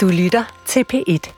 Du 0.00 0.08
lytter 0.08 0.44
til 0.66 0.84
P1. 0.92 1.32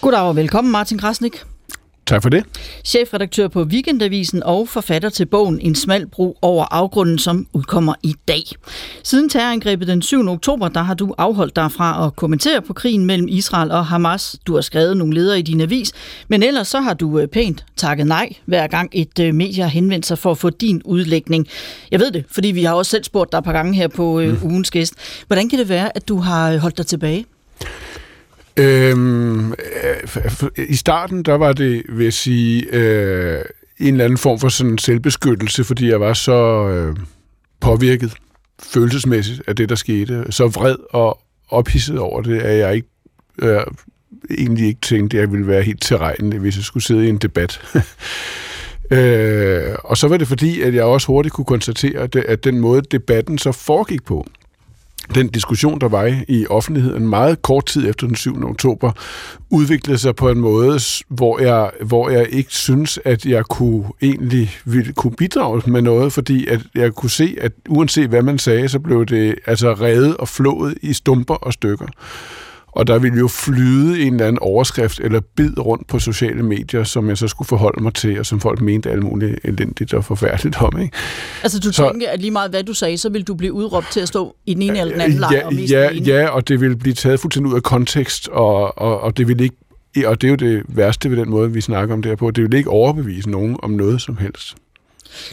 Goddag 0.00 0.20
og 0.20 0.36
velkommen, 0.36 0.72
Martin 0.72 0.98
Krasnik. 0.98 1.44
Tak 2.10 2.22
for 2.22 2.28
det. 2.28 2.44
Chefredaktør 2.84 3.48
på 3.48 3.62
Weekendavisen 3.62 4.42
og 4.42 4.68
forfatter 4.68 5.08
til 5.08 5.26
bogen 5.26 5.60
En 5.60 5.74
smal 5.74 6.06
bro 6.06 6.38
over 6.42 6.64
afgrunden, 6.70 7.18
som 7.18 7.46
udkommer 7.52 7.94
i 8.02 8.14
dag. 8.28 8.42
Siden 9.02 9.28
terrorangrebet 9.28 9.88
den 9.88 10.02
7. 10.02 10.28
oktober, 10.28 10.68
der 10.68 10.82
har 10.82 10.94
du 10.94 11.14
afholdt 11.18 11.56
dig 11.56 11.72
fra 11.72 12.06
at 12.06 12.16
kommentere 12.16 12.62
på 12.62 12.72
krigen 12.72 13.06
mellem 13.06 13.28
Israel 13.28 13.70
og 13.70 13.86
Hamas. 13.86 14.36
Du 14.46 14.54
har 14.54 14.60
skrevet 14.60 14.96
nogle 14.96 15.14
ledere 15.14 15.38
i 15.38 15.42
din 15.42 15.60
avis, 15.60 15.92
men 16.28 16.42
ellers 16.42 16.68
så 16.68 16.80
har 16.80 16.94
du 16.94 17.18
øh, 17.18 17.28
pænt 17.28 17.64
takket 17.76 18.06
nej, 18.06 18.32
hver 18.44 18.66
gang 18.66 18.90
et 18.92 19.18
øh, 19.20 19.34
medie 19.34 19.62
har 19.62 19.70
henvendt 19.70 20.06
sig 20.06 20.18
for 20.18 20.30
at 20.30 20.38
få 20.38 20.50
din 20.50 20.82
udlægning. 20.84 21.48
Jeg 21.90 22.00
ved 22.00 22.10
det, 22.10 22.24
fordi 22.30 22.48
vi 22.48 22.64
har 22.64 22.74
også 22.74 22.90
selv 22.90 23.04
spurgt 23.04 23.32
dig 23.32 23.38
et 23.38 23.44
par 23.44 23.52
gange 23.52 23.74
her 23.74 23.88
på 23.88 24.20
øh, 24.20 24.30
mm. 24.30 24.50
ugens 24.50 24.70
gæst. 24.70 24.94
Hvordan 25.26 25.48
kan 25.48 25.58
det 25.58 25.68
være, 25.68 25.96
at 25.96 26.08
du 26.08 26.16
har 26.16 26.58
holdt 26.58 26.78
dig 26.78 26.86
tilbage? 26.86 27.26
Øhm, 28.60 29.52
øh, 29.52 30.50
I 30.68 30.76
starten, 30.76 31.22
der 31.22 31.34
var 31.34 31.52
det, 31.52 31.82
vil 31.88 32.04
jeg 32.04 32.12
sige, 32.12 32.66
øh, 32.72 33.44
en 33.78 33.86
eller 33.86 34.04
anden 34.04 34.18
form 34.18 34.38
for 34.38 34.48
sådan 34.48 34.78
selvbeskyttelse, 34.78 35.64
fordi 35.64 35.88
jeg 35.88 36.00
var 36.00 36.12
så 36.12 36.68
øh, 36.68 36.96
påvirket 37.60 38.14
følelsesmæssigt 38.62 39.42
af 39.46 39.56
det, 39.56 39.68
der 39.68 39.74
skete. 39.74 40.24
Så 40.30 40.46
vred 40.46 40.76
og 40.90 41.20
ophidset 41.48 41.98
over 41.98 42.22
det, 42.22 42.40
at 42.40 42.58
jeg 42.58 42.74
ikke 42.74 42.88
øh, 43.38 43.60
egentlig 44.38 44.66
ikke 44.66 44.80
tænkte, 44.80 45.16
at 45.16 45.20
jeg 45.20 45.32
ville 45.32 45.46
være 45.46 45.62
helt 45.62 45.82
tilregnende, 45.82 46.38
hvis 46.38 46.56
jeg 46.56 46.64
skulle 46.64 46.84
sidde 46.84 47.06
i 47.06 47.08
en 47.08 47.18
debat. 47.18 47.60
øh, 48.98 49.74
og 49.84 49.96
så 49.96 50.08
var 50.08 50.16
det 50.16 50.28
fordi, 50.28 50.60
at 50.60 50.74
jeg 50.74 50.84
også 50.84 51.06
hurtigt 51.06 51.34
kunne 51.34 51.44
konstatere, 51.44 52.00
at, 52.00 52.16
at 52.16 52.44
den 52.44 52.60
måde, 52.60 52.82
debatten 52.82 53.38
så 53.38 53.52
foregik 53.52 54.04
på, 54.04 54.26
den 55.14 55.28
diskussion, 55.28 55.80
der 55.80 55.88
var 55.88 56.22
i 56.28 56.46
offentligheden 56.46 57.08
meget 57.08 57.42
kort 57.42 57.66
tid 57.66 57.88
efter 57.88 58.06
den 58.06 58.16
7. 58.16 58.44
oktober, 58.44 58.92
udviklede 59.50 59.98
sig 59.98 60.16
på 60.16 60.30
en 60.30 60.40
måde, 60.40 60.80
hvor 61.08 61.40
jeg, 61.40 61.70
hvor 61.80 62.10
jeg 62.10 62.26
ikke 62.30 62.52
synes, 62.52 62.98
at 63.04 63.26
jeg 63.26 63.44
kunne 63.44 63.84
egentlig 64.02 64.50
ville, 64.64 64.92
kunne 64.92 65.16
bidrage 65.16 65.62
med 65.66 65.82
noget, 65.82 66.12
fordi 66.12 66.46
at 66.46 66.60
jeg 66.74 66.92
kunne 66.92 67.10
se, 67.10 67.36
at 67.40 67.52
uanset 67.68 68.08
hvad 68.08 68.22
man 68.22 68.38
sagde, 68.38 68.68
så 68.68 68.78
blev 68.78 69.06
det 69.06 69.34
altså 69.46 69.72
revet 69.72 70.16
og 70.16 70.28
flået 70.28 70.74
i 70.82 70.92
stumper 70.92 71.34
og 71.34 71.52
stykker. 71.52 71.86
Og 72.80 72.86
der 72.86 72.98
ville 72.98 73.18
jo 73.18 73.28
flyde 73.28 74.02
en 74.02 74.12
eller 74.12 74.26
anden 74.26 74.38
overskrift 74.42 75.00
eller 75.00 75.20
bid 75.36 75.58
rundt 75.58 75.86
på 75.86 75.98
sociale 75.98 76.42
medier, 76.42 76.84
som 76.84 77.08
jeg 77.08 77.18
så 77.18 77.28
skulle 77.28 77.48
forholde 77.48 77.82
mig 77.82 77.94
til, 77.94 78.18
og 78.18 78.26
som 78.26 78.40
folk 78.40 78.60
mente 78.60 78.90
alt 78.90 79.02
muligt 79.02 79.38
elendigt 79.44 79.94
og 79.94 80.04
forfærdeligt 80.04 80.62
om. 80.62 80.80
Ikke? 80.80 80.96
Altså 81.42 81.60
du 81.60 81.72
så, 81.72 81.90
tænker, 81.90 82.10
at 82.10 82.20
lige 82.20 82.30
meget 82.30 82.50
hvad 82.50 82.62
du 82.62 82.74
sagde, 82.74 82.98
så 82.98 83.08
vil 83.08 83.22
du 83.22 83.34
blive 83.34 83.52
udråbt 83.52 83.86
til 83.92 84.00
at 84.00 84.08
stå 84.08 84.36
i 84.46 84.54
den 84.54 84.62
ene 84.62 84.78
eller 84.80 84.92
den 84.92 85.00
anden 85.00 85.18
ja, 85.18 85.20
lejr? 85.20 85.46
Og 85.46 85.54
ja, 85.54 85.90
ja, 85.92 86.28
og 86.28 86.48
det 86.48 86.60
vil 86.60 86.76
blive 86.76 86.94
taget 86.94 87.20
fuldstændig 87.20 87.50
ud 87.50 87.56
af 87.56 87.62
kontekst, 87.62 88.28
og, 88.28 88.78
og, 88.78 89.00
og 89.00 89.16
det 89.16 89.28
vil 89.28 89.40
ikke 89.40 89.56
og 90.06 90.20
det 90.20 90.26
er 90.26 90.30
jo 90.30 90.36
det 90.36 90.62
værste 90.68 91.10
ved 91.10 91.16
den 91.16 91.30
måde, 91.30 91.52
vi 91.52 91.60
snakker 91.60 91.94
om 91.94 92.02
det 92.02 92.10
her 92.10 92.16
på. 92.16 92.30
Det 92.30 92.44
vil 92.44 92.54
ikke 92.54 92.70
overbevise 92.70 93.30
nogen 93.30 93.56
om 93.62 93.70
noget 93.70 94.02
som 94.02 94.16
helst. 94.16 94.54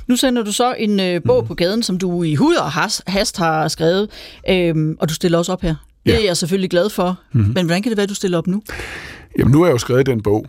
Nu 0.07 0.15
sender 0.15 0.43
du 0.43 0.51
så 0.51 0.75
en 0.77 0.99
øh, 0.99 1.21
bog 1.25 1.41
mm. 1.41 1.47
på 1.47 1.53
gaden, 1.53 1.83
som 1.83 1.97
du 1.97 2.23
i 2.23 2.35
hud 2.35 2.55
og 2.55 2.71
hast 3.07 3.37
har 3.37 3.67
skrevet, 3.67 4.09
øhm, 4.49 4.97
og 4.99 5.09
du 5.09 5.13
stiller 5.13 5.37
også 5.37 5.51
op 5.51 5.61
her. 5.61 5.75
Det 6.07 6.13
ja. 6.13 6.19
er 6.19 6.25
jeg 6.25 6.37
selvfølgelig 6.37 6.69
glad 6.69 6.89
for. 6.89 7.19
Mm-hmm. 7.31 7.53
Men 7.53 7.65
hvordan 7.65 7.83
kan 7.83 7.89
det 7.89 7.97
være, 7.97 8.03
at 8.03 8.09
du 8.09 8.15
stiller 8.15 8.37
op 8.37 8.47
nu? 8.47 8.61
Jamen, 9.39 9.51
nu 9.51 9.59
har 9.59 9.65
jeg 9.65 9.73
jo 9.73 9.77
skrevet 9.77 10.05
den 10.05 10.21
bog. 10.21 10.45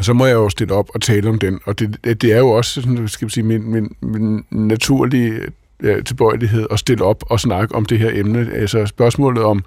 Så 0.00 0.12
må 0.12 0.26
jeg 0.26 0.34
jo 0.34 0.48
stille 0.48 0.74
op 0.74 0.90
og 0.94 1.00
tale 1.00 1.28
om 1.28 1.38
den. 1.38 1.60
Og 1.64 1.78
det, 1.78 1.96
det 2.04 2.24
er 2.24 2.38
jo 2.38 2.50
også 2.50 2.82
sådan, 2.82 3.08
skal 3.08 3.24
man 3.24 3.30
sige, 3.30 3.44
min, 3.44 3.70
min, 3.70 3.96
min 4.02 4.44
naturlige 4.50 5.40
ja, 5.82 6.00
tilbøjelighed 6.00 6.66
at 6.70 6.78
stille 6.78 7.04
op 7.04 7.24
og 7.26 7.40
snakke 7.40 7.74
om 7.74 7.84
det 7.84 7.98
her 7.98 8.10
emne. 8.14 8.52
Altså 8.54 8.86
spørgsmålet 8.86 9.42
om 9.42 9.64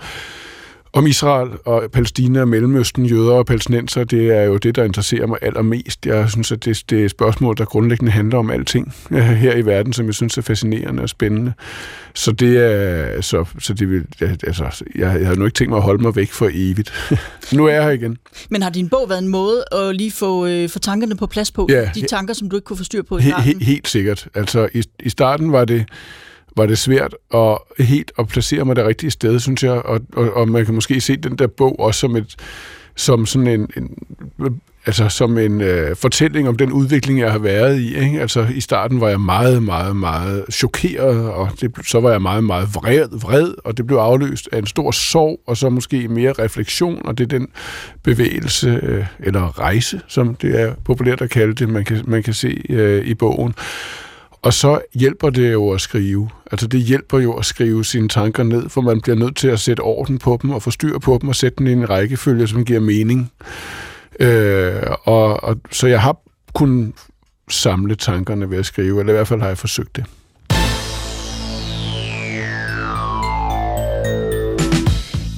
om 0.93 1.07
Israel 1.07 1.49
og 1.65 1.91
Palæstina 1.91 2.41
og 2.41 2.47
Mellemøsten, 2.47 3.05
jøder 3.05 3.33
og 3.33 3.45
palæstinenser, 3.45 4.03
det 4.03 4.37
er 4.37 4.41
jo 4.41 4.57
det, 4.57 4.75
der 4.75 4.83
interesserer 4.83 5.27
mig 5.27 5.37
allermest. 5.41 6.05
Jeg 6.05 6.29
synes, 6.29 6.51
at 6.51 6.65
det, 6.65 6.83
det 6.89 7.01
er 7.01 7.05
et 7.05 7.11
spørgsmål, 7.11 7.57
der 7.57 7.65
grundlæggende 7.65 8.11
handler 8.11 8.37
om 8.37 8.49
alting 8.49 8.93
her 9.11 9.55
i 9.55 9.65
verden, 9.65 9.93
som 9.93 10.05
jeg 10.05 10.13
synes 10.13 10.37
er 10.37 10.41
fascinerende 10.41 11.03
og 11.03 11.09
spændende. 11.09 11.53
Så 12.13 12.31
det 12.31 12.57
er, 12.57 13.21
så, 13.21 13.45
så 13.59 13.73
det 13.73 13.89
vil, 13.89 14.05
altså, 14.21 14.83
jeg, 14.95 15.01
jeg 15.19 15.25
havde 15.25 15.39
nu 15.39 15.45
ikke 15.45 15.55
tænkt 15.55 15.69
mig 15.69 15.77
at 15.77 15.83
holde 15.83 16.03
mig 16.03 16.15
væk 16.15 16.31
for 16.31 16.49
evigt. 16.53 16.93
nu 17.53 17.65
er 17.65 17.73
jeg 17.73 17.83
her 17.83 17.91
igen. 17.91 18.17
Men 18.49 18.61
har 18.61 18.69
din 18.69 18.89
bog 18.89 19.09
været 19.09 19.21
en 19.21 19.27
måde 19.27 19.63
at 19.71 19.95
lige 19.95 20.11
få, 20.11 20.45
øh, 20.45 20.69
få 20.69 20.79
tankerne 20.79 21.15
på 21.15 21.27
plads 21.27 21.51
på? 21.51 21.67
Ja, 21.69 21.89
De 21.95 22.01
tanker, 22.01 22.33
som 22.33 22.49
du 22.49 22.55
ikke 22.55 22.65
kunne 22.65 22.77
få 22.77 22.83
styr 22.83 23.01
på 23.01 23.17
i 23.17 23.21
he, 23.21 23.29
starten? 23.29 23.59
he, 23.59 23.65
helt 23.65 23.87
sikkert. 23.87 24.27
Altså, 24.33 24.69
i, 24.73 24.83
i 24.99 25.09
starten 25.09 25.51
var 25.51 25.65
det 25.65 25.85
var 26.57 26.65
det 26.65 26.77
svært 26.77 27.15
at 27.33 27.57
helt 27.79 28.11
at 28.19 28.27
placere 28.27 28.65
mig 28.65 28.75
det 28.75 28.85
rigtige 28.85 29.11
sted, 29.11 29.39
synes 29.39 29.63
jeg, 29.63 29.71
og, 29.71 30.01
og, 30.13 30.33
og 30.33 30.49
man 30.49 30.65
kan 30.65 30.73
måske 30.73 31.01
se 31.01 31.15
den 31.15 31.37
der 31.37 31.47
bog 31.47 31.79
også 31.79 31.99
som 31.99 32.15
et 32.15 32.35
som 32.95 33.25
sådan 33.25 33.47
en, 33.47 33.69
en 33.77 33.97
altså 34.85 35.09
som 35.09 35.37
en 35.37 35.61
øh, 35.61 35.95
fortælling 35.95 36.47
om 36.47 36.57
den 36.57 36.71
udvikling, 36.71 37.19
jeg 37.19 37.31
har 37.31 37.39
været 37.39 37.79
i. 37.79 37.95
Ikke? 37.95 38.21
Altså 38.21 38.47
i 38.55 38.59
starten 38.59 39.01
var 39.01 39.09
jeg 39.09 39.19
meget, 39.19 39.63
meget, 39.63 39.95
meget 39.95 40.45
chokeret, 40.51 41.31
og 41.31 41.49
det, 41.61 41.71
så 41.87 41.99
var 41.99 42.11
jeg 42.11 42.21
meget, 42.21 42.43
meget 42.43 42.67
vred, 42.75 43.07
vred, 43.21 43.53
og 43.63 43.77
det 43.77 43.87
blev 43.87 43.97
afløst 43.97 44.49
af 44.51 44.57
en 44.57 44.65
stor 44.65 44.91
sorg, 44.91 45.39
og 45.47 45.57
så 45.57 45.69
måske 45.69 46.07
mere 46.07 46.33
refleksion, 46.33 47.01
og 47.05 47.17
det 47.17 47.23
er 47.23 47.39
den 47.39 47.47
bevægelse, 48.03 48.79
øh, 48.83 49.05
eller 49.19 49.59
rejse, 49.59 50.01
som 50.07 50.35
det 50.35 50.61
er 50.61 50.73
populært 50.85 51.21
at 51.21 51.29
kalde 51.29 51.53
det, 51.53 51.69
man 51.69 51.85
kan, 51.85 52.01
man 52.07 52.23
kan 52.23 52.33
se 52.33 52.61
øh, 52.69 53.05
i 53.05 53.13
bogen. 53.13 53.53
Og 54.43 54.53
så 54.53 54.81
hjælper 54.93 55.29
det 55.29 55.53
jo 55.53 55.69
at 55.69 55.81
skrive. 55.81 56.29
Altså 56.51 56.67
det 56.67 56.81
hjælper 56.81 57.19
jo 57.19 57.33
at 57.33 57.45
skrive 57.45 57.85
sine 57.85 58.09
tanker 58.09 58.43
ned, 58.43 58.69
for 58.69 58.81
man 58.81 59.01
bliver 59.01 59.15
nødt 59.15 59.35
til 59.35 59.47
at 59.47 59.59
sætte 59.59 59.81
orden 59.81 60.19
på 60.19 60.39
dem 60.41 60.49
og 60.51 60.61
få 60.61 60.71
styr 60.71 60.99
på 60.99 61.17
dem 61.21 61.29
og 61.29 61.35
sætte 61.35 61.55
dem 61.57 61.67
i 61.67 61.71
en 61.71 61.89
rækkefølge, 61.89 62.47
som 62.47 62.65
giver 62.65 62.79
mening. 62.79 63.31
Øh, 64.19 64.81
og, 65.03 65.43
og, 65.43 65.59
så 65.71 65.87
jeg 65.87 66.01
har 66.01 66.17
kunnet 66.53 66.93
samle 67.49 67.95
tankerne 67.95 68.49
ved 68.49 68.57
at 68.57 68.65
skrive, 68.65 68.99
eller 68.99 69.13
i 69.13 69.15
hvert 69.15 69.27
fald 69.27 69.41
har 69.41 69.47
jeg 69.47 69.57
forsøgt 69.57 69.95
det. 69.95 70.05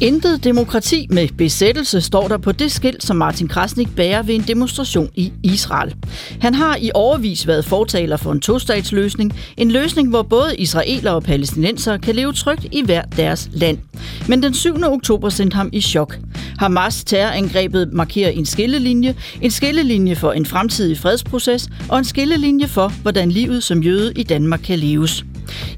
Intet 0.05 0.43
demokrati 0.43 1.07
med 1.09 1.27
besættelse 1.37 2.01
står 2.01 2.27
der 2.27 2.37
på 2.37 2.51
det 2.51 2.71
skilt, 2.71 3.03
som 3.03 3.15
Martin 3.15 3.47
Krasnik 3.47 3.95
bærer 3.95 4.23
ved 4.23 4.35
en 4.35 4.43
demonstration 4.47 5.09
i 5.15 5.33
Israel. 5.43 5.95
Han 6.41 6.53
har 6.53 6.77
i 6.81 6.91
overvis 6.93 7.47
været 7.47 7.65
fortaler 7.65 8.17
for 8.17 8.31
en 8.31 8.39
tostatsløsning, 8.39 9.39
en 9.57 9.71
løsning, 9.71 10.09
hvor 10.09 10.21
både 10.21 10.55
israeler 10.57 11.11
og 11.11 11.23
palæstinenser 11.23 11.97
kan 11.97 12.15
leve 12.15 12.33
trygt 12.33 12.65
i 12.71 12.81
hver 12.85 13.01
deres 13.01 13.49
land. 13.53 13.77
Men 14.27 14.43
den 14.43 14.53
7. 14.53 14.75
oktober 14.83 15.29
sendte 15.29 15.55
ham 15.55 15.69
i 15.73 15.81
chok. 15.81 16.19
Hamas 16.59 17.03
terrorangrebet 17.03 17.93
markerer 17.93 18.29
en 18.29 18.45
skillelinje, 18.45 19.15
en 19.41 19.51
skillelinje 19.51 20.15
for 20.15 20.31
en 20.31 20.45
fremtidig 20.45 20.97
fredsproces 20.97 21.69
og 21.89 21.97
en 21.97 22.05
skillelinje 22.05 22.67
for, 22.67 22.87
hvordan 23.01 23.31
livet 23.31 23.63
som 23.63 23.83
jøde 23.83 24.13
i 24.15 24.23
Danmark 24.23 24.59
kan 24.63 24.79
leves. 24.79 25.25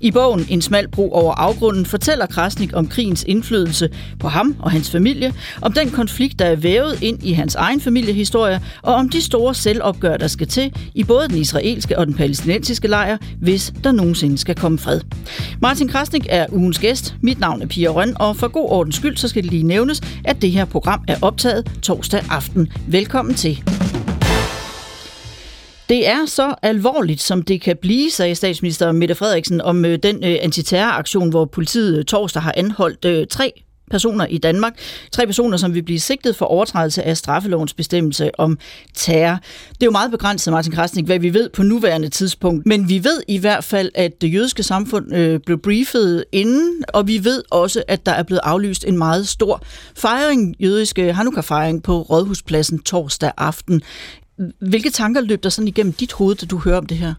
I 0.02 0.12
bogen 0.12 0.46
En 0.50 0.62
smal 0.62 0.88
bro 0.88 1.12
over 1.12 1.34
afgrunden 1.34 1.86
fortæller 1.86 2.26
Krasnik 2.26 2.70
om 2.74 2.88
krigens 2.88 3.24
indflydelse 3.28 3.90
på 4.20 4.28
ham 4.28 4.56
og 4.60 4.72
hans 4.72 4.92
familie, 4.92 5.34
om 5.62 5.74
den 5.74 5.90
konflikt, 5.90 6.40
der 6.40 6.46
er 6.46 6.56
vævet 6.56 7.04
ind 7.04 7.24
i 7.24 7.32
hans 7.32 7.56
egen 7.56 7.82
familiehistorie, 7.82 8.62
og 8.82 8.94
om 8.94 9.10
de 9.10 9.22
store 9.22 9.56
selvopgør, 9.56 10.18
der 10.18 10.28
skal 10.28 10.48
til 10.48 10.74
i 10.96 11.04
både 11.04 11.28
den 11.28 11.38
israelske 11.38 12.00
og 12.00 12.06
den 12.06 12.14
palæstinensiske 12.14 12.88
lejr, 12.88 13.18
hvis 13.42 13.74
der 13.84 13.92
nogensinde 13.92 14.38
skal 14.38 14.56
komme 14.56 14.80
fred. 14.80 15.02
Martin 15.62 15.88
Krasnik 15.88 16.28
er 16.30 16.46
ugens 16.52 16.80
gæst. 16.80 17.16
Mit 17.22 17.40
navn 17.40 17.62
er 17.62 17.68
Pia 17.68 17.90
Røn, 17.90 18.14
og 18.20 18.36
for 18.36 18.48
god 18.48 18.70
ordens 18.70 18.96
skyld, 18.96 19.18
så 19.18 19.28
skal 19.28 19.44
det 19.44 19.52
lige 19.52 19.64
nævnes, 19.64 20.02
at 20.26 20.42
det 20.42 20.52
her 20.52 20.66
program 20.66 21.04
er 21.08 21.16
optaget 21.22 21.72
torsdag 21.82 22.24
aften. 22.30 22.72
Velkommen 22.88 23.36
til. 23.36 23.64
Det 25.90 26.08
er 26.08 26.26
så 26.26 26.56
alvorligt, 26.62 27.22
som 27.22 27.42
det 27.42 27.62
kan 27.62 27.78
blive, 27.82 28.12
sagde 28.12 28.36
statsminister 28.36 28.92
Mette 28.92 29.16
Frederiksen 29.16 29.62
om 29.62 29.86
øh, 29.86 30.00
den 30.04 30.24
øh, 30.24 30.38
antiterroraktion, 30.42 31.30
hvor 31.30 31.46
politiet 31.46 31.98
øh, 31.98 32.06
torsdag 32.06 32.42
har 32.42 32.54
anholdt 32.58 33.06
øh, 33.06 33.28
tre 33.28 33.64
personer 33.92 34.26
i 34.26 34.38
Danmark. 34.38 34.74
Tre 35.12 35.26
personer, 35.26 35.58
som 35.58 35.74
vil 35.74 35.84
blive 35.84 36.00
sigtet 36.00 36.36
for 36.36 36.46
overtrædelse 36.46 37.04
af 37.04 37.18
straffelovens 37.18 37.74
bestemmelse 37.74 38.40
om 38.40 38.58
terror. 38.94 39.40
Det 39.70 39.82
er 39.82 39.86
jo 39.86 39.92
meget 39.92 40.12
begrænset, 40.12 40.54
Martin 40.54 40.72
Krasnik, 40.72 41.06
hvad 41.06 41.20
vi 41.20 41.34
ved 41.34 41.50
på 41.50 41.64
nuværende 41.64 42.10
tidspunkt. 42.10 42.66
Men 42.66 42.90
vi 42.90 43.04
ved 43.04 43.22
i 43.28 43.38
hvert 43.38 43.64
fald, 43.64 43.92
at 43.96 44.22
det 44.22 44.34
jødiske 44.34 44.64
samfund 44.64 45.16
øh, 45.16 45.40
blev 45.46 45.58
briefet 45.58 46.26
inden, 46.32 46.84
og 46.88 47.08
vi 47.08 47.24
ved 47.24 47.44
også, 47.52 47.84
at 47.88 48.06
der 48.06 48.12
er 48.12 48.24
blevet 48.24 48.42
aflyst 48.44 48.86
en 48.88 48.98
meget 48.98 49.28
stor 49.28 49.62
fejring, 49.96 50.56
jødiske 50.60 51.14
Hanukkah-fejring 51.14 51.84
på 51.84 52.02
Rådhuspladsen 52.02 52.80
torsdag 52.80 53.32
aften. 53.38 53.82
Hvilke 54.60 54.90
tanker 54.90 55.22
løb 55.22 55.44
der 55.44 55.50
sådan 55.50 55.68
igennem 55.68 55.94
dit 55.94 56.14
hoved, 56.14 56.36
da 56.36 56.46
du 56.46 56.58
hører 56.58 56.78
om 56.78 56.86
det 56.86 56.98
her? 56.98 57.14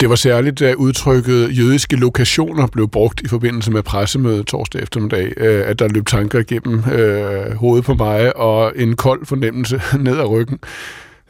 Det 0.00 0.08
var 0.08 0.14
særligt, 0.14 0.60
da 0.60 0.74
udtrykket 0.74 1.58
jødiske 1.58 1.96
lokationer 1.96 2.66
blev 2.66 2.88
brugt 2.88 3.20
i 3.20 3.28
forbindelse 3.28 3.70
med 3.70 3.82
pressemødet 3.82 4.46
torsdag 4.46 4.82
eftermiddag, 4.82 5.32
øh, 5.36 5.62
at 5.66 5.78
der 5.78 5.88
løb 5.88 6.06
tanker 6.06 6.38
igennem 6.38 6.84
øh, 6.92 7.54
hovedet 7.54 7.84
på 7.84 7.94
mig 7.94 8.36
og 8.36 8.72
en 8.76 8.96
kold 8.96 9.26
fornemmelse 9.26 9.82
ned 9.98 10.18
ad 10.18 10.30
ryggen. 10.30 10.58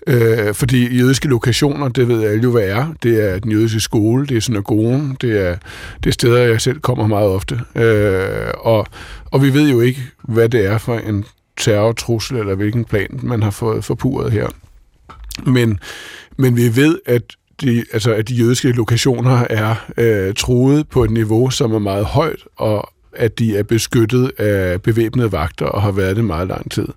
Øh, 0.07 0.55
fordi 0.55 0.99
jødiske 0.99 1.29
lokationer, 1.29 1.89
det 1.89 2.09
ved 2.09 2.25
alle 2.25 2.43
jo, 2.43 2.51
hvad 2.51 2.63
er. 2.63 2.95
Det 3.03 3.31
er 3.31 3.39
den 3.39 3.53
jødiske 3.53 3.81
skole, 3.81 4.27
det 4.27 4.37
er 4.37 4.41
synagogen, 4.41 5.17
det 5.21 5.47
er, 5.49 5.57
det 6.05 6.11
er 6.11 6.13
steder, 6.13 6.39
jeg 6.39 6.61
selv 6.61 6.81
kommer 6.81 7.07
meget 7.07 7.29
ofte. 7.29 7.61
Øh, 7.75 8.51
og, 8.61 8.87
og 9.25 9.43
vi 9.43 9.55
ved 9.55 9.71
jo 9.71 9.81
ikke, 9.81 10.01
hvad 10.23 10.49
det 10.49 10.67
er 10.67 10.79
for 10.79 10.99
en 10.99 11.25
terrortrussel, 11.57 12.37
eller 12.37 12.55
hvilken 12.55 12.85
plan 12.85 13.21
man 13.23 13.43
har 13.43 13.51
fået 13.51 13.85
forpuret 13.85 14.33
her. 14.33 14.49
Men, 15.47 15.79
men 16.37 16.57
vi 16.57 16.77
ved, 16.77 16.99
at 17.07 17.23
de, 17.61 17.85
altså, 17.93 18.15
at 18.15 18.29
de 18.29 18.35
jødiske 18.35 18.73
lokationer 18.73 19.47
er 19.51 19.75
øh, 19.97 20.35
truet 20.35 20.89
på 20.89 21.05
et 21.05 21.11
niveau, 21.11 21.51
som 21.51 21.73
er 21.73 21.79
meget 21.79 22.05
højt, 22.05 22.41
og 22.57 22.89
at 23.13 23.39
de 23.39 23.57
er 23.57 23.63
beskyttet 23.63 24.33
af 24.39 24.83
bevæbnede 24.83 25.33
vagter 25.33 25.67
og 25.67 25.83
har 25.83 25.93
været 25.93 26.17
det 26.17 26.25
meget 26.25 26.49
lang 26.49 26.71
tid. 26.71 26.89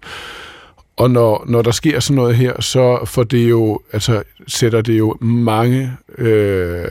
Og 0.97 1.11
når, 1.11 1.43
når 1.47 1.61
der 1.61 1.71
sker 1.71 1.99
sådan 1.99 2.15
noget 2.15 2.35
her, 2.35 2.61
så 2.61 3.05
får 3.05 3.23
det 3.23 3.49
jo, 3.49 3.79
altså, 3.93 4.23
sætter 4.47 4.81
det 4.81 4.97
jo 4.97 5.17
mange 5.21 5.91
øh, 6.17 6.85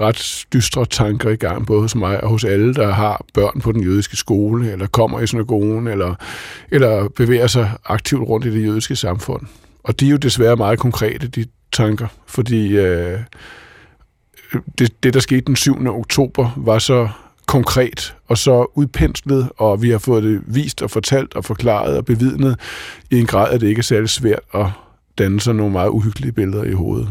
ret 0.00 0.46
dystre 0.52 0.86
tanker 0.86 1.30
i 1.30 1.36
gang, 1.36 1.66
både 1.66 1.80
hos 1.80 1.94
mig 1.94 2.24
og 2.24 2.30
hos 2.30 2.44
alle, 2.44 2.74
der 2.74 2.92
har 2.92 3.24
børn 3.34 3.60
på 3.60 3.72
den 3.72 3.82
jødiske 3.82 4.16
skole, 4.16 4.72
eller 4.72 4.86
kommer 4.86 5.20
i 5.20 5.26
synagogen, 5.26 5.86
eller, 5.86 6.14
eller 6.70 7.08
bevæger 7.08 7.46
sig 7.46 7.70
aktivt 7.84 8.28
rundt 8.28 8.46
i 8.46 8.50
det 8.50 8.66
jødiske 8.66 8.96
samfund. 8.96 9.42
Og 9.82 10.00
de 10.00 10.06
er 10.06 10.10
jo 10.10 10.16
desværre 10.16 10.56
meget 10.56 10.78
konkrete, 10.78 11.28
de 11.28 11.44
tanker, 11.72 12.06
fordi 12.26 12.68
øh, 12.68 13.18
det, 14.78 15.02
det, 15.02 15.14
der 15.14 15.20
skete 15.20 15.40
den 15.40 15.56
7. 15.56 15.86
oktober, 15.86 16.50
var 16.56 16.78
så 16.78 17.08
konkret 17.46 18.14
og 18.28 18.38
så 18.38 18.66
udpenslet, 18.74 19.48
og 19.56 19.82
vi 19.82 19.90
har 19.90 19.98
fået 19.98 20.22
det 20.22 20.40
vist 20.46 20.82
og 20.82 20.90
fortalt 20.90 21.34
og 21.34 21.44
forklaret 21.44 21.96
og 21.96 22.04
bevidnet 22.04 22.56
i 23.10 23.20
en 23.20 23.26
grad, 23.26 23.52
at 23.52 23.60
det 23.60 23.68
ikke 23.68 23.78
er 23.78 23.82
særlig 23.82 24.08
svært 24.08 24.40
at 24.54 24.66
danne 25.18 25.40
sig 25.40 25.54
nogle 25.54 25.72
meget 25.72 25.88
uhyggelige 25.88 26.32
billeder 26.32 26.64
i 26.64 26.72
hovedet. 26.72 27.08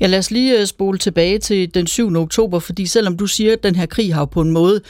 Ja, 0.00 0.06
lad 0.06 0.18
os 0.18 0.30
lige 0.30 0.60
øh, 0.60 0.66
spole 0.66 0.98
tilbage 0.98 1.38
til 1.38 1.74
den 1.74 1.86
7. 1.86 2.16
oktober, 2.16 2.58
fordi 2.58 2.86
selvom 2.86 3.16
du 3.16 3.26
siger, 3.26 3.52
at 3.52 3.62
den 3.62 3.76
her 3.76 3.86
krig 3.86 4.14
har 4.14 4.24
på 4.24 4.40
en 4.40 4.50
måde 4.50 4.80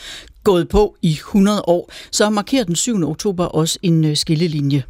gået 0.44 0.68
på 0.68 0.96
i 1.02 1.10
100 1.10 1.62
år, 1.66 1.92
så 2.10 2.30
markerer 2.30 2.64
den 2.64 2.76
7. 2.76 3.08
oktober 3.08 3.44
også 3.44 3.78
en 3.82 4.04
øh, 4.04 4.16
skillelinje. 4.16 4.82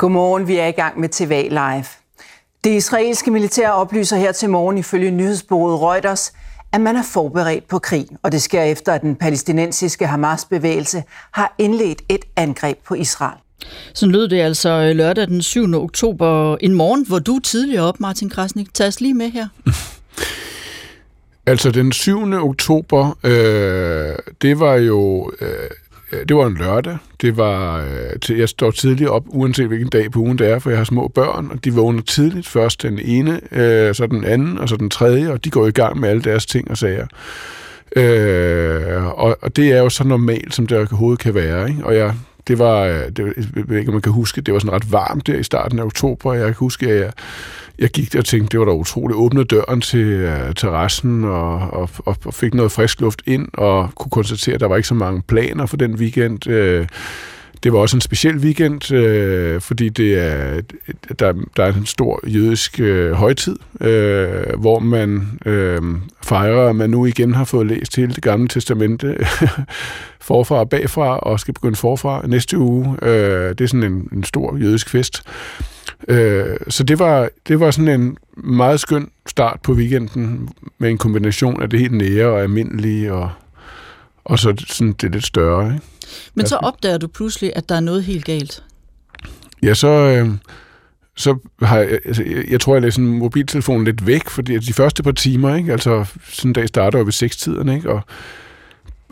Godmorgen, 0.00 0.48
vi 0.48 0.56
er 0.56 0.66
i 0.66 0.70
gang 0.70 1.00
med 1.00 1.08
TV 1.08 1.48
Live. 1.50 1.84
Det 2.64 2.70
israelske 2.70 3.30
militær 3.30 3.70
oplyser 3.70 4.16
her 4.16 4.32
til 4.32 4.50
morgen 4.50 4.78
ifølge 4.78 5.10
nyhedsbureauet 5.10 5.82
Reuters, 5.82 6.32
at 6.72 6.80
man 6.80 6.96
er 6.96 7.02
forberedt 7.12 7.68
på 7.68 7.78
krig, 7.78 8.06
og 8.22 8.32
det 8.32 8.42
sker 8.42 8.62
efter, 8.62 8.92
at 8.92 9.02
den 9.02 9.16
palæstinensiske 9.16 10.06
Hamas-bevægelse 10.06 11.02
har 11.30 11.54
indledt 11.58 12.02
et 12.08 12.24
angreb 12.36 12.78
på 12.86 12.94
Israel. 12.94 13.38
Så 13.94 14.06
lød 14.06 14.28
det 14.28 14.40
altså 14.40 14.68
øh, 14.68 14.96
lørdag 14.96 15.26
den 15.26 15.42
7. 15.42 15.74
oktober, 15.74 16.56
en 16.60 16.74
morgen, 16.74 17.06
hvor 17.06 17.18
du 17.18 17.38
tidligere 17.38 17.84
op, 17.84 18.00
Martin 18.00 18.30
Krasnik. 18.30 18.74
Tag 18.74 18.86
os 18.86 19.00
lige 19.00 19.14
med 19.14 19.30
her. 19.30 19.48
altså 21.52 21.70
den 21.70 21.92
7. 21.92 22.32
oktober, 22.32 23.18
øh, 23.24 24.18
det 24.42 24.60
var 24.60 24.74
jo 24.74 25.32
øh, 25.40 25.48
Øh, 25.48 25.79
Øh, 26.12 26.18
det 26.28 26.36
var 26.36 26.46
en 26.46 26.54
lørdag. 26.54 26.96
Det 27.20 27.36
var, 27.36 27.78
øh, 27.78 28.20
til, 28.22 28.36
jeg 28.36 28.48
står 28.48 28.70
tidligt 28.70 29.10
op, 29.10 29.24
uanset 29.26 29.66
hvilken 29.66 29.88
dag 29.88 30.10
på 30.10 30.18
ugen 30.18 30.38
det 30.38 30.50
er, 30.50 30.58
for 30.58 30.70
jeg 30.70 30.78
har 30.78 30.84
små 30.84 31.08
børn, 31.08 31.48
og 31.50 31.64
de 31.64 31.72
vågner 31.72 32.02
tidligt. 32.02 32.48
Først 32.48 32.82
den 32.82 32.98
ene, 32.98 33.40
øh, 33.52 33.94
så 33.94 34.06
den 34.06 34.24
anden, 34.24 34.58
og 34.58 34.68
så 34.68 34.76
den 34.76 34.90
tredje, 34.90 35.32
og 35.32 35.44
de 35.44 35.50
går 35.50 35.66
i 35.66 35.70
gang 35.70 36.00
med 36.00 36.08
alle 36.08 36.22
deres 36.22 36.46
ting 36.46 36.70
og 36.70 36.78
sager. 36.78 37.06
Øh, 37.96 39.06
og, 39.06 39.38
og 39.42 39.56
det 39.56 39.72
er 39.72 39.78
jo 39.78 39.88
så 39.88 40.04
normalt, 40.04 40.54
som 40.54 40.66
det 40.66 40.78
overhovedet 40.78 41.18
kan 41.18 41.34
være. 41.34 41.68
Ikke? 41.68 41.84
Og 41.84 41.96
jeg, 41.96 42.14
det 42.50 42.58
var, 42.58 42.80
øh, 42.80 43.08
det, 43.16 43.18
jeg 43.56 43.68
ved 43.68 43.78
ikke, 43.78 43.88
om 43.88 43.94
man 43.94 44.02
kan 44.02 44.12
huske, 44.12 44.40
det 44.40 44.54
var 44.54 44.60
sådan 44.60 44.72
ret 44.72 44.92
varmt 44.92 45.26
der 45.26 45.34
i 45.34 45.42
starten 45.42 45.78
af 45.78 45.84
oktober. 45.84 46.34
Jeg 46.34 46.44
kan 46.44 46.54
huske, 46.54 46.86
at 46.90 47.00
jeg, 47.00 47.12
jeg 47.78 47.90
gik 47.90 48.12
der 48.12 48.18
og 48.18 48.24
tænkte, 48.24 48.52
det 48.52 48.60
var 48.60 48.66
da 48.66 48.72
utroligt. 48.72 49.16
Åbnede 49.16 49.44
døren 49.44 49.80
til 49.80 50.24
uh, 50.24 50.54
terrassen 50.56 51.24
og, 51.24 51.54
og, 51.54 51.90
og, 51.98 52.16
og 52.24 52.34
fik 52.34 52.54
noget 52.54 52.72
frisk 52.72 53.00
luft 53.00 53.22
ind, 53.26 53.48
og 53.54 53.90
kunne 53.94 54.10
konstatere, 54.10 54.54
at 54.54 54.60
der 54.60 54.66
var 54.66 54.76
ikke 54.76 54.88
så 54.88 54.94
mange 54.94 55.22
planer 55.22 55.66
for 55.66 55.76
den 55.76 55.94
weekend. 55.94 56.46
Uh, 56.46 56.86
det 57.62 57.72
var 57.72 57.78
også 57.78 57.96
en 57.96 58.00
speciel 58.00 58.36
weekend, 58.36 58.92
øh, 58.92 59.60
fordi 59.60 59.88
det 59.88 60.18
er, 60.18 60.60
der, 61.18 61.32
der 61.56 61.64
er 61.64 61.72
en 61.72 61.86
stor 61.86 62.20
jødisk 62.26 62.80
øh, 62.80 63.12
højtid, 63.12 63.56
øh, 63.80 64.58
hvor 64.58 64.78
man 64.78 65.38
øh, 65.46 65.82
fejrer, 66.24 66.68
at 66.68 66.76
man 66.76 66.90
nu 66.90 67.06
igen 67.06 67.34
har 67.34 67.44
fået 67.44 67.66
læst 67.66 67.96
hele 67.96 68.14
det 68.14 68.22
gamle 68.22 68.48
testamente 68.48 69.16
forfra 70.20 70.56
og 70.56 70.68
bagfra, 70.68 71.18
og 71.18 71.40
skal 71.40 71.54
begynde 71.54 71.76
forfra 71.76 72.26
næste 72.26 72.58
uge. 72.58 72.96
Øh, 73.02 73.48
det 73.48 73.60
er 73.60 73.66
sådan 73.66 73.92
en, 73.92 74.08
en 74.12 74.24
stor 74.24 74.56
jødisk 74.56 74.90
fest. 74.90 75.22
Øh, 76.08 76.56
så 76.68 76.84
det 76.84 76.98
var, 76.98 77.28
det 77.48 77.60
var 77.60 77.70
sådan 77.70 78.00
en 78.00 78.16
meget 78.36 78.80
skøn 78.80 79.10
start 79.26 79.60
på 79.62 79.72
weekenden, 79.72 80.48
med 80.78 80.90
en 80.90 80.98
kombination 80.98 81.62
af 81.62 81.70
det 81.70 81.80
helt 81.80 81.92
nære 81.92 82.26
og 82.26 82.42
almindelige, 82.42 83.12
og, 83.12 83.30
og 84.24 84.38
så 84.38 84.64
sådan 84.68 84.92
det 84.92 85.12
lidt 85.12 85.26
større. 85.26 85.66
Ikke? 85.66 85.86
Men 86.34 86.46
så 86.46 86.56
opdager 86.56 86.98
du 86.98 87.06
pludselig, 87.06 87.52
at 87.56 87.68
der 87.68 87.74
er 87.74 87.80
noget 87.80 88.04
helt 88.04 88.24
galt. 88.24 88.62
Ja, 89.62 89.74
så, 89.74 89.88
øh, 89.88 90.30
så 91.16 91.36
har 91.62 91.78
jeg, 91.78 91.98
altså, 92.04 92.24
jeg, 92.50 92.60
tror, 92.60 92.74
jeg 92.74 92.82
læste 92.82 93.00
mobiltelefonen 93.00 93.84
lidt 93.84 94.06
væk, 94.06 94.28
fordi 94.28 94.58
de 94.58 94.72
første 94.72 95.02
par 95.02 95.12
timer, 95.12 95.56
ikke? 95.56 95.72
altså 95.72 96.04
sådan 96.28 96.48
en 96.48 96.52
dag 96.52 96.68
starter 96.68 96.98
jo 96.98 97.04
ved 97.04 97.12
seks-tiden, 97.12 97.68
ikke? 97.68 97.90
og 97.90 98.00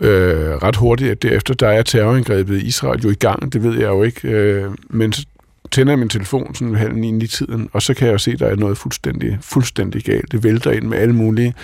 øh, 0.00 0.54
ret 0.54 0.76
hurtigt 0.76 1.10
at 1.10 1.22
derefter, 1.22 1.54
der 1.54 1.68
er 1.68 1.82
terrorangrebet 1.82 2.62
i 2.62 2.66
Israel 2.66 3.00
jo 3.00 3.10
i 3.10 3.14
gang, 3.14 3.52
det 3.52 3.62
ved 3.62 3.74
jeg 3.74 3.88
jo 3.88 4.02
ikke, 4.02 4.28
øh, 4.28 4.70
men 4.90 5.12
så 5.12 5.26
tænder 5.70 5.92
jeg 5.92 5.98
min 5.98 6.08
telefon 6.08 6.54
sådan 6.54 6.74
halv 6.74 6.94
ni 6.94 7.24
i 7.24 7.26
tiden, 7.26 7.68
og 7.72 7.82
så 7.82 7.94
kan 7.94 8.06
jeg 8.06 8.12
jo 8.12 8.18
se, 8.18 8.30
at 8.30 8.38
der 8.38 8.46
er 8.46 8.56
noget 8.56 8.78
fuldstændig, 8.78 9.38
fuldstændig 9.40 10.04
galt. 10.04 10.32
Det 10.32 10.44
vælter 10.44 10.70
ind 10.70 10.84
med 10.84 10.98
alle 10.98 11.14
mulige 11.14 11.54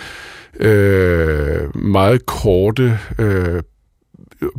øh, 0.61 1.77
meget 1.77 2.27
korte 2.27 2.99
øh, 3.19 3.63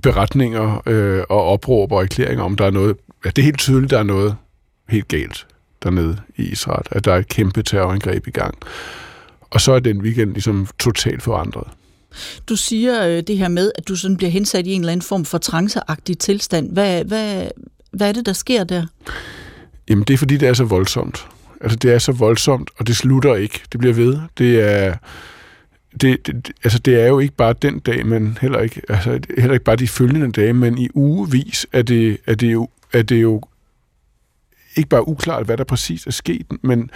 beretninger 0.01 0.81
øh, 0.85 1.23
og 1.29 1.43
opråb 1.43 1.91
og 1.91 2.01
erklæringer 2.01 2.43
om, 2.43 2.55
der 2.55 2.65
er 2.65 2.71
noget, 2.71 2.97
ja, 3.25 3.29
det 3.29 3.37
er 3.37 3.43
helt 3.43 3.59
tydeligt, 3.59 3.91
der 3.91 3.99
er 3.99 4.03
noget 4.03 4.35
helt 4.89 5.07
galt 5.07 5.47
dernede 5.83 6.17
i 6.35 6.43
Israel, 6.43 6.85
at 6.91 7.05
der 7.05 7.13
er 7.13 7.17
et 7.17 7.27
kæmpe 7.27 7.63
terrorangreb 7.63 8.27
i 8.27 8.31
gang. 8.31 8.57
Og 9.49 9.61
så 9.61 9.71
er 9.71 9.79
den 9.79 10.01
weekend 10.01 10.33
ligesom 10.33 10.67
totalt 10.79 11.23
forandret. 11.23 11.67
Du 12.49 12.55
siger 12.55 13.07
øh, 13.07 13.23
det 13.27 13.37
her 13.37 13.47
med, 13.47 13.71
at 13.75 13.87
du 13.87 13.95
sådan 13.95 14.17
bliver 14.17 14.31
hensat 14.31 14.67
i 14.67 14.71
en 14.71 14.81
eller 14.81 14.91
anden 14.91 15.07
form 15.07 15.25
for 15.25 15.37
tranceagtig 15.37 16.17
tilstand. 16.17 16.71
Hvad, 16.71 17.03
hvad, 17.03 17.47
hvad 17.91 18.09
er 18.09 18.11
det, 18.11 18.25
der 18.25 18.33
sker 18.33 18.63
der? 18.63 18.85
Jamen, 19.89 20.03
det 20.03 20.13
er 20.13 20.17
fordi, 20.17 20.37
det 20.37 20.47
er 20.47 20.53
så 20.53 20.63
voldsomt. 20.63 21.27
Altså, 21.61 21.75
det 21.75 21.93
er 21.93 21.99
så 21.99 22.11
voldsomt, 22.11 22.69
og 22.77 22.87
det 22.87 22.95
slutter 22.95 23.35
ikke. 23.35 23.61
Det 23.71 23.79
bliver 23.79 23.93
ved. 23.93 24.19
Det 24.37 24.61
er 24.61 24.95
det, 26.01 26.27
det, 26.27 26.51
altså 26.63 26.79
det 26.79 27.01
er 27.01 27.07
jo 27.07 27.19
ikke 27.19 27.35
bare 27.35 27.53
den 27.61 27.79
dag, 27.79 28.05
men 28.05 28.37
heller 28.41 28.59
ikke, 28.59 28.81
altså 28.89 29.19
heller 29.37 29.53
ikke 29.53 29.65
bare 29.65 29.75
de 29.75 29.87
følgende 29.87 30.31
dage, 30.31 30.53
men 30.53 30.77
i 30.77 30.89
ugevis 30.93 31.67
er 31.73 31.81
det, 31.81 32.17
er 32.27 32.35
det, 32.35 32.53
jo, 32.53 32.69
er 32.93 33.01
det 33.01 33.21
jo 33.21 33.41
ikke 34.75 34.89
bare 34.89 35.07
uklart, 35.07 35.45
hvad 35.45 35.57
der 35.57 35.63
præcis 35.63 36.07
er 36.07 36.11
sket, 36.11 36.45
men 36.61 36.89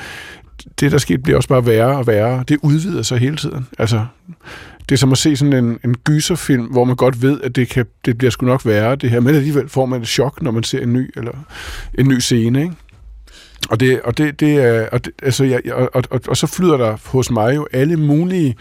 det, 0.80 0.92
der 0.92 0.96
er 0.98 1.00
sket, 1.00 1.24
bliver 1.24 1.38
også 1.38 1.50
bare 1.50 1.66
værre 1.66 1.98
og 1.98 2.08
værre. 2.08 2.44
Det 2.48 2.58
udvider 2.62 3.02
sig 3.02 3.18
hele 3.18 3.38
tiden. 3.38 3.68
Altså, 3.78 4.06
det 4.90 4.96
er 4.96 4.98
som 4.98 5.12
at 5.12 5.18
se 5.18 5.36
sådan 5.36 5.66
en, 5.66 5.80
en 5.84 5.96
gyserfilm, 5.96 6.66
hvor 6.66 6.84
man 6.84 6.96
godt 6.96 7.22
ved, 7.22 7.42
at 7.42 7.56
det, 7.56 7.70
kan, 7.70 7.86
det 8.06 8.18
bliver 8.18 8.32
sgu 8.32 8.46
nok 8.46 8.66
værre, 8.66 8.96
det 8.96 9.10
her, 9.10 9.20
men 9.20 9.36
alligevel 9.36 9.70
får 9.70 9.86
man 9.86 10.02
et 10.02 10.08
chok, 10.08 10.42
når 10.42 10.52
man 10.52 10.64
ser 10.64 10.80
en 10.80 10.94
ny, 10.94 11.12
eller 11.16 11.32
en 11.94 12.08
ny 12.08 12.20
scene, 12.20 12.62
ikke? 12.62 12.76
Og 13.70 13.80
det, 13.80 14.02
og 14.02 14.18
det, 14.18 14.40
det 14.40 14.56
er, 14.56 14.88
og 14.92 15.06
det, 15.06 15.14
altså, 15.24 15.44
jeg, 15.44 15.62
og, 15.74 15.90
og, 15.94 16.04
og, 16.10 16.22
og 16.28 16.38
så 16.38 16.48
flyder 16.48 16.78
der 16.78 16.98
hos 17.06 17.32
mig 17.32 17.56
jo 17.56 17.68
alle 17.74 17.98
mulige 17.98 18.56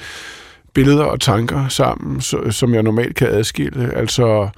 billeder 0.74 1.04
og 1.04 1.20
tanker 1.20 1.68
sammen, 1.68 2.20
så, 2.20 2.50
som 2.50 2.74
jeg 2.74 2.82
normalt 2.82 3.16
kan 3.16 3.28
adskille. 3.28 3.94
Altså, 3.94 4.48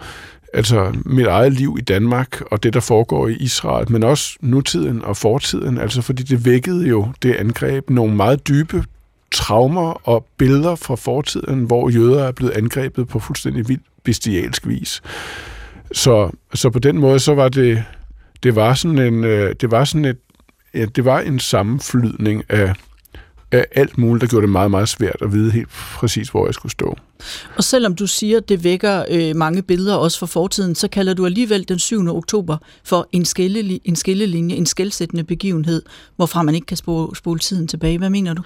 altså 0.52 0.92
mit 1.04 1.26
eget 1.26 1.52
liv 1.52 1.76
i 1.78 1.82
Danmark 1.82 2.40
og 2.50 2.62
det, 2.62 2.74
der 2.74 2.80
foregår 2.80 3.28
i 3.28 3.34
Israel, 3.34 3.92
men 3.92 4.02
også 4.02 4.36
nutiden 4.40 5.04
og 5.04 5.16
fortiden, 5.16 5.78
altså 5.78 6.02
fordi 6.02 6.22
det 6.22 6.44
vækkede 6.44 6.88
jo 6.88 7.08
det 7.22 7.34
angreb 7.34 7.90
nogle 7.90 8.14
meget 8.14 8.48
dybe 8.48 8.84
traumer 9.34 10.08
og 10.08 10.26
billeder 10.36 10.74
fra 10.74 10.94
fortiden, 10.94 11.64
hvor 11.64 11.90
jøder 11.90 12.24
er 12.24 12.32
blevet 12.32 12.52
angrebet 12.52 13.08
på 13.08 13.18
fuldstændig 13.18 13.68
vildt 13.68 13.82
bestialsk 14.04 14.66
vis. 14.66 15.02
Så, 15.92 16.30
så 16.54 16.70
på 16.70 16.78
den 16.78 16.98
måde, 16.98 17.18
så 17.18 17.34
var 17.34 17.48
det, 17.48 17.84
det 18.42 18.56
var 18.56 18.74
sådan 18.74 18.98
en, 18.98 19.24
øh, 19.24 19.54
det 19.60 19.70
var 19.70 19.84
sådan 19.84 20.04
et, 20.04 20.18
ja, 20.74 20.84
det 20.84 21.04
var 21.04 21.20
en 21.20 21.40
sammenflydning 21.40 22.44
af 22.48 22.74
af 23.52 23.66
alt 23.74 23.98
muligt, 23.98 24.20
der 24.20 24.26
gjorde 24.26 24.42
det 24.42 24.52
meget, 24.52 24.70
meget 24.70 24.88
svært 24.88 25.16
at 25.22 25.32
vide 25.32 25.50
helt 25.50 25.68
præcis, 25.68 26.28
hvor 26.28 26.46
jeg 26.46 26.54
skulle 26.54 26.72
stå. 26.72 26.96
Og 27.56 27.64
selvom 27.64 27.94
du 27.94 28.06
siger, 28.06 28.36
at 28.36 28.48
det 28.48 28.64
vækker 28.64 29.04
øh, 29.10 29.36
mange 29.36 29.62
billeder 29.62 29.94
også 29.94 30.18
fra 30.18 30.26
fortiden, 30.26 30.74
så 30.74 30.88
kalder 30.88 31.14
du 31.14 31.26
alligevel 31.26 31.68
den 31.68 31.78
7. 31.78 32.08
oktober 32.08 32.56
for 32.84 33.08
en, 33.12 33.24
skille, 33.24 33.80
en 33.84 33.96
skillelinje, 33.96 34.56
en 34.56 34.66
skældsættende 34.66 35.24
begivenhed, 35.24 35.82
hvorfra 36.16 36.42
man 36.42 36.54
ikke 36.54 36.66
kan 36.66 36.76
spole, 36.76 37.16
spole 37.16 37.38
tiden 37.38 37.68
tilbage. 37.68 37.98
Hvad 37.98 38.10
mener 38.10 38.34
du? 38.34 38.42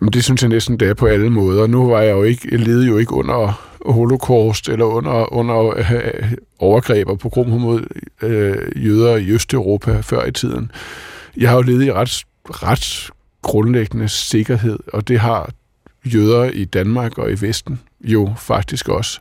Jamen, 0.00 0.12
det 0.12 0.24
synes 0.24 0.42
jeg 0.42 0.48
næsten, 0.48 0.80
det 0.80 0.88
er 0.88 0.94
på 0.94 1.06
alle 1.06 1.30
måder. 1.30 1.66
Nu 1.66 1.88
var 1.88 2.00
jeg 2.00 2.12
jo 2.12 2.22
ikke, 2.22 2.48
jeg 2.50 2.60
levede 2.60 2.86
jo 2.86 2.98
ikke 2.98 3.12
under 3.12 3.68
holocaust 3.86 4.68
eller 4.68 4.84
under, 4.84 5.32
under 5.32 5.78
øh, 5.78 6.32
overgreb 6.58 7.08
og 7.08 7.18
pogromer 7.18 7.58
mod 7.58 7.80
øh, 8.22 8.84
jøder 8.86 9.16
i 9.16 9.30
Østeuropa 9.30 10.00
før 10.00 10.26
i 10.26 10.32
tiden. 10.32 10.70
Jeg 11.36 11.50
har 11.50 11.56
jo 11.56 11.62
levet 11.62 11.84
i 11.84 11.92
ret, 11.92 12.24
ret 12.44 13.10
grundlæggende 13.42 14.08
sikkerhed, 14.08 14.78
og 14.92 15.08
det 15.08 15.20
har 15.20 15.50
jøder 16.04 16.44
i 16.44 16.64
Danmark 16.64 17.18
og 17.18 17.30
i 17.32 17.40
Vesten 17.40 17.80
jo 18.00 18.34
faktisk 18.38 18.88
også. 18.88 19.20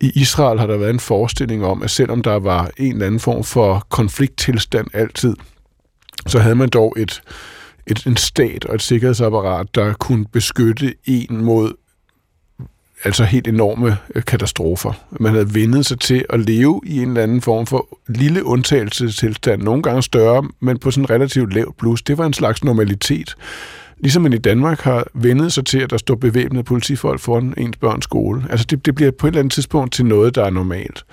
I 0.00 0.12
Israel 0.14 0.58
har 0.58 0.66
der 0.66 0.76
været 0.76 0.90
en 0.90 1.00
forestilling 1.00 1.64
om, 1.64 1.82
at 1.82 1.90
selvom 1.90 2.22
der 2.22 2.34
var 2.34 2.70
en 2.76 2.92
eller 2.92 3.06
anden 3.06 3.20
form 3.20 3.44
for 3.44 3.86
konflikttilstand 3.88 4.86
altid, 4.92 5.36
så 6.26 6.38
havde 6.38 6.54
man 6.54 6.68
dog 6.68 6.94
et, 6.98 7.22
et, 7.86 8.06
en 8.06 8.16
stat 8.16 8.64
og 8.64 8.74
et 8.74 8.82
sikkerhedsapparat, 8.82 9.74
der 9.74 9.92
kunne 9.92 10.26
beskytte 10.26 10.94
en 11.04 11.44
mod 11.44 11.72
altså 13.06 13.24
helt 13.24 13.48
enorme 13.48 13.96
øh, 14.14 14.24
katastrofer. 14.24 14.92
Man 15.20 15.32
havde 15.32 15.54
vendet 15.54 15.86
sig 15.86 16.00
til 16.00 16.24
at 16.30 16.40
leve 16.40 16.80
i 16.84 17.02
en 17.02 17.08
eller 17.08 17.22
anden 17.22 17.40
form 17.40 17.66
for 17.66 17.98
lille 18.08 18.44
undtagelsestilstand, 18.44 19.62
nogle 19.62 19.82
gange 19.82 20.02
større, 20.02 20.48
men 20.60 20.78
på 20.78 20.90
sådan 20.90 21.10
relativt 21.10 21.54
lavt 21.54 21.76
plus. 21.76 22.02
Det 22.02 22.18
var 22.18 22.26
en 22.26 22.32
slags 22.32 22.64
normalitet. 22.64 23.36
Ligesom 24.00 24.22
man 24.22 24.32
i 24.32 24.38
Danmark 24.38 24.80
har 24.80 25.06
vendet 25.14 25.52
sig 25.52 25.66
til, 25.66 25.78
at 25.78 25.90
der 25.90 25.96
står 25.96 26.14
bevæbnede 26.14 26.64
politifolk 26.64 27.20
foran 27.20 27.54
ens 27.56 27.76
børns 27.76 28.04
skole. 28.04 28.44
Altså 28.50 28.66
det, 28.70 28.86
det 28.86 28.94
bliver 28.94 29.10
på 29.10 29.26
et 29.26 29.30
eller 29.30 29.40
andet 29.40 29.52
tidspunkt 29.52 29.92
til 29.92 30.06
noget, 30.06 30.34
der 30.34 30.44
er 30.44 30.50
normalt. 30.50 31.04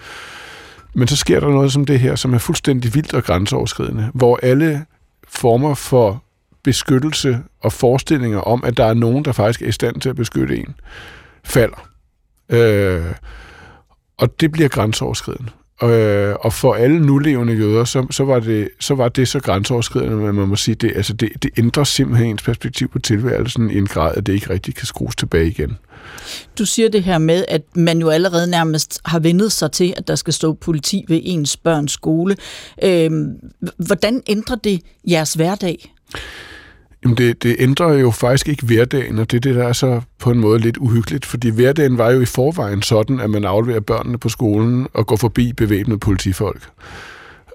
Men 0.93 1.07
så 1.07 1.15
sker 1.15 1.39
der 1.39 1.47
noget 1.47 1.71
som 1.71 1.85
det 1.85 1.99
her, 1.99 2.15
som 2.15 2.33
er 2.33 2.37
fuldstændig 2.37 2.95
vildt 2.95 3.13
og 3.13 3.23
grænseoverskridende, 3.23 4.09
hvor 4.13 4.39
alle 4.43 4.85
former 5.27 5.73
for 5.73 6.23
beskyttelse 6.63 7.39
og 7.61 7.73
forestillinger 7.73 8.39
om, 8.39 8.63
at 8.65 8.77
der 8.77 8.85
er 8.85 8.93
nogen, 8.93 9.25
der 9.25 9.31
faktisk 9.31 9.61
er 9.61 9.67
i 9.67 9.71
stand 9.71 10.01
til 10.01 10.09
at 10.09 10.15
beskytte 10.15 10.57
en, 10.57 10.75
falder. 11.45 11.89
Øh, 12.49 13.13
og 14.17 14.39
det 14.39 14.51
bliver 14.51 14.69
grænseoverskridende. 14.69 15.51
Øh, 15.83 16.35
og 16.39 16.53
for 16.53 16.73
alle 16.73 17.05
nulevende 17.05 17.53
jøder, 17.53 17.83
så, 17.83 18.07
så, 18.11 18.23
var 18.23 18.39
det, 18.39 18.69
så 18.79 18.95
var 18.95 19.09
det 19.09 19.27
så 19.27 19.39
grænseoverskridende, 19.39 20.27
at 20.27 20.35
man 20.35 20.47
må 20.47 20.55
sige, 20.55 20.75
det, 20.75 20.91
altså 20.95 21.13
det, 21.13 21.43
det 21.43 21.51
ændrer 21.57 21.83
simpelthen 21.83 22.29
ens 22.29 22.43
perspektiv 22.43 22.87
på 22.87 22.99
tilværelsen 22.99 23.71
i 23.71 23.77
en 23.77 23.87
grad, 23.87 24.15
at 24.15 24.25
det 24.25 24.33
ikke 24.33 24.49
rigtig 24.49 24.75
kan 24.75 24.85
skrues 24.85 25.15
tilbage 25.15 25.47
igen. 25.47 25.77
Du 26.59 26.65
siger 26.65 26.89
det 26.89 27.03
her 27.03 27.17
med, 27.17 27.45
at 27.47 27.61
man 27.75 27.99
jo 27.99 28.09
allerede 28.09 28.49
nærmest 28.49 29.01
har 29.05 29.19
vendet 29.19 29.51
sig 29.51 29.71
til, 29.71 29.93
at 29.97 30.07
der 30.07 30.15
skal 30.15 30.33
stå 30.33 30.53
politi 30.53 31.05
ved 31.07 31.19
ens 31.23 31.57
børns 31.57 31.91
skole. 31.91 32.35
Øh, 32.83 33.11
hvordan 33.87 34.21
ændrer 34.27 34.55
det 34.55 34.81
jeres 35.07 35.33
hverdag? 35.33 35.93
Jamen 37.03 37.17
det, 37.17 37.43
det 37.43 37.55
ændrer 37.59 37.93
jo 37.93 38.11
faktisk 38.11 38.47
ikke 38.47 38.65
hverdagen, 38.65 39.19
og 39.19 39.31
det 39.31 39.37
er 39.37 39.41
det, 39.41 39.55
der 39.55 39.67
er 39.67 39.73
så 39.73 40.01
på 40.19 40.31
en 40.31 40.39
måde 40.39 40.59
lidt 40.59 40.77
uhyggeligt, 40.77 41.25
fordi 41.25 41.49
hverdagen 41.49 41.97
var 41.97 42.11
jo 42.11 42.21
i 42.21 42.25
forvejen 42.25 42.81
sådan, 42.81 43.19
at 43.19 43.29
man 43.29 43.45
afleverer 43.45 43.79
børnene 43.79 44.17
på 44.17 44.29
skolen 44.29 44.87
og 44.93 45.07
går 45.07 45.15
forbi 45.15 45.53
bevæbnede 45.53 45.99
politifolk. 45.99 46.69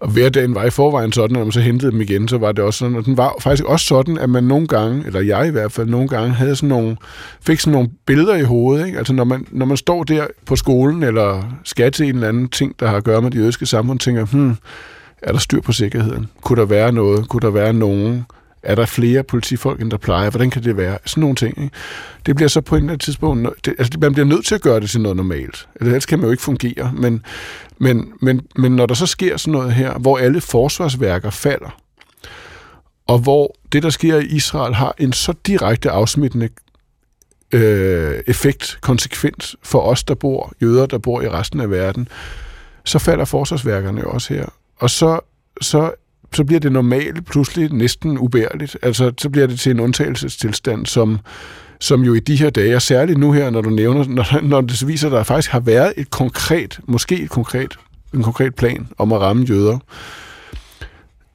Og 0.03 0.09
hverdagen 0.09 0.55
var 0.55 0.65
i 0.65 0.71
forvejen 0.71 1.13
sådan, 1.13 1.37
at 1.37 1.39
når 1.39 1.45
man 1.45 1.53
så 1.53 1.61
hentede 1.61 1.93
dem 1.93 2.01
igen, 2.01 2.29
så 2.29 2.39
var 2.39 2.53
det 2.53 2.65
også 2.65 2.79
sådan, 2.79 2.97
og 2.97 3.05
den 3.05 3.17
var 3.17 3.35
faktisk 3.41 3.65
også 3.65 3.87
sådan, 3.87 4.19
at 4.19 4.31
man 4.31 4.45
nogle 4.45 4.67
gange, 4.67 5.07
eller 5.07 5.21
jeg 5.21 5.49
i 5.49 5.51
hvert 5.51 5.73
fald 5.73 5.89
nogle 5.89 6.09
gange, 6.09 6.31
havde 6.31 6.57
sådan 6.57 6.69
nogle, 6.69 6.97
fik 7.41 7.61
sådan 7.61 7.73
nogle 7.73 7.89
billeder 8.07 8.37
i 8.37 8.43
hovedet. 8.43 8.87
Ikke? 8.87 8.99
Altså 8.99 9.13
når 9.13 9.25
man, 9.25 9.47
når 9.51 9.67
man 9.67 9.77
står 9.77 10.05
der 10.05 10.27
på 10.47 10.57
skolen, 10.57 11.03
eller 11.03 11.43
skal 11.65 11.93
til 11.93 12.09
en 12.09 12.15
eller 12.15 12.29
anden 12.29 12.49
ting, 12.49 12.75
der 12.81 12.89
har 12.89 12.97
at 12.97 13.05
gøre 13.05 13.23
med 13.23 13.31
det 13.31 13.39
jødiske 13.39 13.67
samfund, 13.67 13.99
tænker, 13.99 14.25
hmm, 14.25 14.57
er 15.23 15.33
der 15.33 15.39
styr 15.39 15.61
på 15.61 15.73
sikkerheden? 15.73 16.29
Kunne 16.43 16.61
der 16.61 16.67
være 16.67 16.93
noget? 16.93 17.29
Kunne 17.29 17.41
der 17.41 17.51
være 17.51 17.73
nogen? 17.73 18.25
Er 18.63 18.75
der 18.75 18.87
flere 18.87 19.23
politifolk, 19.23 19.81
end 19.81 19.91
der 19.91 19.97
plejer? 19.97 20.31
Hvordan 20.31 20.51
kan 20.51 20.65
det 20.65 20.77
være? 20.77 20.99
Sådan 21.07 21.21
nogle 21.21 21.37
ting. 21.37 21.63
Ikke? 21.63 21.77
Det 22.27 22.37
bliver 22.37 22.49
så 22.49 22.61
på 22.61 22.77
en 22.77 22.83
eller 22.83 22.93
anden 22.93 23.05
tidspunkt... 23.05 23.65
Det, 23.65 23.75
altså, 23.79 23.99
man 24.01 24.13
bliver 24.13 24.27
nødt 24.27 24.47
til 24.47 24.55
at 24.55 24.61
gøre 24.61 24.81
det 24.81 24.91
til 24.91 25.01
noget 25.01 25.17
normalt. 25.17 25.69
Altså, 25.75 25.87
ellers 25.87 26.07
kan 26.07 26.19
man 26.19 26.27
jo 26.27 26.31
ikke 26.31 26.43
fungere. 26.43 26.93
Men, 26.95 27.25
men, 27.79 28.13
men, 28.21 28.41
men 28.57 28.77
når 28.77 28.87
der 28.87 28.95
så 28.95 29.07
sker 29.07 29.37
sådan 29.37 29.53
noget 29.53 29.73
her, 29.73 29.99
hvor 29.99 30.19
alle 30.19 30.41
forsvarsværker 30.41 31.31
falder, 31.31 31.81
og 33.07 33.19
hvor 33.19 33.57
det, 33.73 33.83
der 33.83 33.91
sker 33.91 34.19
i 34.19 34.27
Israel, 34.27 34.75
har 34.75 34.95
en 34.99 35.13
så 35.13 35.35
direkte 35.47 35.91
afsmittende 35.91 36.49
øh, 37.53 38.21
effekt, 38.27 38.79
konsekvens 38.81 39.57
for 39.63 39.81
os, 39.81 40.05
der 40.05 40.15
bor, 40.15 40.53
jøder, 40.63 40.87
der 40.87 40.99
bor 40.99 41.23
i 41.23 41.29
resten 41.29 41.61
af 41.61 41.71
verden, 41.71 42.09
så 42.85 42.99
falder 42.99 43.25
forsvarsværkerne 43.25 44.01
jo 44.01 44.11
også 44.11 44.35
her. 44.35 44.47
Og 44.77 44.91
så, 44.91 45.21
så 45.61 45.93
så 46.35 46.45
bliver 46.45 46.61
det 46.61 46.73
normale 46.73 47.23
pludselig 47.23 47.73
næsten 47.73 48.19
ubærligt. 48.19 48.77
Altså, 48.83 49.13
så 49.19 49.31
bliver 49.31 49.47
det 49.47 49.61
til 49.61 49.71
en 49.71 49.81
undtagelsestilstand, 49.81 50.87
som, 50.87 51.19
som 51.81 52.03
jo 52.03 52.15
i 52.15 52.21
de 52.21 52.37
her 52.37 52.51
dage, 52.51 52.77
og 52.77 52.83
særligt 52.83 53.19
nu 53.19 53.33
her, 53.33 53.51
når 53.51 53.61
du 53.61 53.71
nævner, 53.71 54.05
når, 54.09 54.41
når 54.41 54.61
det 54.61 54.89
viser, 54.89 55.07
at 55.07 55.13
der 55.13 55.23
faktisk 55.23 55.51
har 55.51 55.61
været 55.61 55.93
et 55.97 56.11
konkret, 56.11 56.81
måske 56.87 57.23
et 57.23 57.31
konkret, 57.31 57.79
en 58.15 58.23
konkret 58.23 58.55
plan 58.55 58.89
om 58.99 59.13
at 59.13 59.21
ramme 59.21 59.45
jøder, 59.45 59.79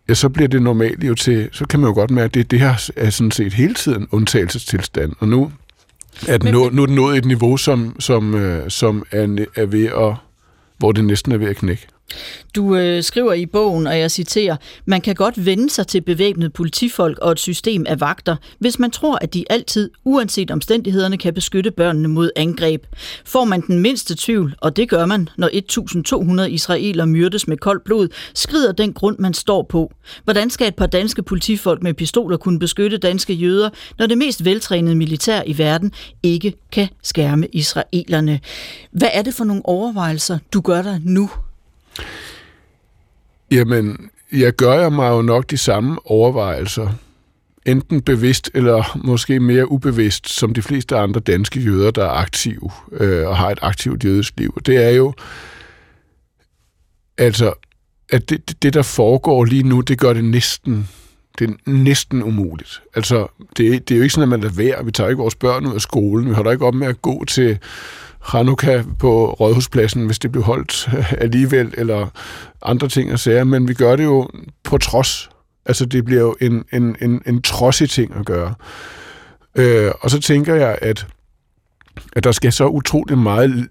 ja, 0.09 0.13
så 0.13 0.29
bliver 0.29 0.47
det 0.47 0.61
normalt 0.61 1.03
jo 1.03 1.15
til, 1.15 1.49
så 1.51 1.65
kan 1.65 1.79
man 1.79 1.89
jo 1.89 1.93
godt 1.93 2.11
mærke, 2.11 2.25
at 2.25 2.33
det, 2.33 2.51
det 2.51 2.59
her 2.59 2.91
er 2.95 3.09
sådan 3.09 3.31
set 3.31 3.53
hele 3.53 3.73
tiden 3.73 4.07
undtagelsestilstand, 4.11 5.11
og 5.19 5.27
nu 5.27 5.51
er 6.27 6.37
den, 6.37 6.51
nå, 6.51 6.69
nu 6.69 6.81
er 6.81 6.85
den 6.85 6.95
nået 6.95 7.17
et 7.17 7.25
niveau, 7.25 7.57
som, 7.57 7.95
som, 7.99 8.35
øh, 8.35 8.69
som 8.69 9.05
er, 9.11 9.45
er 9.55 9.65
ved 9.65 9.85
at, 9.85 10.15
hvor 10.77 10.91
det 10.91 11.05
næsten 11.05 11.31
er 11.31 11.37
ved 11.37 11.47
at 11.47 11.55
knække. 11.55 11.87
Du 12.55 12.75
øh, 12.75 13.03
skriver 13.03 13.33
i 13.33 13.45
bogen, 13.45 13.87
og 13.87 13.99
jeg 13.99 14.11
citerer, 14.11 14.55
man 14.85 15.01
kan 15.01 15.15
godt 15.15 15.45
vende 15.45 15.69
sig 15.69 15.87
til 15.87 16.01
bevæbnet 16.01 16.53
politifolk 16.53 17.17
og 17.17 17.31
et 17.31 17.39
system 17.39 17.85
af 17.87 17.99
vagter, 17.99 18.35
hvis 18.59 18.79
man 18.79 18.91
tror, 18.91 19.17
at 19.21 19.33
de 19.33 19.45
altid, 19.49 19.89
uanset 20.03 20.51
omstændighederne, 20.51 21.17
kan 21.17 21.33
beskytte 21.33 21.71
børnene 21.71 22.07
mod 22.07 22.31
angreb. 22.35 22.85
Får 23.25 23.45
man 23.45 23.61
den 23.61 23.79
mindste 23.79 24.15
tvivl, 24.17 24.55
og 24.61 24.75
det 24.75 24.89
gør 24.89 25.05
man, 25.05 25.29
når 25.37 25.49
1200 25.53 26.51
israeler 26.51 27.05
myrdes 27.05 27.47
med 27.47 27.57
koldt 27.57 27.83
blod, 27.83 28.07
skrider 28.33 28.71
den 28.71 28.93
grund, 28.93 29.19
man 29.19 29.33
står 29.33 29.63
på. 29.69 29.91
Hvordan 30.23 30.49
skal 30.49 30.67
et 30.67 30.75
par 30.75 30.87
danske 30.87 31.23
politifolk 31.23 31.83
med 31.83 31.93
pistoler 31.93 32.37
kunne 32.37 32.59
beskytte 32.59 32.97
danske 32.97 33.33
jøder, 33.33 33.69
når 33.99 34.07
det 34.07 34.17
mest 34.17 34.45
veltrænede 34.45 34.95
militær 34.95 35.41
i 35.45 35.57
verden 35.57 35.91
ikke 36.23 36.53
kan 36.71 36.87
skærme 37.03 37.47
israelerne? 37.47 38.39
Hvad 38.91 39.09
er 39.13 39.21
det 39.21 39.33
for 39.33 39.43
nogle 39.43 39.65
overvejelser, 39.65 40.37
du 40.53 40.61
gør 40.61 40.81
dig 40.81 41.01
nu? 41.03 41.29
Jamen, 43.51 44.09
jeg 44.31 44.53
gør 44.53 44.73
jeg 44.73 44.91
mig 44.91 45.09
jo 45.09 45.21
nok 45.21 45.49
de 45.49 45.57
samme 45.57 45.97
overvejelser, 46.05 46.89
enten 47.65 48.01
bevidst 48.01 48.51
eller 48.53 48.97
måske 49.03 49.39
mere 49.39 49.71
ubevidst, 49.71 50.29
som 50.29 50.53
de 50.53 50.61
fleste 50.61 50.97
andre 50.97 51.19
danske 51.19 51.59
jøder, 51.59 51.91
der 51.91 52.05
er 52.05 52.09
aktive 52.09 52.71
øh, 52.91 53.27
og 53.27 53.37
har 53.37 53.49
et 53.49 53.59
aktivt 53.61 54.03
jødisk 54.03 54.33
liv. 54.37 54.61
Det 54.65 54.83
er 54.83 54.89
jo, 54.89 55.13
altså, 57.17 57.53
at 58.09 58.29
det, 58.29 58.63
det, 58.63 58.73
der 58.73 58.81
foregår 58.81 59.45
lige 59.45 59.63
nu, 59.63 59.81
det 59.81 59.99
gør 59.99 60.13
det 60.13 60.23
næsten 60.23 60.89
det 61.39 61.49
er 61.49 61.53
næsten 61.65 62.23
umuligt. 62.23 62.81
Altså, 62.95 63.27
det, 63.57 63.89
det 63.89 63.95
er 63.95 63.97
jo 63.97 64.03
ikke 64.03 64.13
sådan, 64.13 64.23
at 64.23 64.29
man 64.29 64.41
lader 64.41 64.55
være. 64.55 64.85
Vi 64.85 64.91
tager 64.91 65.09
ikke 65.09 65.21
vores 65.21 65.35
børn 65.35 65.65
ud 65.65 65.75
af 65.75 65.81
skolen. 65.81 66.29
Vi 66.29 66.33
holder 66.33 66.51
ikke 66.51 66.65
op 66.65 66.73
med 66.73 66.87
at 66.87 67.01
gå 67.01 67.25
til 67.25 67.59
Hanukkah 68.23 68.85
på 68.99 69.33
Rådhuspladsen, 69.33 70.05
hvis 70.05 70.19
det 70.19 70.31
blev 70.31 70.43
holdt 70.43 70.89
alligevel, 71.23 71.73
eller 71.77 72.07
andre 72.61 72.87
ting 72.87 73.11
og 73.13 73.19
sager, 73.19 73.43
men 73.43 73.67
vi 73.67 73.73
gør 73.73 73.95
det 73.95 74.03
jo 74.03 74.29
på 74.63 74.77
trods. 74.77 75.29
Altså, 75.65 75.85
det 75.85 76.05
bliver 76.05 76.21
jo 76.21 76.35
en, 76.41 76.63
en, 76.73 76.95
en, 77.01 77.21
en 77.25 77.41
trodsig 77.41 77.89
ting 77.89 78.15
at 78.15 78.25
gøre. 78.25 78.53
Øh, 79.55 79.91
og 80.01 80.11
så 80.11 80.19
tænker 80.19 80.55
jeg, 80.55 80.77
at 80.81 81.07
at 82.13 82.23
der 82.23 82.31
skal 82.31 82.53
så 82.53 82.67
utrolig 82.67 83.17
meget, 83.17 83.67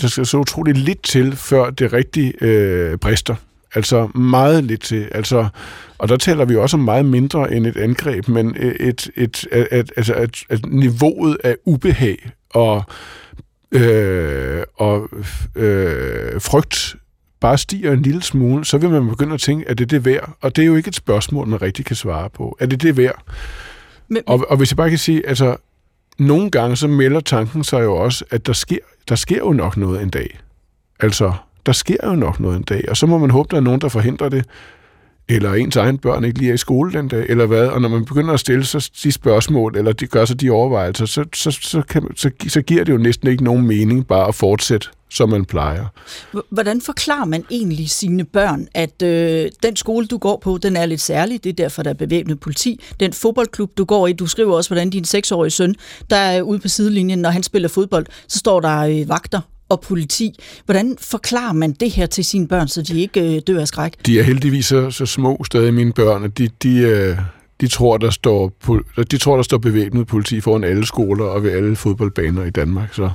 der 0.00 0.08
skal 0.08 0.26
så 0.26 0.38
utrolig 0.38 0.74
lidt 0.74 1.02
til, 1.02 1.36
før 1.36 1.70
det 1.70 1.92
rigtig 1.92 2.42
øh, 2.42 2.98
brister. 2.98 3.34
Altså 3.74 4.06
meget 4.06 4.64
lidt 4.64 4.82
til. 4.82 5.08
Altså, 5.12 5.48
og 5.98 6.08
der 6.08 6.16
taler 6.16 6.44
vi 6.44 6.56
også 6.56 6.76
om 6.76 6.82
meget 6.82 7.04
mindre 7.04 7.52
end 7.52 7.66
et 7.66 7.76
angreb, 7.76 8.28
men 8.28 8.56
et, 8.56 8.76
et, 8.80 9.10
et, 9.16 9.68
et, 9.72 9.92
altså 9.96 10.14
et, 10.14 10.42
at 10.48 10.66
niveauet 10.66 11.36
af 11.44 11.56
ubehag 11.64 12.30
og 12.50 12.84
øh, 13.72 14.62
og 14.76 15.08
øh, 15.54 16.40
frygt 16.40 16.96
bare 17.40 17.58
stiger 17.58 17.92
en 17.92 18.02
lille 18.02 18.22
smule, 18.22 18.64
så 18.64 18.78
vil 18.78 18.90
man 18.90 19.08
begynde 19.08 19.34
at 19.34 19.40
tænke, 19.40 19.68
at 19.68 19.78
det 19.78 19.84
er 19.84 19.88
det 19.88 20.04
værd? 20.04 20.36
Og 20.40 20.56
det 20.56 20.62
er 20.62 20.66
jo 20.66 20.76
ikke 20.76 20.88
et 20.88 20.94
spørgsmål, 20.94 21.46
man 21.46 21.62
rigtig 21.62 21.84
kan 21.84 21.96
svare 21.96 22.30
på. 22.30 22.56
Er 22.60 22.66
det 22.66 22.82
det 22.82 22.96
værd? 22.96 23.22
Men, 24.08 24.22
og, 24.26 24.46
og 24.48 24.56
hvis 24.56 24.70
jeg 24.70 24.76
bare 24.76 24.90
kan 24.90 24.98
sige, 24.98 25.28
altså, 25.28 25.56
nogle 26.18 26.50
gange 26.50 26.76
så 26.76 26.88
melder 26.88 27.20
tanken 27.20 27.64
sig 27.64 27.82
jo 27.82 27.96
også, 27.96 28.24
at 28.30 28.46
der 28.46 28.52
sker, 28.52 28.78
der 29.08 29.14
sker 29.14 29.38
jo 29.38 29.52
nok 29.52 29.76
noget 29.76 30.02
en 30.02 30.10
dag. 30.10 30.38
Altså, 31.00 31.32
der 31.66 31.72
sker 31.72 31.96
jo 32.04 32.14
nok 32.14 32.40
noget 32.40 32.56
en 32.56 32.62
dag, 32.62 32.84
og 32.88 32.96
så 32.96 33.06
må 33.06 33.18
man 33.18 33.30
håbe, 33.30 33.48
der 33.50 33.56
er 33.56 33.60
nogen, 33.60 33.80
der 33.80 33.88
forhindrer 33.88 34.28
det 34.28 34.46
eller 35.34 35.54
ens 35.54 35.76
egen 35.76 35.98
børn 35.98 36.24
ikke 36.24 36.38
lige 36.38 36.50
er 36.50 36.54
i 36.54 36.56
skole 36.56 36.92
den 36.92 37.08
dag, 37.08 37.26
eller 37.28 37.46
hvad, 37.46 37.66
og 37.66 37.80
når 37.80 37.88
man 37.88 38.04
begynder 38.04 38.34
at 38.34 38.40
stille 38.40 38.64
sig 38.64 38.82
de 39.02 39.12
spørgsmål, 39.12 39.76
eller 39.76 39.92
de 39.92 40.06
gør 40.06 40.24
sig 40.24 40.40
de 40.40 40.50
overvejelser, 40.50 41.06
så, 41.06 41.24
så, 41.34 41.50
så, 41.50 41.82
kan, 41.88 42.06
så, 42.16 42.30
så 42.48 42.62
giver 42.62 42.84
det 42.84 42.92
jo 42.92 42.98
næsten 42.98 43.28
ikke 43.28 43.44
nogen 43.44 43.66
mening 43.66 44.06
bare 44.06 44.28
at 44.28 44.34
fortsætte 44.34 44.88
som 45.14 45.28
man 45.28 45.44
plejer. 45.44 45.86
Hvordan 46.50 46.80
forklarer 46.80 47.24
man 47.24 47.44
egentlig 47.50 47.90
sine 47.90 48.24
børn, 48.24 48.68
at 48.74 49.02
øh, 49.02 49.50
den 49.62 49.76
skole, 49.76 50.06
du 50.06 50.18
går 50.18 50.40
på, 50.42 50.58
den 50.58 50.76
er 50.76 50.86
lidt 50.86 51.00
særlig, 51.00 51.44
det 51.44 51.50
er 51.50 51.54
derfor, 51.54 51.82
der 51.82 51.90
er 51.90 51.94
bevæbnet 51.94 52.40
politi. 52.40 52.80
Den 53.00 53.12
fodboldklub, 53.12 53.70
du 53.76 53.84
går 53.84 54.06
i, 54.06 54.12
du 54.12 54.26
skriver 54.26 54.56
også, 54.56 54.70
hvordan 54.70 54.90
din 54.90 55.04
seksårige 55.04 55.50
søn, 55.50 55.74
der 56.10 56.16
er 56.16 56.42
ude 56.42 56.58
på 56.58 56.68
sidelinjen, 56.68 57.18
når 57.18 57.30
han 57.30 57.42
spiller 57.42 57.68
fodbold, 57.68 58.06
så 58.28 58.38
står 58.38 58.60
der 58.60 58.78
øh, 58.78 59.08
vagter 59.08 59.40
og 59.72 59.80
politi. 59.80 60.38
Hvordan 60.64 60.96
forklarer 61.00 61.52
man 61.52 61.72
det 61.72 61.90
her 61.90 62.06
til 62.06 62.24
sine 62.24 62.48
børn, 62.48 62.68
så 62.68 62.82
de 62.82 63.00
ikke 63.00 63.34
øh, 63.36 63.40
dør 63.46 63.60
af 63.60 63.68
skræk? 63.68 64.06
De 64.06 64.18
er 64.18 64.22
heldigvis 64.22 64.66
så, 64.66 64.90
så 64.90 65.06
små 65.06 65.44
stadig, 65.46 65.74
mine 65.74 65.92
børn, 65.92 66.24
at 66.24 66.38
de, 66.38 66.48
de, 66.62 66.78
øh, 66.78 67.18
de, 67.60 67.68
tror, 67.68 67.96
der 67.96 68.10
står, 68.10 68.52
de 69.10 69.18
tror, 69.18 69.36
der 69.36 69.42
står 69.42 69.58
bevæbnet 69.58 70.06
politi 70.06 70.40
foran 70.40 70.64
alle 70.64 70.86
skoler 70.86 71.24
og 71.24 71.42
ved 71.42 71.50
alle 71.50 71.76
fodboldbaner 71.76 72.44
i 72.44 72.50
Danmark. 72.50 72.94
Så 72.94 73.10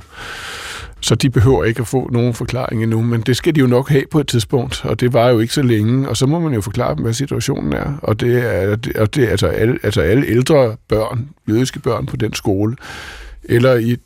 så 1.00 1.14
de 1.14 1.30
behøver 1.30 1.64
ikke 1.64 1.80
at 1.80 1.86
få 1.86 2.08
nogen 2.12 2.34
forklaring 2.34 2.82
endnu, 2.82 3.02
men 3.02 3.20
det 3.20 3.36
skal 3.36 3.54
de 3.54 3.60
jo 3.60 3.66
nok 3.66 3.88
have 3.88 4.02
på 4.10 4.20
et 4.20 4.28
tidspunkt, 4.28 4.84
og 4.84 5.00
det 5.00 5.12
var 5.12 5.28
jo 5.28 5.38
ikke 5.38 5.54
så 5.54 5.62
længe, 5.62 6.08
og 6.08 6.16
så 6.16 6.26
må 6.26 6.38
man 6.38 6.54
jo 6.54 6.60
forklare 6.60 6.94
dem, 6.94 7.02
hvad 7.02 7.12
situationen 7.12 7.72
er. 7.72 7.98
Og 8.02 8.20
det 8.20 8.54
er, 8.54 8.76
og 8.96 9.14
det 9.14 9.24
er 9.24 9.28
altså, 9.28 9.46
alle, 9.46 9.78
altså 9.82 10.00
alle 10.00 10.26
ældre 10.26 10.76
børn, 10.88 11.28
jødiske 11.48 11.80
børn 11.80 12.06
på 12.06 12.16
den 12.16 12.34
skole, 12.34 12.76
eller 13.44 13.74
i 13.74 13.96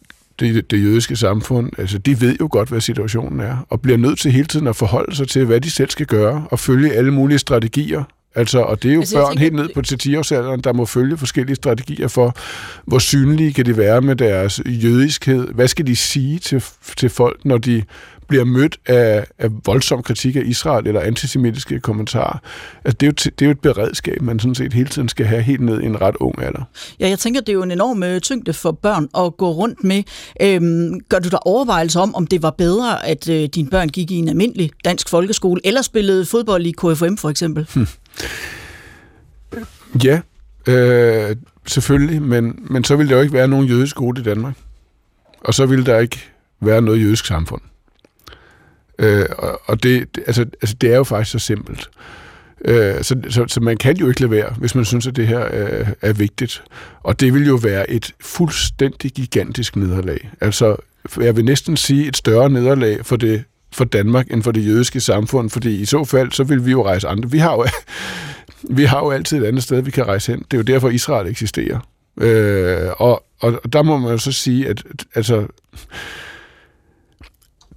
det, 0.40 0.70
det 0.70 0.82
jødiske 0.82 1.16
samfund, 1.16 1.70
altså 1.78 1.98
de 1.98 2.20
ved 2.20 2.36
jo 2.40 2.48
godt, 2.50 2.68
hvad 2.68 2.80
situationen 2.80 3.40
er, 3.40 3.66
og 3.70 3.80
bliver 3.80 3.98
nødt 3.98 4.18
til 4.18 4.32
hele 4.32 4.46
tiden 4.46 4.66
at 4.66 4.76
forholde 4.76 5.16
sig 5.16 5.28
til, 5.28 5.44
hvad 5.44 5.60
de 5.60 5.70
selv 5.70 5.90
skal 5.90 6.06
gøre, 6.06 6.46
og 6.50 6.58
følge 6.58 6.92
alle 6.92 7.10
mulige 7.10 7.38
strategier, 7.38 8.04
Altså, 8.34 8.60
og 8.60 8.82
det 8.82 8.90
er 8.90 8.94
jo 8.94 9.00
altså, 9.00 9.16
børn 9.16 9.28
tænker, 9.28 9.40
helt 9.40 9.54
ned 9.54 9.68
på 9.74 9.82
til 9.82 9.98
10 9.98 10.12
der 10.12 10.72
må 10.72 10.84
følge 10.84 11.16
forskellige 11.16 11.56
strategier 11.56 12.08
for, 12.08 12.36
hvor 12.84 12.98
synlige 12.98 13.52
kan 13.52 13.66
de 13.66 13.76
være 13.76 14.00
med 14.00 14.16
deres 14.16 14.60
jødiskhed. 14.66 15.48
Hvad 15.48 15.68
skal 15.68 15.86
de 15.86 15.96
sige 15.96 16.38
til, 16.38 16.64
til 16.96 17.08
folk, 17.08 17.44
når 17.44 17.58
de 17.58 17.82
bliver 18.32 18.44
mødt 18.44 18.78
af, 18.86 19.26
af 19.38 19.48
voldsom 19.66 20.02
kritik 20.02 20.36
af 20.36 20.42
Israel 20.44 20.86
eller 20.86 21.00
antisemitiske 21.00 21.80
kommentarer. 21.80 22.38
Altså, 22.84 22.96
det, 23.00 23.06
er 23.06 23.10
jo 23.10 23.12
det 23.12 23.42
er 23.42 23.46
jo 23.46 23.50
et 23.50 23.60
beredskab, 23.60 24.22
man 24.22 24.38
sådan 24.38 24.54
set 24.54 24.72
hele 24.72 24.88
tiden 24.88 25.08
skal 25.08 25.26
have 25.26 25.42
helt 25.42 25.60
ned 25.60 25.80
i 25.80 25.84
en 25.84 26.00
ret 26.00 26.16
ung 26.20 26.42
alder. 26.42 26.62
Ja, 27.00 27.08
jeg 27.08 27.18
tænker, 27.18 27.40
det 27.40 27.48
er 27.48 27.52
jo 27.52 27.62
en 27.62 27.70
enorm 27.70 28.02
øh, 28.02 28.20
tyngde 28.20 28.52
for 28.52 28.72
børn 28.72 29.08
at 29.18 29.36
gå 29.36 29.52
rundt 29.52 29.84
med. 29.84 30.02
Øhm, 30.42 31.00
gør 31.08 31.18
du 31.18 31.28
der 31.28 31.38
overvejelser 31.38 32.00
om, 32.00 32.14
om 32.14 32.26
det 32.26 32.42
var 32.42 32.50
bedre, 32.50 33.06
at 33.06 33.28
øh, 33.28 33.48
dine 33.54 33.70
børn 33.70 33.88
gik 33.88 34.10
i 34.10 34.14
en 34.14 34.28
almindelig 34.28 34.70
dansk 34.84 35.08
folkeskole, 35.08 35.60
eller 35.64 35.82
spillede 35.82 36.26
fodbold 36.26 36.66
i 36.66 36.72
KFM 36.72 37.16
for 37.16 37.30
eksempel? 37.30 37.66
Hmm. 37.74 37.86
Ja, 40.04 40.20
øh, 40.66 41.36
selvfølgelig, 41.66 42.22
men, 42.22 42.58
men 42.70 42.84
så 42.84 42.96
ville 42.96 43.10
der 43.10 43.16
jo 43.16 43.22
ikke 43.22 43.34
være 43.34 43.48
nogen 43.48 43.66
jødisk 43.66 43.90
skole 43.90 44.20
i 44.20 44.24
Danmark. 44.24 44.54
Og 45.40 45.54
så 45.54 45.66
ville 45.66 45.86
der 45.86 45.98
ikke 45.98 46.30
være 46.60 46.82
noget 46.82 47.00
jødisk 47.00 47.26
samfund. 47.26 47.60
Øh, 48.98 49.26
og 49.64 49.82
det, 49.82 50.18
altså, 50.26 50.42
altså, 50.42 50.76
det 50.80 50.92
er 50.92 50.96
jo 50.96 51.04
faktisk 51.04 51.32
så 51.32 51.38
simpelt. 51.38 51.90
Øh, 52.64 53.02
så, 53.02 53.16
så, 53.28 53.44
så 53.48 53.60
man 53.60 53.76
kan 53.76 53.96
jo 53.96 54.08
ikke 54.08 54.20
lade 54.20 54.30
være, 54.30 54.54
hvis 54.58 54.74
man 54.74 54.84
synes, 54.84 55.06
at 55.06 55.16
det 55.16 55.26
her 55.26 55.46
øh, 55.52 55.88
er 56.00 56.12
vigtigt. 56.12 56.62
Og 57.02 57.20
det 57.20 57.34
vil 57.34 57.46
jo 57.46 57.54
være 57.54 57.90
et 57.90 58.14
fuldstændig 58.20 59.12
gigantisk 59.12 59.76
nederlag. 59.76 60.30
Altså, 60.40 60.76
jeg 61.20 61.36
vil 61.36 61.44
næsten 61.44 61.76
sige 61.76 62.08
et 62.08 62.16
større 62.16 62.50
nederlag 62.50 63.06
for 63.06 63.16
det 63.16 63.44
for 63.72 63.84
Danmark 63.84 64.30
end 64.30 64.42
for 64.42 64.52
det 64.52 64.66
jødiske 64.66 65.00
samfund, 65.00 65.50
fordi 65.50 65.80
i 65.80 65.84
så 65.84 66.04
fald, 66.04 66.32
så 66.32 66.44
vil 66.44 66.66
vi 66.66 66.70
jo 66.70 66.86
rejse 66.86 67.08
andre. 67.08 67.30
Vi 67.30 67.38
har 67.38 67.52
jo, 67.52 67.66
vi 68.78 68.84
har 68.84 68.98
jo 68.98 69.10
altid 69.10 69.38
et 69.38 69.46
andet 69.46 69.62
sted, 69.62 69.82
vi 69.82 69.90
kan 69.90 70.06
rejse 70.06 70.32
hen. 70.32 70.44
Det 70.50 70.54
er 70.54 70.58
jo 70.58 70.62
derfor, 70.62 70.88
Israel 70.88 71.26
eksisterer. 71.26 71.78
Øh, 72.20 72.90
og, 72.96 73.24
og 73.40 73.72
der 73.72 73.82
må 73.82 73.98
man 73.98 74.10
jo 74.10 74.18
så 74.18 74.32
sige, 74.32 74.68
at 74.68 74.82
altså, 75.14 75.46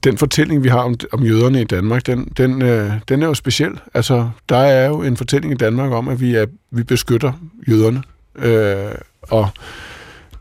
den 0.05 0.17
fortælling, 0.17 0.63
vi 0.63 0.69
har 0.69 0.79
om, 0.79 0.95
om 1.13 1.23
jøderne 1.23 1.61
i 1.61 1.63
Danmark, 1.63 2.05
den, 2.05 2.25
den, 2.37 2.61
øh, 2.61 2.91
den 3.09 3.23
er 3.23 3.27
jo 3.27 3.33
speciel. 3.33 3.71
Altså, 3.93 4.29
der 4.49 4.57
er 4.57 4.87
jo 4.87 5.01
en 5.01 5.17
fortælling 5.17 5.53
i 5.53 5.57
Danmark 5.57 5.91
om, 5.91 6.07
at 6.07 6.21
vi, 6.21 6.35
er, 6.35 6.45
vi 6.71 6.83
beskytter 6.83 7.31
jøderne. 7.67 8.03
Øh, 8.35 8.95
og 9.21 9.49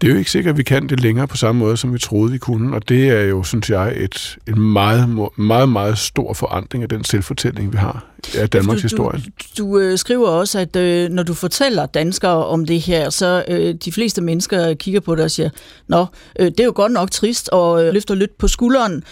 det 0.00 0.08
er 0.08 0.12
jo 0.12 0.18
ikke 0.18 0.30
sikkert, 0.30 0.52
at 0.52 0.58
vi 0.58 0.62
kan 0.62 0.88
det 0.88 1.00
længere 1.00 1.28
på 1.28 1.36
samme 1.36 1.58
måde, 1.58 1.76
som 1.76 1.92
vi 1.92 1.98
troede, 1.98 2.32
vi 2.32 2.38
kunne. 2.38 2.76
Og 2.76 2.88
det 2.88 3.08
er 3.08 3.22
jo, 3.22 3.42
synes 3.42 3.70
jeg, 3.70 3.92
et, 3.96 4.36
et 4.46 4.56
meget, 4.56 5.30
meget, 5.38 5.68
meget 5.68 5.98
stor 5.98 6.32
forandring 6.32 6.82
af 6.82 6.88
den 6.88 7.04
selvfortælling, 7.04 7.72
vi 7.72 7.76
har 7.76 8.04
af 8.38 8.50
Danmarks 8.50 8.80
du, 8.80 8.84
historie. 8.84 9.20
Du, 9.58 9.64
du 9.64 9.78
øh, 9.78 9.98
skriver 9.98 10.28
også, 10.28 10.58
at 10.58 10.76
øh, 10.76 11.10
når 11.10 11.22
du 11.22 11.34
fortæller 11.34 11.86
danskere 11.86 12.46
om 12.46 12.66
det 12.66 12.80
her, 12.80 13.10
så 13.10 13.44
øh, 13.48 13.74
de 13.84 13.92
fleste 13.92 14.22
mennesker 14.22 14.74
kigger 14.74 15.00
på 15.00 15.14
det 15.14 15.24
og 15.24 15.30
siger, 15.30 15.50
Nå, 15.86 16.06
øh, 16.40 16.46
det 16.46 16.60
er 16.60 16.64
jo 16.64 16.72
godt 16.74 16.92
nok 16.92 17.10
trist, 17.10 17.48
og 17.48 17.84
øh, 17.84 17.92
løfter 17.92 18.14
lidt 18.14 18.38
på 18.38 18.48
skulderen 18.48 19.04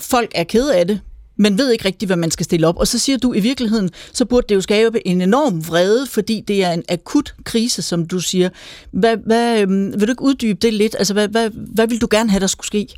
folk 0.00 0.30
er 0.34 0.44
ked 0.44 0.68
af 0.68 0.86
det, 0.86 1.00
men 1.36 1.58
ved 1.58 1.70
ikke 1.70 1.84
rigtigt, 1.84 2.08
hvad 2.08 2.16
man 2.16 2.30
skal 2.30 2.44
stille 2.44 2.66
op. 2.66 2.76
Og 2.76 2.86
så 2.86 2.98
siger 2.98 3.18
du, 3.18 3.32
i 3.32 3.40
virkeligheden, 3.40 3.90
så 4.12 4.24
burde 4.24 4.46
det 4.48 4.54
jo 4.54 4.60
skabe 4.60 5.06
en 5.06 5.20
enorm 5.20 5.68
vrede, 5.68 6.06
fordi 6.06 6.44
det 6.48 6.64
er 6.64 6.70
en 6.72 6.82
akut 6.88 7.34
krise, 7.44 7.82
som 7.82 8.06
du 8.06 8.18
siger. 8.18 8.48
Hvad, 8.92 9.16
hvad, 9.26 9.60
øhm, 9.60 9.92
vil 9.92 10.08
du 10.08 10.12
ikke 10.12 10.22
uddybe 10.22 10.58
det 10.62 10.74
lidt? 10.74 10.96
Altså, 10.98 11.14
hvad, 11.14 11.28
hvad, 11.28 11.50
hvad 11.74 11.86
vil 11.86 12.00
du 12.00 12.08
gerne 12.10 12.30
have, 12.30 12.40
der 12.40 12.46
skulle 12.46 12.66
ske? 12.66 12.88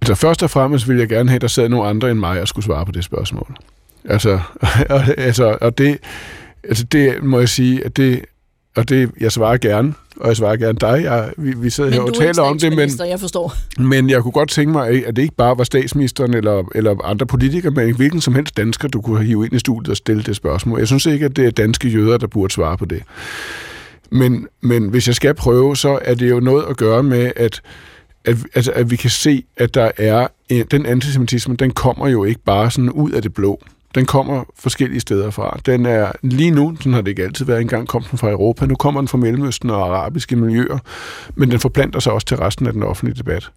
Altså, 0.00 0.14
først 0.14 0.42
og 0.42 0.50
fremmest 0.50 0.88
vil 0.88 0.98
jeg 0.98 1.08
gerne 1.08 1.28
have, 1.28 1.36
at 1.36 1.42
der 1.42 1.48
sad 1.48 1.68
nogle 1.68 1.88
andre 1.88 2.10
end 2.10 2.18
mig 2.18 2.40
og 2.40 2.48
skulle 2.48 2.64
svare 2.64 2.86
på 2.86 2.92
det 2.92 3.04
spørgsmål. 3.04 3.56
Altså, 4.04 4.40
altså 5.16 5.58
og 5.60 5.78
det, 5.78 5.98
altså 6.64 6.84
det 6.84 7.22
må 7.22 7.38
jeg 7.38 7.48
sige, 7.48 7.84
at 7.84 7.96
det, 7.96 8.24
og 8.76 8.88
det, 8.88 9.10
jeg 9.20 9.32
svarer 9.32 9.56
gerne, 9.56 9.94
og 10.20 10.28
jeg 10.28 10.36
svarer 10.36 10.56
gerne 10.56 10.78
dig. 10.80 11.02
Jeg, 11.02 11.32
vi, 11.36 11.52
vi 11.56 11.70
sidder 11.70 11.90
her 11.90 12.00
og 12.00 12.14
taler 12.14 12.42
om 12.42 12.58
det, 12.58 12.76
men, 12.76 12.90
jeg 13.08 13.20
forstår. 13.20 13.54
men 13.78 14.10
jeg 14.10 14.22
kunne 14.22 14.32
godt 14.32 14.50
tænke 14.50 14.72
mig, 14.72 15.06
at 15.06 15.16
det 15.16 15.22
ikke 15.22 15.34
bare 15.34 15.58
var 15.58 15.64
statsministeren 15.64 16.34
eller, 16.34 16.64
eller 16.74 17.04
andre 17.04 17.26
politikere, 17.26 17.72
men 17.72 17.96
hvilken 17.96 18.20
som 18.20 18.34
helst 18.34 18.56
dansker, 18.56 18.88
du 18.88 19.00
kunne 19.00 19.24
hive 19.24 19.44
ind 19.44 19.52
i 19.52 19.58
studiet 19.58 19.88
og 19.88 19.96
stille 19.96 20.22
det 20.22 20.36
spørgsmål. 20.36 20.78
Jeg 20.78 20.86
synes 20.86 21.06
ikke, 21.06 21.24
at 21.24 21.36
det 21.36 21.46
er 21.46 21.50
danske 21.50 21.88
jøder, 21.88 22.18
der 22.18 22.26
burde 22.26 22.52
svare 22.52 22.76
på 22.76 22.84
det. 22.84 23.02
Men, 24.10 24.46
men 24.60 24.88
hvis 24.88 25.06
jeg 25.06 25.14
skal 25.14 25.34
prøve, 25.34 25.76
så 25.76 25.98
er 26.02 26.14
det 26.14 26.30
jo 26.30 26.40
noget 26.40 26.64
at 26.70 26.76
gøre 26.76 27.02
med, 27.02 27.32
at 27.36 27.60
at, 28.24 28.36
altså, 28.54 28.72
at 28.72 28.90
vi 28.90 28.96
kan 28.96 29.10
se, 29.10 29.44
at 29.56 29.74
der 29.74 29.90
er 29.96 30.26
en, 30.48 30.66
den 30.70 30.86
antisemitisme, 30.86 31.56
den 31.56 31.70
kommer 31.70 32.08
jo 32.08 32.24
ikke 32.24 32.40
bare 32.44 32.70
sådan 32.70 32.90
ud 32.90 33.10
af 33.10 33.22
det 33.22 33.34
blå. 33.34 33.62
Den 33.94 34.06
kommer 34.06 34.44
forskellige 34.58 35.00
steder 35.00 35.30
fra. 35.30 35.60
Den 35.66 35.86
er 35.86 36.12
lige 36.22 36.50
nu, 36.50 36.76
den 36.84 36.92
har 36.92 37.00
det 37.00 37.08
ikke 37.08 37.22
altid 37.22 37.44
været, 37.44 37.60
engang 37.60 37.88
kom 37.88 38.02
den 38.02 38.18
fra 38.18 38.30
Europa, 38.30 38.66
nu 38.66 38.74
kommer 38.74 39.00
den 39.00 39.08
fra 39.08 39.18
Mellemøsten 39.18 39.70
og 39.70 39.86
arabiske 39.86 40.36
miljøer, 40.36 40.78
men 41.34 41.50
den 41.50 41.60
forplanter 41.60 42.00
sig 42.00 42.12
også 42.12 42.26
til 42.26 42.36
resten 42.36 42.66
af 42.66 42.72
den 42.72 42.82
offentlige 42.82 43.18
debat. 43.18 43.50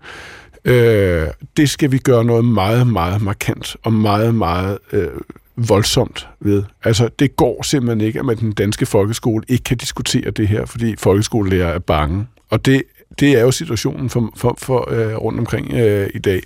Øh, 0.65 1.27
det 1.57 1.69
skal 1.69 1.91
vi 1.91 1.97
gøre 1.97 2.25
noget 2.25 2.45
meget, 2.45 2.87
meget 2.87 3.21
markant 3.21 3.75
og 3.83 3.93
meget, 3.93 4.35
meget 4.35 4.77
øh, 4.91 5.07
voldsomt 5.55 6.27
ved. 6.39 6.63
Altså, 6.83 7.09
det 7.19 7.35
går 7.35 7.63
simpelthen 7.63 8.01
ikke, 8.01 8.19
at 8.19 8.25
man 8.25 8.37
den 8.37 8.51
danske 8.51 8.85
folkeskole 8.85 9.43
ikke 9.47 9.63
kan 9.63 9.77
diskutere 9.77 10.31
det 10.31 10.47
her, 10.47 10.65
fordi 10.65 10.95
folkeskolelærer 10.97 11.73
er 11.73 11.79
bange. 11.79 12.27
Og 12.49 12.65
det, 12.65 12.83
det 13.19 13.31
er 13.31 13.41
jo 13.41 13.51
situationen 13.51 14.09
for, 14.09 14.33
for, 14.35 14.55
for 14.57 14.91
øh, 14.91 15.15
rundt 15.15 15.39
omkring 15.39 15.73
øh, 15.73 16.09
i 16.13 16.19
dag 16.19 16.41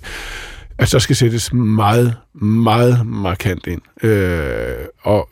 at 0.78 0.92
der 0.92 0.98
skal 0.98 1.16
sættes 1.16 1.52
meget, 1.52 2.16
meget 2.34 3.06
markant 3.06 3.66
ind. 3.66 3.82
Øh, 4.02 4.86
og, 5.02 5.28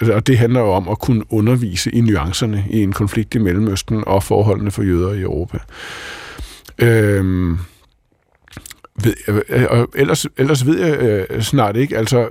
og 0.00 0.26
det 0.26 0.38
handler 0.38 0.60
jo 0.60 0.72
om 0.72 0.88
at 0.88 0.98
kunne 0.98 1.32
undervise 1.32 1.90
i 1.90 2.00
nuancerne 2.00 2.64
i 2.70 2.82
en 2.82 2.92
konflikt 2.92 3.34
i 3.34 3.38
Mellemøsten 3.38 4.04
og 4.06 4.22
forholdene 4.22 4.70
for 4.70 4.82
jøder 4.82 5.12
i 5.12 5.20
Europa. 5.20 5.58
Øh, 6.78 7.58
ved, 9.04 9.14
øh, 9.48 9.66
og 9.70 9.88
ellers, 9.94 10.26
ellers 10.36 10.66
ved 10.66 10.80
jeg 10.80 10.98
øh, 11.30 11.42
snart 11.42 11.76
ikke. 11.76 11.98
Altså, 11.98 12.28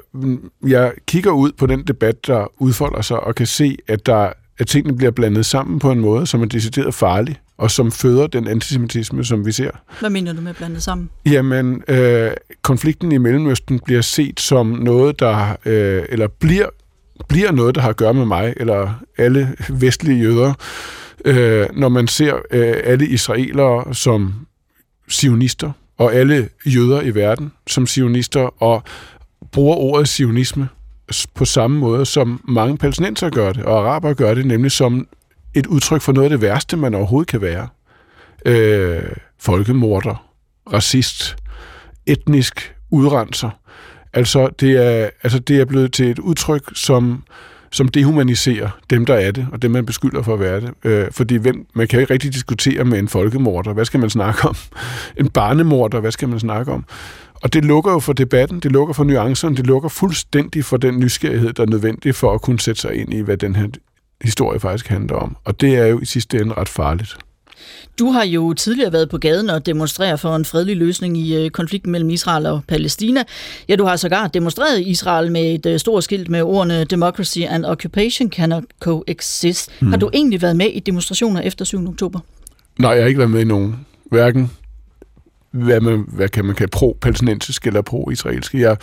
jeg 0.68 0.94
kigger 1.08 1.32
ud 1.32 1.52
på 1.52 1.66
den 1.66 1.84
debat, 1.84 2.28
der 2.28 2.62
udfolder 2.62 3.02
sig, 3.02 3.20
og 3.20 3.36
kan 3.36 3.46
se, 3.46 3.78
at 3.88 4.06
der 4.06 4.34
at 4.60 4.68
tingene 4.68 4.98
bliver 4.98 5.12
blandet 5.12 5.46
sammen 5.46 5.80
på 5.80 5.92
en 5.92 6.00
måde, 6.00 6.28
som 6.28 6.42
er 6.42 6.46
decideret 6.46 6.94
farlig 6.94 7.40
og 7.60 7.72
som 7.72 7.92
føder 7.92 8.28
den 8.28 8.48
antisemitisme, 8.48 9.26
som 9.26 9.46
vi 9.46 9.52
ser. 9.52 9.72
Hvad 10.00 10.10
mener 10.10 10.34
du 10.34 10.42
med 10.42 10.54
blandet 10.54 10.84
sammen? 10.84 11.10
Jamen, 11.26 11.84
øh, 11.88 12.32
konflikten 12.62 13.12
i 13.12 13.18
Mellemøsten 13.18 13.80
bliver 13.80 14.02
set 14.02 14.40
som 14.40 14.68
noget, 14.68 15.20
der, 15.20 15.56
øh, 15.66 16.04
eller 16.10 16.28
bliver, 16.28 16.66
bliver 17.28 17.52
noget, 17.52 17.76
der 17.76 17.82
har 17.82 17.90
at 17.90 17.98
gøre 17.98 18.14
med 18.14 18.26
mig, 18.26 18.54
eller 18.58 18.94
alle 19.18 19.56
vestlige 19.70 20.20
jøder, 20.20 20.54
øh, 21.26 21.68
når 21.74 21.90
man 21.90 22.08
ser 22.08 22.34
øh, 22.52 22.76
alle 22.84 23.08
israelere 23.08 23.96
som 23.96 24.34
sionister, 25.08 25.72
og 25.98 26.14
alle 26.14 26.50
jøder 26.66 27.02
i 27.02 27.16
verden 27.16 27.52
som 27.68 27.88
sionister, 27.88 28.64
og 28.64 28.84
bruger 29.52 29.76
ordet 29.76 30.08
sionisme 30.08 30.68
på 31.36 31.46
samme 31.46 31.80
måde, 31.80 32.06
som 32.06 32.42
mange 32.48 32.78
palæstinenser 32.78 33.30
gør 33.30 33.54
det, 33.54 33.64
og 33.64 33.80
araber 33.80 34.14
gør 34.14 34.34
det, 34.34 34.46
nemlig 34.46 34.72
som 34.72 35.08
et 35.54 35.68
udtryk 35.68 36.02
for 36.02 36.12
noget 36.12 36.26
af 36.26 36.30
det 36.30 36.42
værste, 36.42 36.78
man 36.78 36.94
overhovedet 36.94 37.30
kan 37.30 37.42
være. 37.42 37.68
Øh, 38.46 39.04
folkemorder, 39.40 40.26
racist, 40.74 41.36
etnisk 42.06 42.76
udrenser. 42.90 43.50
Altså 44.14 44.50
det, 44.60 44.72
er, 44.72 45.10
altså, 45.24 45.40
det 45.40 45.60
er 45.60 45.66
blevet 45.66 45.94
til 45.94 46.12
et 46.12 46.20
udtryk, 46.20 46.64
som 46.74 47.24
som 47.72 47.88
dehumaniserer 47.88 48.70
dem, 48.90 49.06
der 49.06 49.14
er 49.14 49.32
det, 49.32 49.48
og 49.52 49.62
dem, 49.62 49.72
man 49.72 49.86
beskylder 49.86 50.22
for 50.22 50.34
at 50.34 50.40
være 50.40 50.62
det. 50.62 50.74
Øh, 50.84 51.08
fordi 51.12 51.36
hvem, 51.36 51.66
man 51.76 51.88
kan 51.88 51.98
jo 51.98 52.02
ikke 52.02 52.14
rigtig 52.14 52.34
diskutere 52.34 52.86
med 52.86 53.00
en 53.00 53.08
folkemorder. 53.08 53.74
Hvad 53.74 53.86
skal 53.86 54.00
man 54.00 54.10
snakke 54.10 54.48
om? 54.48 54.56
En 55.18 55.30
barnemorder, 55.30 56.00
hvad 56.00 56.12
skal 56.12 56.30
man 56.30 56.40
snakke 56.40 56.72
om? 56.72 56.86
Og 57.44 57.54
det 57.54 57.66
lukker 57.66 57.92
jo 57.92 58.00
for 58.00 58.14
debatten, 58.14 58.60
det 58.60 58.72
lukker 58.72 58.94
for 58.94 59.04
nuancerne, 59.04 59.56
det 59.56 59.68
lukker 59.68 59.90
fuldstændig 59.90 60.66
for 60.66 60.78
den 60.78 61.00
nysgerrighed, 61.00 61.54
der 61.54 61.64
er 61.64 61.68
nødvendig 61.68 62.16
for 62.16 62.34
at 62.34 62.42
kunne 62.42 62.60
sætte 62.60 62.82
sig 62.82 62.96
ind 62.96 63.14
i, 63.14 63.22
hvad 63.22 63.38
den 63.38 63.56
her 63.56 63.68
historie 64.22 64.60
faktisk 64.60 64.88
handler 64.88 65.16
om. 65.16 65.38
Og 65.46 65.62
det 65.62 65.76
er 65.76 65.86
jo 65.86 66.00
i 66.00 66.06
sidste 66.06 66.38
ende 66.38 66.54
ret 66.54 66.70
farligt. 66.70 67.18
Du 68.00 68.12
har 68.12 68.24
jo 68.24 68.54
tidligere 68.54 68.94
været 68.94 69.10
på 69.10 69.18
gaden 69.18 69.50
og 69.50 69.66
demonstrere 69.66 70.18
for 70.18 70.36
en 70.36 70.46
fredelig 70.46 70.78
løsning 70.78 71.18
i 71.18 71.36
øh, 71.36 71.50
konflikten 71.50 71.92
mellem 71.92 72.10
Israel 72.10 72.46
og 72.46 72.62
Palæstina. 72.68 73.24
Ja, 73.70 73.76
du 73.76 73.86
har 73.86 73.96
sågar 73.96 74.28
demonstreret 74.28 74.80
i 74.80 74.84
Israel 74.84 75.32
med 75.32 75.54
et 75.54 75.66
øh, 75.66 75.80
stort 75.80 76.04
skilt 76.04 76.30
med 76.30 76.42
ordene 76.42 76.84
Democracy 76.84 77.40
and 77.50 77.66
Occupation 77.66 78.32
cannot 78.32 78.64
coexist. 78.80 79.72
Hmm. 79.80 79.90
Har 79.90 79.98
du 79.98 80.10
egentlig 80.14 80.42
været 80.42 80.56
med 80.56 80.66
i 80.66 80.80
demonstrationer 80.80 81.42
efter 81.42 81.66
7. 81.66 81.88
oktober? 81.88 82.20
Nej, 82.80 82.92
jeg 82.92 83.02
har 83.02 83.08
ikke 83.08 83.18
været 83.18 83.32
med 83.32 83.42
i 83.42 83.46
nogen. 83.46 83.86
Hverken 84.12 84.52
hvad 85.52 85.82
man, 85.82 86.06
hvad 86.08 86.30
kan 86.30 86.46
man 86.46 86.56
kalde 86.56 86.72
pro-palæstinensisk 86.72 87.68
eller 87.68 87.82
pro-israelsk. 87.82 88.54
Jeg, 88.54 88.78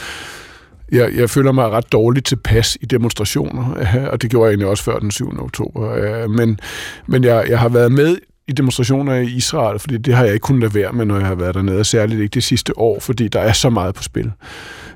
jeg, 0.92 1.14
jeg 1.16 1.30
føler 1.30 1.52
mig 1.52 1.68
ret 1.68 1.92
dårligt 1.92 2.26
tilpas 2.26 2.78
i 2.80 2.86
demonstrationer, 2.86 3.74
og 4.12 4.22
det 4.22 4.30
gjorde 4.30 4.44
jeg 4.44 4.50
egentlig 4.50 4.68
også 4.68 4.84
før 4.84 4.98
den 4.98 5.10
7. 5.10 5.32
oktober. 5.38 5.92
Øh, 5.92 6.30
men, 6.30 6.60
men 7.06 7.24
jeg, 7.24 7.46
jeg 7.48 7.58
har 7.58 7.68
været 7.68 7.92
med 7.92 8.16
i 8.48 8.52
demonstrationer 8.52 9.14
i 9.14 9.26
Israel, 9.26 9.78
fordi 9.78 9.98
det 9.98 10.14
har 10.14 10.24
jeg 10.24 10.32
ikke 10.32 10.44
kunnet 10.44 10.60
lade 10.60 10.74
være 10.74 10.92
med, 10.92 11.04
når 11.04 11.18
jeg 11.18 11.26
har 11.26 11.34
været 11.34 11.54
dernede, 11.54 11.80
og 11.80 11.86
særligt 11.86 12.20
ikke 12.20 12.34
det 12.34 12.44
sidste 12.44 12.78
år, 12.78 13.00
fordi 13.00 13.28
der 13.28 13.40
er 13.40 13.52
så 13.52 13.70
meget 13.70 13.94
på 13.94 14.02
spil. 14.02 14.32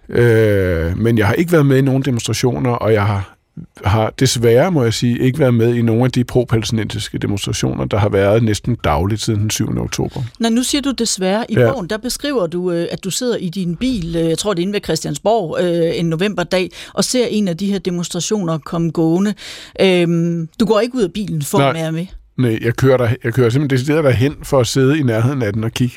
Øh, 0.09 0.99
men 0.99 1.19
jeg 1.19 1.27
har 1.27 1.35
ikke 1.35 1.53
været 1.53 1.67
med 1.67 1.79
i 1.79 1.83
nogen 1.83 2.03
demonstrationer, 2.03 2.71
og 2.71 2.93
jeg 2.93 3.07
har 3.07 3.37
har 3.85 4.13
desværre, 4.19 4.71
må 4.71 4.83
jeg 4.83 4.95
sige, 4.95 5.19
ikke 5.19 5.39
været 5.39 5.55
med 5.55 5.75
i 5.75 5.83
nogle 5.83 6.05
af 6.05 6.11
de 6.11 6.25
pro-palæstinensiske 6.25 7.19
demonstrationer, 7.19 7.85
der 7.85 7.99
har 7.99 8.09
været 8.09 8.43
næsten 8.43 8.75
dagligt 8.75 9.21
siden 9.21 9.41
den 9.41 9.51
7. 9.51 9.79
oktober. 9.79 10.23
Nå, 10.41 10.49
nu 10.49 10.63
siger 10.63 10.83
du 10.83 10.91
desværre. 10.91 11.51
I 11.51 11.55
ja. 11.59 11.73
bogen, 11.73 11.91
der 11.91 11.97
beskriver 11.97 12.47
du, 12.47 12.73
øh, 12.73 12.89
at 12.91 13.05
du 13.05 13.11
sidder 13.11 13.37
i 13.37 13.49
din 13.49 13.77
bil, 13.77 14.17
øh, 14.17 14.29
jeg 14.29 14.39
tror 14.39 14.55
det 14.55 14.61
er 14.61 14.63
inde 14.63 14.73
ved 14.73 14.81
Christiansborg, 14.85 15.59
øh, 15.61 15.99
en 15.99 16.09
novemberdag, 16.09 16.71
og 16.95 17.05
ser 17.05 17.27
en 17.27 17.49
af 17.49 17.57
de 17.57 17.67
her 17.73 17.79
demonstrationer 17.79 18.59
komme 18.59 18.91
gående. 18.91 19.35
Øhm, 19.81 20.49
du 20.61 20.65
går 20.65 20.81
ikke 20.81 20.95
ud 20.95 21.03
af 21.03 21.13
bilen 21.13 21.43
for 21.43 21.59
Nej. 21.59 21.69
at 21.69 21.75
være 21.75 21.93
med? 21.93 22.07
Nej, 22.37 22.59
jeg 22.63 22.77
kører, 22.77 22.97
der, 22.97 23.09
jeg 23.25 23.35
kører 23.35 23.51
simpelthen 23.51 23.79
decideret 23.79 24.05
derhen 24.05 24.37
for 24.43 24.61
at 24.61 24.67
sidde 24.67 24.99
i 24.99 25.03
nærheden 25.03 25.43
af 25.43 25.53
den 25.53 25.65
og 25.65 25.73
kigge. 25.73 25.97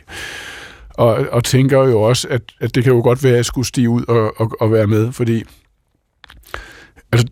Og, 0.89 1.25
og 1.31 1.43
tænker 1.43 1.77
jo 1.77 2.01
også, 2.01 2.27
at, 2.27 2.41
at 2.59 2.75
det 2.75 2.83
kan 2.83 2.93
jo 2.93 3.01
godt 3.01 3.23
være, 3.23 3.33
at 3.33 3.37
jeg 3.37 3.45
skulle 3.45 3.67
stige 3.67 3.89
ud 3.89 4.03
og, 4.07 4.41
og, 4.41 4.51
og 4.59 4.71
være 4.71 4.87
med, 4.87 5.11
fordi 5.11 5.43
altså, 7.11 7.27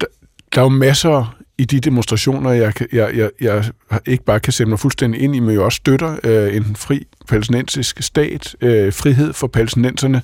der, 0.56 0.62
er 0.62 0.66
jo 0.66 0.70
masser 0.70 1.36
i 1.58 1.66
de 1.66 1.80
demonstrationer, 1.80 2.52
jeg, 2.52 2.74
jeg, 2.94 3.16
jeg, 3.16 3.30
jeg 3.42 3.64
ikke 4.06 4.24
bare 4.24 4.40
kan 4.40 4.54
sætte 4.54 4.70
mig 4.70 4.80
fuldstændig 4.80 5.22
ind 5.22 5.36
i, 5.36 5.40
men 5.40 5.56
jo 5.56 5.66
også 5.66 5.76
støtter 5.76 6.18
øh, 6.24 6.56
en 6.56 6.76
fri 6.76 7.08
palæstinensisk 7.30 8.02
stat, 8.02 8.56
øh, 8.62 8.94
frihed 8.94 9.34
for 9.34 9.48
palæstinenserne, 9.48 10.22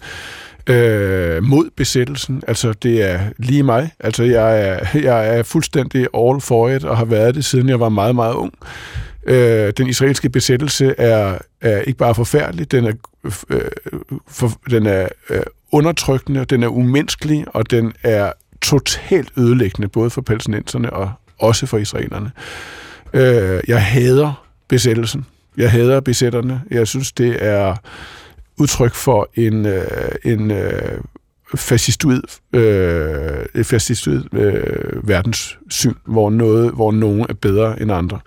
øh, 0.69 1.43
mod 1.43 1.69
besættelsen. 1.75 2.43
Altså, 2.47 2.73
det 2.73 3.11
er 3.11 3.19
lige 3.37 3.63
mig. 3.63 3.91
Altså, 3.99 4.23
jeg 4.23 4.67
er, 4.69 4.99
jeg 4.99 5.37
er 5.37 5.43
fuldstændig 5.43 6.07
all 6.13 6.41
for 6.41 6.69
it, 6.69 6.83
og 6.83 6.97
har 6.97 7.05
været 7.05 7.35
det, 7.35 7.45
siden 7.45 7.69
jeg 7.69 7.79
var 7.79 7.89
meget, 7.89 8.15
meget 8.15 8.33
ung. 8.33 8.53
Øh, 9.27 9.73
den 9.77 9.87
israelske 9.87 10.29
besættelse 10.29 10.95
er, 10.97 11.37
er 11.61 11.81
ikke 11.81 11.97
bare 11.97 12.15
forfærdelig, 12.15 12.71
den 12.71 12.85
er, 12.85 12.93
øh, 13.49 13.61
for, 14.27 14.51
den 14.69 14.85
er 14.85 15.07
øh, 15.29 15.41
undertrykkende, 15.71 16.45
den 16.45 16.63
er 16.63 16.67
umenneskelig, 16.67 17.45
og 17.47 17.71
den 17.71 17.93
er 18.03 18.31
totalt 18.61 19.29
ødelæggende, 19.37 19.87
både 19.87 20.09
for 20.09 20.21
palæstinenserne 20.21 20.93
og 20.93 21.11
også 21.39 21.65
for 21.65 21.77
israelerne. 21.77 22.31
Øh, 23.13 23.59
jeg 23.67 23.85
hader 23.85 24.45
besættelsen. 24.67 25.25
Jeg 25.57 25.71
hader 25.71 25.99
besætterne. 25.99 26.61
Jeg 26.71 26.87
synes, 26.87 27.11
det 27.11 27.37
er 27.45 27.75
udtryk 28.57 28.93
for 28.93 29.29
en, 29.35 29.65
øh, 29.65 30.11
en 30.23 30.51
øh, 30.51 31.01
fascistoid, 31.55 32.21
øh, 32.53 33.63
fascistoid 33.63 34.23
øh, 34.33 35.07
verdenssyn, 35.07 35.93
hvor, 36.05 36.29
noget, 36.29 36.71
hvor 36.71 36.91
nogen 36.91 37.25
er 37.29 37.33
bedre 37.33 37.81
end 37.81 37.91
andre. 37.91 38.19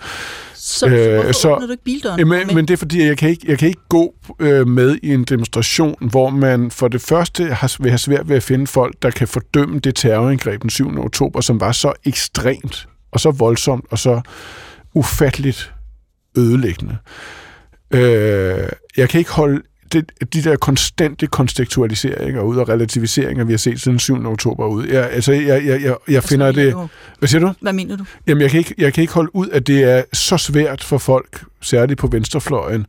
Så, 0.70 0.86
øh, 0.86 1.34
så 1.34 1.58
du 1.66 1.70
ikke 1.70 1.84
bildøren? 1.84 2.28
Men, 2.28 2.54
men 2.54 2.68
det 2.68 2.74
er 2.74 2.78
fordi, 2.78 3.06
jeg 3.06 3.18
kan 3.18 3.30
ikke, 3.30 3.44
jeg 3.48 3.58
kan 3.58 3.68
ikke 3.68 3.88
gå 3.88 4.14
øh, 4.38 4.68
med 4.68 4.98
i 5.02 5.14
en 5.14 5.24
demonstration, 5.24 6.08
hvor 6.10 6.30
man 6.30 6.70
for 6.70 6.88
det 6.88 7.00
første 7.00 7.44
har, 7.44 7.76
vil 7.82 7.90
have 7.90 7.98
svært 7.98 8.28
ved 8.28 8.36
at 8.36 8.42
finde 8.42 8.66
folk, 8.66 8.94
der 9.02 9.10
kan 9.10 9.28
fordømme 9.28 9.78
det 9.78 9.94
terrorangreb 9.94 10.62
den 10.62 10.70
7. 10.70 10.98
oktober, 10.98 11.40
som 11.40 11.60
var 11.60 11.72
så 11.72 11.92
ekstremt, 12.04 12.88
og 13.12 13.20
så 13.20 13.30
voldsomt, 13.30 13.84
og 13.90 13.98
så 13.98 14.20
ufatteligt 14.94 15.72
ødelæggende. 16.38 16.96
Øh, 17.90 18.68
jeg 18.96 19.08
kan 19.08 19.18
ikke 19.18 19.30
holde 19.30 19.62
det, 19.92 20.10
de 20.34 20.42
der 20.42 20.56
konstante 20.56 21.26
kontekstualiseringer 21.26 22.42
ud 22.42 22.56
og 22.56 22.68
relativiseringer, 22.68 23.44
vi 23.44 23.52
har 23.52 23.58
set 23.58 23.80
siden 23.80 23.98
7. 23.98 24.26
oktober 24.26 24.66
ud. 24.66 24.86
Jeg, 24.86 25.10
altså, 25.10 25.32
jeg, 25.32 25.66
jeg, 25.66 25.82
jeg, 25.82 25.96
jeg 26.08 26.24
finder 26.24 26.52
det... 26.52 26.74
Hvad 27.18 27.28
siger 27.28 27.40
du? 27.40 27.52
Hvad 27.60 27.72
mener 27.72 27.96
du? 27.96 28.04
Jamen, 28.26 28.42
jeg 28.42 28.50
kan, 28.50 28.58
ikke, 28.58 28.74
jeg 28.78 28.94
kan 28.94 29.02
ikke 29.02 29.14
holde 29.14 29.36
ud, 29.36 29.48
at 29.48 29.66
det 29.66 29.84
er 29.84 30.02
så 30.12 30.36
svært 30.36 30.84
for 30.84 30.98
folk, 30.98 31.44
særligt 31.60 32.00
på 32.00 32.06
venstrefløjen, 32.06 32.86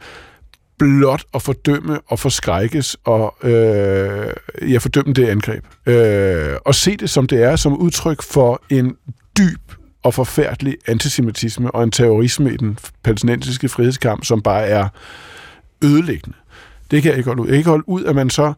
blot 0.77 1.23
at 1.33 1.41
fordømme 1.41 1.99
og 2.07 2.19
forskrækkes 2.19 2.97
og 3.03 3.35
øh, 3.43 4.33
ja, 4.71 4.77
fordømme 4.77 5.13
det 5.13 5.27
angreb. 5.27 5.63
Øh, 5.85 6.55
og 6.65 6.75
se 6.75 6.97
det 6.97 7.09
som 7.09 7.27
det 7.27 7.43
er, 7.43 7.55
som 7.55 7.77
udtryk 7.77 8.21
for 8.21 8.61
en 8.69 8.95
dyb 9.37 9.71
og 10.03 10.13
forfærdelig 10.13 10.77
antisemitisme 10.87 11.71
og 11.71 11.83
en 11.83 11.91
terrorisme 11.91 12.53
i 12.53 12.57
den 12.57 12.77
palæstinensiske 13.03 13.69
frihedskamp, 13.69 14.25
som 14.25 14.41
bare 14.41 14.67
er 14.67 14.87
ødelæggende. 15.83 16.37
Det 16.91 17.03
kan 17.03 17.09
jeg 17.09 17.17
ikke 17.17 17.29
holde 17.29 17.41
ud. 17.41 17.47
Jeg 17.47 17.53
kan 17.53 17.57
ikke 17.57 17.69
holde 17.69 17.89
ud, 17.89 18.03
at 18.03 18.15
man 18.15 18.29
så, 18.29 18.53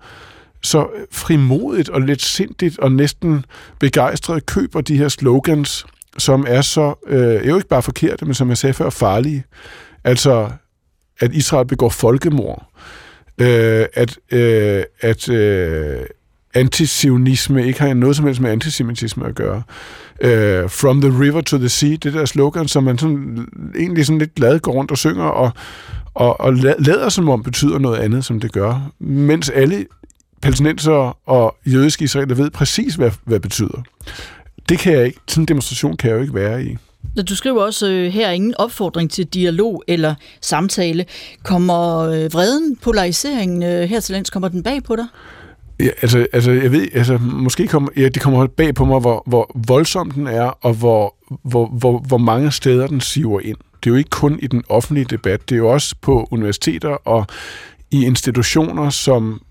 så 0.62 0.88
frimodigt 1.12 1.90
og 1.90 2.02
lidt 2.02 2.22
sindigt 2.22 2.80
og 2.80 2.92
næsten 2.92 3.46
begejstret 3.80 4.46
køber 4.46 4.82
de 4.82 4.98
her 4.98 5.08
slogans, 5.08 5.86
som 6.18 6.46
er 6.48 6.62
så, 6.62 6.94
øh, 7.08 7.48
jo 7.48 7.56
ikke 7.56 7.68
bare 7.68 7.82
forkerte, 7.82 8.26
men 8.26 8.34
som 8.34 8.50
jeg 8.50 8.58
sagde 8.58 8.74
før, 8.74 8.90
farlige. 8.90 9.44
Altså, 10.04 10.50
at 11.20 11.34
Israel 11.34 11.68
begår 11.68 11.90
folkemord. 11.90 12.70
Øh, 13.38 13.86
at 13.94 14.18
øh, 14.32 14.84
at 15.02 15.30
øh, 15.30 16.06
antisionisme 16.54 17.68
ikke 17.68 17.82
har 17.82 17.94
noget 17.94 18.16
som 18.16 18.26
helst 18.26 18.42
med 18.42 18.52
antisemitisme 18.52 19.26
at 19.26 19.36
gøre. 19.36 19.64
Uh, 20.24 20.70
From 20.70 21.02
the 21.02 21.20
river 21.22 21.42
to 21.42 21.58
the 21.58 21.70
sea, 21.70 21.90
det 21.90 22.14
der 22.14 22.26
slogan, 22.26 22.68
som 22.68 22.84
man 22.84 22.98
sådan, 22.98 23.48
egentlig 23.78 24.06
sådan 24.06 24.20
lidt 24.20 24.36
glad 24.36 24.60
går 24.60 24.72
rundt 24.72 24.92
og 24.92 24.98
synger, 24.98 25.24
og, 25.24 25.52
og, 26.14 26.42
og 26.42 26.54
lader 26.80 27.10
som 27.10 27.30
om 27.30 27.44
betyder 27.44 27.80
noget 27.80 27.98
andet, 27.98 28.26
som 28.26 28.40
det 28.40 28.52
gør, 28.52 28.92
mens 29.00 29.50
alle 29.50 29.86
palæstinenser 30.42 31.30
og 31.30 31.56
jødiske 31.66 32.04
israeler 32.04 32.36
ved 32.36 32.50
præcis, 32.50 32.96
hvad, 32.96 33.12
hvad 33.24 33.34
det 33.34 33.42
betyder. 33.42 33.84
Det 34.70 34.80
kan 34.80 34.94
jeg 34.94 35.06
ikke, 35.06 35.20
sådan 35.28 35.42
en 35.42 35.48
demonstration 35.48 35.98
kan 35.98 36.10
jeg 36.10 36.16
jo 36.16 36.22
ikke 36.22 36.34
være 36.34 36.64
i. 36.64 36.78
Du 37.28 37.36
skriver 37.36 37.64
også 37.64 37.90
øh, 37.92 38.12
her 38.12 38.32
ingen 38.32 38.56
opfordring 38.58 39.12
til 39.12 39.26
dialog 39.26 39.84
eller 39.88 40.16
samtale. 40.42 41.06
Kommer 41.44 42.00
øh, 42.00 42.34
vreden, 42.34 42.76
polariseringen 42.76 43.64
øh, 43.64 43.90
her 43.90 44.00
til 44.00 44.14
lands, 44.14 44.30
kommer 44.30 44.48
den 44.48 44.64
bag 44.64 44.84
på 44.84 44.96
dig? 44.96 45.06
Ja, 45.80 45.90
altså, 46.02 46.28
altså, 46.34 46.52
jeg 46.52 46.72
ved, 46.72 46.88
altså, 46.94 47.18
måske 47.18 47.68
kommer, 47.68 47.90
ja, 47.98 48.10
det 48.10 48.22
kommer 48.22 48.48
bag 48.48 48.76
på 48.76 48.86
mig, 48.86 49.00
hvor, 49.00 49.24
hvor 49.26 49.52
voldsom 49.68 50.12
den 50.12 50.28
er, 50.28 50.44
og 50.44 50.74
hvor, 50.74 51.16
hvor, 51.44 51.66
hvor, 51.68 52.00
hvor 52.00 52.18
mange 52.18 52.52
steder 52.52 52.88
den 52.88 53.02
siver 53.02 53.40
ind. 53.40 53.58
Det 53.84 53.90
er 53.90 53.92
jo 53.92 53.98
ikke 53.98 54.10
kun 54.10 54.40
i 54.42 54.48
den 54.48 54.64
offentlige 54.70 55.06
debat, 55.06 55.50
det 55.50 55.56
er 55.56 55.60
jo 55.60 55.70
også 55.70 55.96
på 56.02 56.28
universiteter 56.32 56.90
og 56.90 57.26
i 57.92 58.06
institutioner, 58.06 58.90
som 58.90 59.42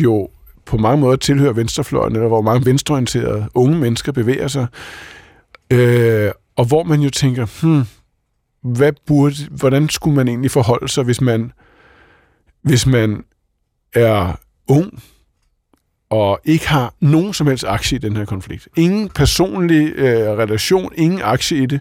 jo 0.00 0.28
på 0.66 0.76
mange 0.76 1.00
måder 1.00 1.16
tilhører 1.16 1.52
venstrefløjen, 1.52 2.16
eller 2.16 2.28
hvor 2.28 2.42
mange 2.42 2.66
venstreorienterede 2.66 3.48
unge 3.54 3.78
mennesker 3.78 4.12
bevæger 4.12 4.48
sig, 4.48 4.66
øh, 5.70 6.30
og 6.56 6.64
hvor 6.64 6.82
man 6.82 7.00
jo 7.00 7.10
tænker, 7.10 7.46
hmm, 7.62 7.84
hvad 8.74 8.92
burde, 9.06 9.34
hvordan 9.50 9.88
skulle 9.88 10.16
man 10.16 10.28
egentlig 10.28 10.50
forholde 10.50 10.88
sig, 10.88 11.04
hvis 11.04 11.20
man, 11.20 11.52
hvis 12.62 12.86
man 12.86 13.24
er 13.94 14.40
ung, 14.68 15.02
og 16.10 16.40
ikke 16.44 16.68
har 16.68 16.94
nogen 17.00 17.34
som 17.34 17.46
helst 17.46 17.64
aktie 17.68 17.96
i 17.96 17.98
den 17.98 18.16
her 18.16 18.24
konflikt. 18.24 18.68
Ingen 18.76 19.08
personlig 19.08 19.92
øh, 19.96 20.28
relation, 20.28 20.92
ingen 20.96 21.20
aktie 21.22 21.62
i 21.62 21.66
det. 21.66 21.80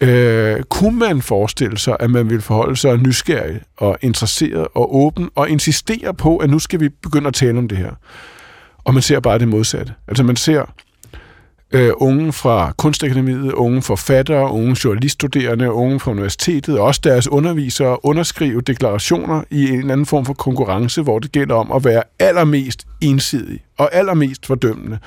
Øh, 0.00 0.62
kunne 0.62 0.98
man 0.98 1.22
forestille 1.22 1.78
sig, 1.78 1.96
at 2.00 2.10
man 2.10 2.30
ville 2.30 2.42
forholde 2.42 2.76
sig 2.76 2.96
nysgerrig 2.96 3.60
og 3.76 3.98
interesseret 4.02 4.68
og 4.74 4.96
åben 4.96 5.30
og 5.34 5.50
insistere 5.50 6.14
på, 6.14 6.36
at 6.36 6.50
nu 6.50 6.58
skal 6.58 6.80
vi 6.80 6.88
begynde 6.88 7.28
at 7.28 7.34
tale 7.34 7.58
om 7.58 7.68
det 7.68 7.78
her? 7.78 7.92
Og 8.84 8.94
man 8.94 9.02
ser 9.02 9.20
bare 9.20 9.38
det 9.38 9.48
modsatte. 9.48 9.94
Altså 10.08 10.24
man 10.24 10.36
ser 10.36 10.74
øh, 11.72 11.90
unge 11.96 12.32
fra 12.32 12.72
kunstakademiet, 12.76 13.52
unge 13.52 13.82
forfattere, 13.82 14.52
unge 14.52 14.76
journaliststuderende, 14.84 15.72
unge 15.72 16.00
fra 16.00 16.10
universitetet, 16.10 16.78
og 16.78 16.86
også 16.86 17.00
deres 17.04 17.28
undervisere 17.28 18.04
underskrive 18.04 18.60
deklarationer 18.60 19.42
i 19.50 19.68
en 19.68 19.78
eller 19.78 19.92
anden 19.92 20.06
form 20.06 20.24
for 20.24 20.34
konkurrence, 20.34 21.02
hvor 21.02 21.18
det 21.18 21.32
gælder 21.32 21.54
om 21.54 21.72
at 21.72 21.84
være 21.84 22.02
allermest 22.18 22.86
ensidig 23.00 23.60
og 23.78 23.94
allermest 23.94 24.46
fordømmende. 24.46 24.98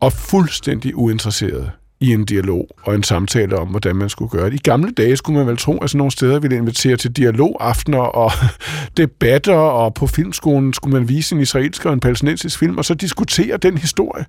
og 0.00 0.12
fuldstændig 0.12 0.96
uinteresseret 0.96 1.72
i 2.00 2.12
en 2.12 2.24
dialog 2.24 2.68
og 2.82 2.94
en 2.94 3.02
samtale 3.02 3.58
om, 3.58 3.68
hvordan 3.68 3.96
man 3.96 4.08
skulle 4.08 4.30
gøre 4.30 4.50
det. 4.50 4.54
I 4.54 4.62
gamle 4.62 4.90
dage 4.90 5.16
skulle 5.16 5.38
man 5.38 5.46
vel 5.46 5.56
tro, 5.56 5.78
at 5.78 5.90
sådan 5.90 5.98
nogle 5.98 6.10
steder 6.10 6.38
ville 6.38 6.56
invitere 6.56 6.96
til 6.96 7.12
dialogaftener 7.12 7.98
og 7.98 8.32
debatter, 8.96 9.54
og 9.54 9.94
på 9.94 10.06
filmskolen 10.06 10.72
skulle 10.72 10.92
man 10.98 11.08
vise 11.08 11.34
en 11.34 11.40
israelsk 11.40 11.86
og 11.86 11.92
en 11.92 12.00
palæstinensisk 12.00 12.58
film, 12.58 12.78
og 12.78 12.84
så 12.84 12.94
diskutere 12.94 13.56
den 13.56 13.78
historie. 13.78 14.26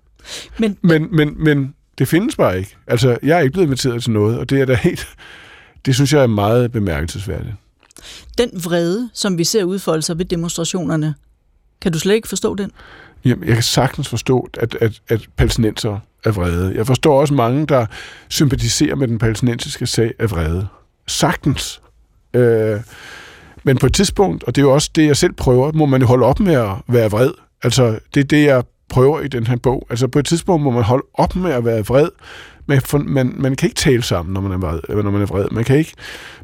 Men, 0.57 0.77
men, 0.81 1.07
men, 1.11 1.43
men 1.43 1.73
det 1.97 2.07
findes 2.07 2.35
bare 2.35 2.59
ikke. 2.59 2.75
Altså, 2.87 3.17
jeg 3.23 3.37
er 3.37 3.41
ikke 3.41 3.53
blevet 3.53 3.65
inviteret 3.65 4.03
til 4.03 4.11
noget, 4.11 4.39
og 4.39 4.49
det 4.49 4.61
er 4.61 4.65
da 4.65 4.73
helt... 4.73 5.07
Det 5.85 5.95
synes 5.95 6.13
jeg 6.13 6.23
er 6.23 6.27
meget 6.27 6.71
bemærkelsesværdigt. 6.71 7.55
Den 8.37 8.49
vrede, 8.53 9.09
som 9.13 9.37
vi 9.37 9.43
ser 9.43 9.63
udfolde 9.63 10.01
sig 10.01 10.17
ved 10.17 10.25
demonstrationerne, 10.25 11.15
kan 11.81 11.91
du 11.91 11.99
slet 11.99 12.15
ikke 12.15 12.27
forstå 12.27 12.55
den? 12.55 12.71
Jamen, 13.25 13.47
jeg 13.47 13.53
kan 13.53 13.63
sagtens 13.63 14.09
forstå, 14.09 14.49
at, 14.59 14.77
at, 14.81 15.01
at 15.09 15.27
palæstinenser 15.37 15.99
er 16.23 16.31
vrede. 16.31 16.73
Jeg 16.75 16.87
forstår 16.87 17.21
også 17.21 17.33
mange, 17.33 17.65
der 17.65 17.85
sympatiserer 18.29 18.95
med 18.95 19.07
den 19.07 19.17
palæstinensiske 19.17 19.87
sag 19.87 20.13
af 20.19 20.31
vrede. 20.31 20.67
Sagtens. 21.07 21.81
Øh, 22.33 22.79
men 23.63 23.77
på 23.77 23.85
et 23.85 23.93
tidspunkt, 23.93 24.43
og 24.43 24.55
det 24.55 24.61
er 24.61 24.65
jo 24.65 24.73
også 24.73 24.91
det, 24.95 25.05
jeg 25.05 25.17
selv 25.17 25.33
prøver, 25.33 25.71
må 25.71 25.85
man 25.85 26.01
jo 26.01 26.07
holde 26.07 26.25
op 26.25 26.39
med 26.39 26.53
at 26.53 26.69
være 26.87 27.11
vred. 27.11 27.31
Altså, 27.63 27.99
det 28.13 28.19
er 28.19 28.27
det, 28.27 28.45
jeg 28.45 28.63
prøver 28.89 29.21
i 29.21 29.27
den 29.27 29.47
her 29.47 29.57
bog. 29.57 29.87
Altså, 29.89 30.07
på 30.07 30.19
et 30.19 30.25
tidspunkt 30.25 30.63
må 30.63 30.71
man 30.71 30.83
holde 30.83 31.05
op 31.13 31.35
med 31.35 31.51
at 31.51 31.65
være 31.65 31.85
vred. 31.85 32.09
Man, 32.65 32.81
man, 33.05 33.35
man 33.37 33.55
kan 33.55 33.67
ikke 33.67 33.79
tale 33.79 34.03
sammen, 34.03 34.33
når 34.33 34.41
man 34.41 34.51
er 34.51 34.57
vred. 34.57 35.03
Når 35.03 35.11
man 35.11 35.21
er 35.21 35.25
vred. 35.25 35.45
Man, 35.51 35.63
kan 35.63 35.77
ikke, 35.77 35.93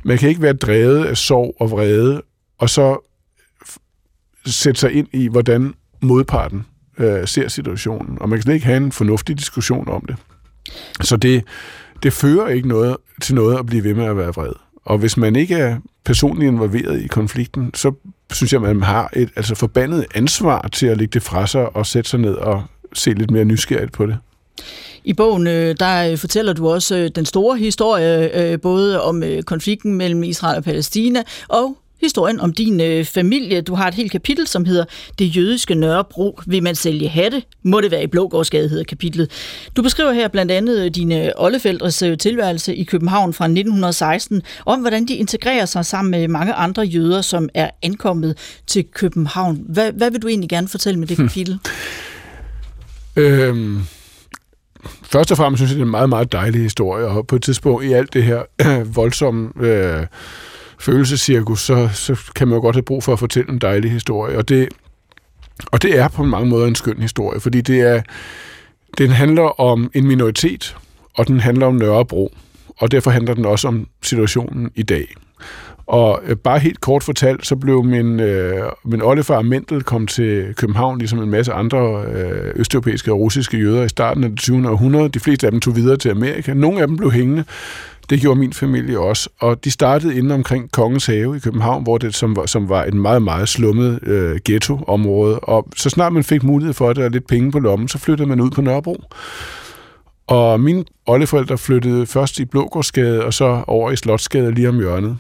man 0.04 0.18
kan 0.18 0.30
ikke 0.30 0.42
være 0.42 0.54
drevet 0.54 1.06
af 1.06 1.18
sorg 1.18 1.56
og 1.60 1.72
vrede, 1.72 2.22
og 2.58 2.70
så 2.70 3.12
sætte 4.46 4.80
sig 4.80 4.92
ind 4.92 5.08
i, 5.14 5.28
hvordan 5.28 5.74
modparten 6.06 6.66
øh, 6.98 7.28
ser 7.28 7.48
situationen, 7.48 8.18
og 8.22 8.30
man 8.30 8.38
kan 8.38 8.44
slet 8.44 8.54
ikke 8.54 8.66
have 8.66 8.78
en 8.78 8.92
fornuftig 8.92 9.38
diskussion 9.38 9.90
om 9.90 10.06
det. 10.08 10.16
Så 11.02 11.18
det, 11.18 11.44
det 12.04 12.14
fører 12.14 12.48
ikke 12.48 12.68
noget 12.68 12.98
til 13.22 13.36
noget 13.36 13.60
at 13.60 13.66
blive 13.66 13.84
ved 13.84 13.94
med 13.94 14.06
at 14.06 14.18
være 14.18 14.34
vred. 14.34 14.54
Og 14.86 14.98
hvis 14.98 15.18
man 15.18 15.36
ikke 15.36 15.56
er 15.56 15.78
personligt 16.06 16.48
involveret 16.48 17.02
i 17.02 17.08
konflikten, 17.08 17.72
så 17.74 17.92
synes 18.34 18.54
jeg, 18.54 18.62
man 18.62 18.84
har 18.84 19.10
et 19.14 19.30
altså 19.36 19.56
forbandet 19.56 20.06
ansvar 20.16 20.68
til 20.74 20.88
at 20.88 20.98
lægge 20.98 21.12
det 21.14 21.24
fra 21.24 21.48
sig 21.48 21.76
og 21.76 21.86
sætte 21.86 22.10
sig 22.10 22.20
ned 22.20 22.34
og 22.34 22.64
se 22.94 23.14
lidt 23.14 23.32
mere 23.32 23.46
nysgerrigt 23.46 23.92
på 23.92 24.06
det. 24.06 24.18
I 25.04 25.14
bogen 25.14 25.48
øh, 25.48 25.76
der 25.80 26.12
øh, 26.12 26.18
fortæller 26.18 26.54
du 26.54 26.70
også 26.70 26.98
øh, 26.98 27.10
den 27.16 27.26
store 27.26 27.58
historie, 27.58 28.58
både 28.58 29.02
om 29.04 29.24
konflikten 29.46 29.94
mellem 29.94 30.24
Israel 30.24 30.58
og 30.58 30.64
Palæstina, 30.64 31.24
og 31.48 31.78
historien 32.02 32.40
om 32.40 32.54
din 32.54 32.82
øh, 32.82 33.06
familie. 33.06 33.62
Du 33.62 33.76
har 33.76 33.88
et 33.88 33.94
helt 33.94 34.12
kapitel, 34.12 34.48
som 34.48 34.66
hedder 34.66 34.86
Det 35.20 35.36
jødiske 35.36 35.76
Nørrebro. 35.76 36.40
Vil 36.48 36.64
man 36.64 36.76
sælge 36.76 37.10
hatte? 37.10 37.44
Må 37.64 37.82
det 37.82 37.92
være 37.92 38.04
i 38.04 38.08
Blågårdsgade, 38.08 38.70
hedder 38.70 38.84
kapitlet. 38.84 39.32
Du 39.78 39.82
beskriver 39.82 40.12
her 40.12 40.28
blandt 40.28 40.52
andet 40.52 40.86
øh, 40.86 40.92
dine 40.92 41.34
oldeforældres 41.38 42.02
øh, 42.02 42.18
tilværelse 42.18 42.76
i 42.76 42.84
København 42.84 43.34
fra 43.34 43.46
1916, 43.46 44.42
om 44.66 44.80
hvordan 44.80 45.06
de 45.06 45.16
integrerer 45.16 45.66
sig 45.66 45.86
sammen 45.86 46.12
med 46.12 46.28
mange 46.28 46.54
andre 46.54 46.84
jøder, 46.84 47.22
som 47.22 47.50
er 47.54 47.70
ankommet 47.84 48.38
til 48.68 48.86
København. 48.94 49.62
Hvad, 49.70 49.92
hvad 49.92 50.12
vil 50.12 50.22
du 50.22 50.28
egentlig 50.28 50.50
gerne 50.50 50.68
fortælle 50.68 51.00
med 51.00 51.08
det 51.08 51.18
kapitel? 51.18 51.60
Øhm, 53.16 53.82
først 55.04 55.32
og 55.32 55.38
fremmest 55.38 55.60
synes 55.60 55.72
jeg, 55.72 55.76
det 55.76 55.82
er 55.82 55.86
en 55.86 55.92
meget, 55.92 56.10
meget 56.10 56.32
dejlig 56.32 56.62
historie, 56.62 57.06
og 57.06 57.28
på 57.28 57.36
et 57.36 57.44
tidspunkt 57.44 57.84
i 57.86 57.94
alt 57.94 58.14
det 58.14 58.24
her 58.24 58.42
øh, 58.66 58.96
voldsomme... 58.96 59.50
Øh, 59.60 60.06
følelsescirkus, 60.80 61.62
så, 61.62 61.90
så 61.94 62.32
kan 62.36 62.48
man 62.48 62.56
jo 62.56 62.62
godt 62.62 62.76
have 62.76 62.84
brug 62.84 63.04
for 63.04 63.14
at 63.14 63.20
fortælle 63.20 63.52
en 63.52 63.60
dejlig 63.60 63.92
historie. 63.92 64.38
Og 64.38 64.50
det, 64.50 64.70
og 65.72 65.82
det 65.82 66.00
er 66.00 66.08
på 66.08 66.24
mange 66.24 66.50
måder 66.50 66.68
en 66.68 66.76
skøn 66.76 67.02
historie, 67.02 67.40
fordi 67.40 67.62
det 67.62 67.82
er, 67.82 68.02
den 68.98 69.10
handler 69.10 69.60
om 69.62 69.92
en 69.94 70.08
minoritet, 70.08 70.78
og 71.16 71.28
den 71.28 71.40
handler 71.40 71.66
om 71.66 71.76
Nørrebro. 71.76 72.34
Og 72.78 72.92
derfor 72.92 73.12
handler 73.12 73.34
den 73.34 73.46
også 73.46 73.68
om 73.68 73.88
situationen 74.02 74.72
i 74.76 74.84
dag. 74.84 75.16
Og 75.88 76.22
øh, 76.26 76.36
bare 76.36 76.60
helt 76.60 76.82
kort 76.82 77.04
fortalt, 77.04 77.46
så 77.46 77.56
blev 77.56 77.84
min, 77.84 78.20
øh, 78.20 78.64
min 78.86 79.02
oldefar 79.02 79.42
Mendel 79.42 79.84
kom 79.84 80.08
til 80.08 80.54
København, 80.56 80.98
ligesom 80.98 81.24
en 81.24 81.30
masse 81.30 81.54
andre 81.54 82.04
øh, 82.06 82.54
østeuropæiske 82.56 83.12
og 83.12 83.20
russiske 83.20 83.58
jøder 83.58 83.84
i 83.84 83.90
starten 83.90 84.24
af 84.24 84.30
det 84.30 84.40
20. 84.40 84.70
århundrede. 84.70 85.10
De 85.10 85.20
fleste 85.20 85.48
af 85.48 85.52
dem 85.52 85.60
tog 85.60 85.76
videre 85.76 85.98
til 85.98 86.10
Amerika. 86.10 86.54
Nogle 86.54 86.82
af 86.82 86.88
dem 86.88 86.98
blev 86.98 87.12
hængende, 87.12 87.44
det 88.10 88.22
gjorde 88.22 88.40
min 88.40 88.54
familie 88.54 89.00
også. 89.00 89.30
Og 89.40 89.64
de 89.64 89.72
startede 89.72 90.18
inde 90.18 90.36
omkring 90.36 90.72
Kongens 90.72 91.06
Have 91.06 91.38
i 91.38 91.40
København, 91.40 91.84
hvor 91.84 91.98
det, 91.98 92.16
som, 92.16 92.36
var, 92.36 92.46
som 92.46 92.70
var 92.70 92.84
et 92.84 92.94
meget, 92.94 93.22
meget 93.22 93.50
slummet 93.50 94.00
øh, 94.04 94.40
ghettoområde. 94.46 95.40
Og 95.40 95.68
så 95.76 95.90
snart 95.90 96.14
man 96.14 96.24
fik 96.24 96.44
mulighed 96.44 96.74
for 96.74 96.94
det 96.94 97.04
og 97.04 97.12
lidt 97.12 97.28
penge 97.28 97.52
på 97.52 97.60
lommen, 97.60 97.88
så 97.88 97.98
flyttede 97.98 98.30
man 98.30 98.42
ud 98.42 98.52
på 98.52 98.62
Nørrebro. 98.62 99.04
Og 100.28 100.60
mine 100.60 100.86
oldeforældre 101.06 101.58
flyttede 101.58 102.06
først 102.06 102.40
i 102.40 102.46
Blågårdsgade, 102.46 103.26
og 103.26 103.34
så 103.34 103.64
over 103.68 103.92
i 103.92 103.96
Slotsgade 103.96 104.52
lige 104.52 104.70
om 104.70 104.78
hjørnet. 104.78 105.18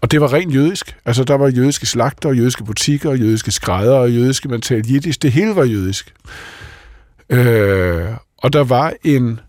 Og 0.00 0.10
det 0.10 0.20
var 0.20 0.32
rent 0.32 0.54
jødisk. 0.54 0.96
Altså, 1.04 1.24
der 1.24 1.34
var 1.34 1.48
jødiske 1.48 1.86
slagter, 1.86 2.32
jødiske 2.32 2.64
butikker, 2.64 3.14
jødiske 3.14 3.50
skrædder, 3.50 3.96
og 3.96 4.12
jødiske, 4.12 4.48
man 4.48 4.60
talte 4.60 4.92
jiddisk. 4.92 5.22
Det 5.22 5.32
hele 5.32 5.56
var 5.56 5.64
jødisk. 5.64 6.14
Øh, 7.30 8.04
og 8.38 8.52
der 8.52 8.64
var 8.64 8.92
en 9.04 9.40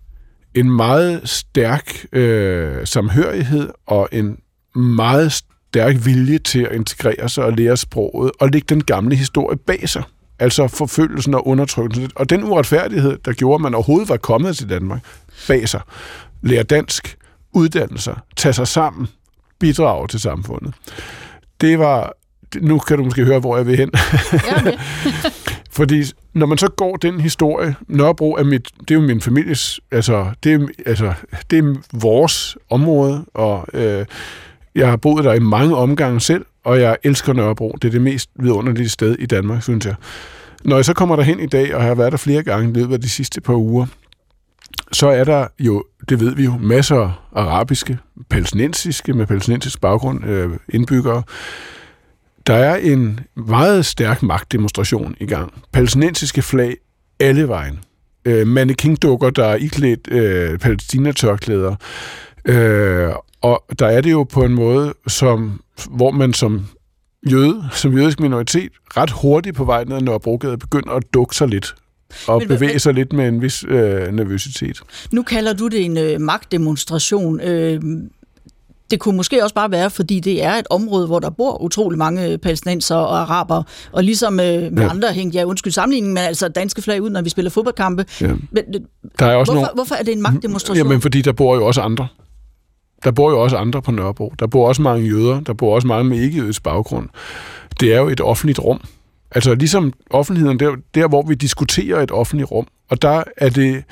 en 0.56 0.72
meget 0.72 1.22
stærk 1.30 2.06
øh, 2.12 2.88
samhørighed 2.88 3.70
og 3.88 4.10
en 4.12 4.38
meget 4.76 5.32
stærk 5.34 5.96
vilje 6.06 6.38
til 6.38 6.60
at 6.60 6.76
integrere 6.76 7.30
sig 7.30 7.46
og 7.46 7.54
lære 7.54 7.78
sproget 7.78 8.32
og 8.40 8.50
lægge 8.50 8.66
den 8.70 8.84
gamle 8.84 9.16
historie 9.16 9.58
bag 9.58 9.90
sig. 9.90 10.04
Altså 10.40 10.68
forfølgelsen 10.68 11.34
og 11.34 11.48
undertrykkelsen. 11.48 12.12
Og 12.16 12.30
den 12.30 12.44
uretfærdighed, 12.44 13.18
der 13.26 13.34
gjorde, 13.34 13.56
at 13.56 13.62
man 13.62 13.74
overhovedet 13.74 14.10
var 14.10 14.18
kommet 14.18 14.58
til 14.58 14.70
Danmark, 14.70 15.00
bag 15.48 15.70
sig. 15.70 15.82
Lære 16.42 16.64
dansk, 16.64 17.18
uddanne 17.54 18.00
sig, 18.00 18.18
tage 18.36 18.54
sig 18.54 18.68
sammen, 18.68 19.08
bidrage 19.60 20.08
til 20.08 20.20
samfundet. 20.20 20.74
Det 21.62 21.80
var 21.80 22.14
nu 22.62 22.80
kan 22.80 22.98
du 22.98 23.04
måske 23.04 23.26
høre, 23.26 23.40
hvor 23.40 23.58
jeg 23.58 23.68
vil 23.68 23.78
hen. 23.78 23.92
Ja, 24.34 24.72
Fordi 25.74 26.04
når 26.34 26.46
man 26.46 26.58
så 26.58 26.68
går 26.68 26.96
den 26.96 27.22
historie, 27.22 27.76
Nørrebro 27.88 28.34
er 28.34 28.44
mit, 28.44 28.70
det 28.80 28.92
er 28.92 28.96
jo 28.96 29.02
min 29.02 29.22
families, 29.22 29.80
altså 29.92 30.32
det 30.44 30.54
er, 30.54 30.68
altså, 30.86 31.14
det 31.52 31.60
er 31.60 31.76
vores 31.94 32.58
område, 32.70 33.26
og 33.34 33.68
øh, 33.74 34.06
jeg 34.76 34.90
har 34.90 34.98
boet 34.98 35.24
der 35.24 35.34
i 35.34 35.40
mange 35.40 35.76
omgange 35.76 36.20
selv, 36.20 36.46
og 36.64 36.82
jeg 36.82 36.98
elsker 37.04 37.34
Nørrebro. 37.34 37.78
Det 37.82 37.88
er 37.88 37.92
det 37.92 38.02
mest 38.02 38.30
vidunderlige 38.40 38.90
sted 38.90 39.16
i 39.20 39.26
Danmark, 39.26 39.64
synes 39.64 39.86
jeg. 39.86 39.96
Når 40.64 40.76
jeg 40.76 40.86
så 40.86 40.94
kommer 40.94 41.16
der 41.16 41.24
hen 41.24 41.40
i 41.40 41.48
dag, 41.48 41.76
og 41.76 41.84
har 41.84 41.96
været 41.96 42.12
der 42.12 42.18
flere 42.18 42.44
gange 42.44 42.70
i 42.70 42.74
løbet 42.74 42.94
af 42.94 43.02
de 43.02 43.10
sidste 43.10 43.42
par 43.42 43.56
uger, 43.56 43.86
så 44.92 45.08
er 45.08 45.24
der 45.24 45.48
jo, 45.60 45.84
det 46.10 46.20
ved 46.20 46.36
vi 46.36 46.44
jo, 46.44 46.54
masser 46.60 46.98
af 47.36 47.42
arabiske, 47.42 47.98
palæstinensiske, 48.30 49.14
med 49.14 49.28
palæstinensisk 49.28 49.82
baggrund, 49.82 50.26
øh, 50.26 50.50
indbyggere, 50.70 51.24
der 52.48 52.54
er 52.54 52.76
en 52.76 53.20
meget 53.36 53.86
stærk 53.86 54.24
magtdemonstration 54.24 55.16
i 55.20 55.26
gang. 55.26 55.54
Palæstinensiske 55.72 56.42
flag 56.42 56.76
alle 57.20 57.48
vejen. 57.48 57.80
Øh, 58.26 58.48
mannequin-dukker, 58.48 59.30
der 59.30 59.46
er 59.46 59.56
iklædt 59.56 60.12
øh, 60.12 60.60
palæstinatørklæder. 60.60 61.76
Øh, 62.46 63.10
og 63.42 63.64
der 63.80 63.88
er 63.88 64.02
det 64.02 64.12
jo 64.12 64.24
på 64.24 64.44
en 64.44 64.54
måde, 64.54 64.94
som, 65.08 65.62
hvor 65.90 66.12
man 66.12 66.34
som 66.34 66.66
jøde, 67.32 67.64
som 67.72 67.98
jødisk 67.98 68.20
minoritet, 68.20 68.72
ret 68.98 69.12
hurtigt 69.12 69.56
på 69.56 69.64
vej 69.64 69.84
ned 69.84 69.96
ad 69.96 70.02
Nørrebrogade 70.02 70.58
begynder 70.58 70.92
at 70.92 71.04
dukke 71.14 71.36
sig 71.36 71.48
lidt 71.48 71.76
og 72.28 72.40
men, 72.40 72.48
bevæge 72.48 72.80
sig 72.80 72.94
lidt 72.94 73.14
med 73.14 73.28
en 73.28 73.42
vis 73.42 73.64
øh, 73.68 74.08
nervøsitet. 74.12 74.82
Nu 75.12 75.24
kalder 75.24 75.54
du 75.54 75.68
det 75.68 75.86
en 75.86 75.98
øh, 75.98 76.22
magtdemonstration. 76.22 77.42
Øh, 77.42 77.82
det 78.94 79.00
kunne 79.00 79.18
måske 79.18 79.44
også 79.44 79.56
bare 79.56 79.72
være, 79.72 79.90
fordi 79.90 80.20
det 80.20 80.44
er 80.44 80.54
et 80.54 80.68
område, 80.70 81.08
hvor 81.08 81.20
der 81.20 81.30
bor 81.30 81.62
utrolig 81.62 81.98
mange 81.98 82.38
palæstinenser 82.38 82.96
og 82.96 83.20
araber, 83.20 83.64
og 83.92 84.04
ligesom 84.04 84.40
øh, 84.40 84.46
med 84.46 84.84
ja. 84.84 84.90
andre 84.90 85.14
hængte 85.14 85.38
jeg 85.38 85.46
undskyld 85.46 85.74
sammenligning 85.74 86.14
med 86.14 86.22
altså 86.22 86.48
danske 86.48 86.82
flag 86.82 87.02
ud, 87.02 87.10
når 87.10 87.22
vi 87.22 87.30
spiller 87.30 87.52
fodboldkampe. 87.52 88.06
Ja. 88.22 88.28
Men, 88.52 88.64
der 89.20 89.26
er 89.26 89.36
også 89.36 89.52
hvorfor, 89.52 89.66
nogle... 89.66 89.76
hvorfor 89.76 89.96
er 89.96 90.04
det 90.04 90.14
en 90.14 90.22
magtdemonstration? 90.22 90.88
Jamen, 90.88 91.02
fordi 91.02 91.22
der 91.22 91.32
bor 91.32 91.56
jo 91.56 91.66
også 91.66 91.82
andre. 91.82 92.08
Der 93.04 93.12
bor 93.12 93.32
jo 93.32 93.40
også 93.40 93.58
andre 93.58 93.82
på 93.82 93.92
Nørrebro. 93.92 94.34
Der 94.40 94.48
bor 94.48 94.68
også 94.68 94.82
mange 94.82 95.08
jøder. 95.08 95.40
Der 95.40 95.54
bor 95.54 95.76
også 95.76 95.88
mange 95.88 96.10
med 96.10 96.20
ikke-jødisk 96.20 96.64
baggrund. 96.64 97.10
Det 97.80 97.94
er 97.94 97.98
jo 97.98 98.08
et 98.08 98.22
offentligt 98.22 98.60
rum. 98.60 98.82
Altså 99.32 99.56
ligesom 99.56 99.94
offentligheden, 100.10 100.60
der, 100.60 100.76
der 100.96 101.08
hvor 101.08 101.22
vi 101.22 101.36
diskuterer 101.36 102.02
et 102.02 102.12
offentligt 102.12 102.52
rum. 102.52 102.68
Og 102.90 103.02
der 103.02 103.24
er 103.38 103.50
det 103.50 103.84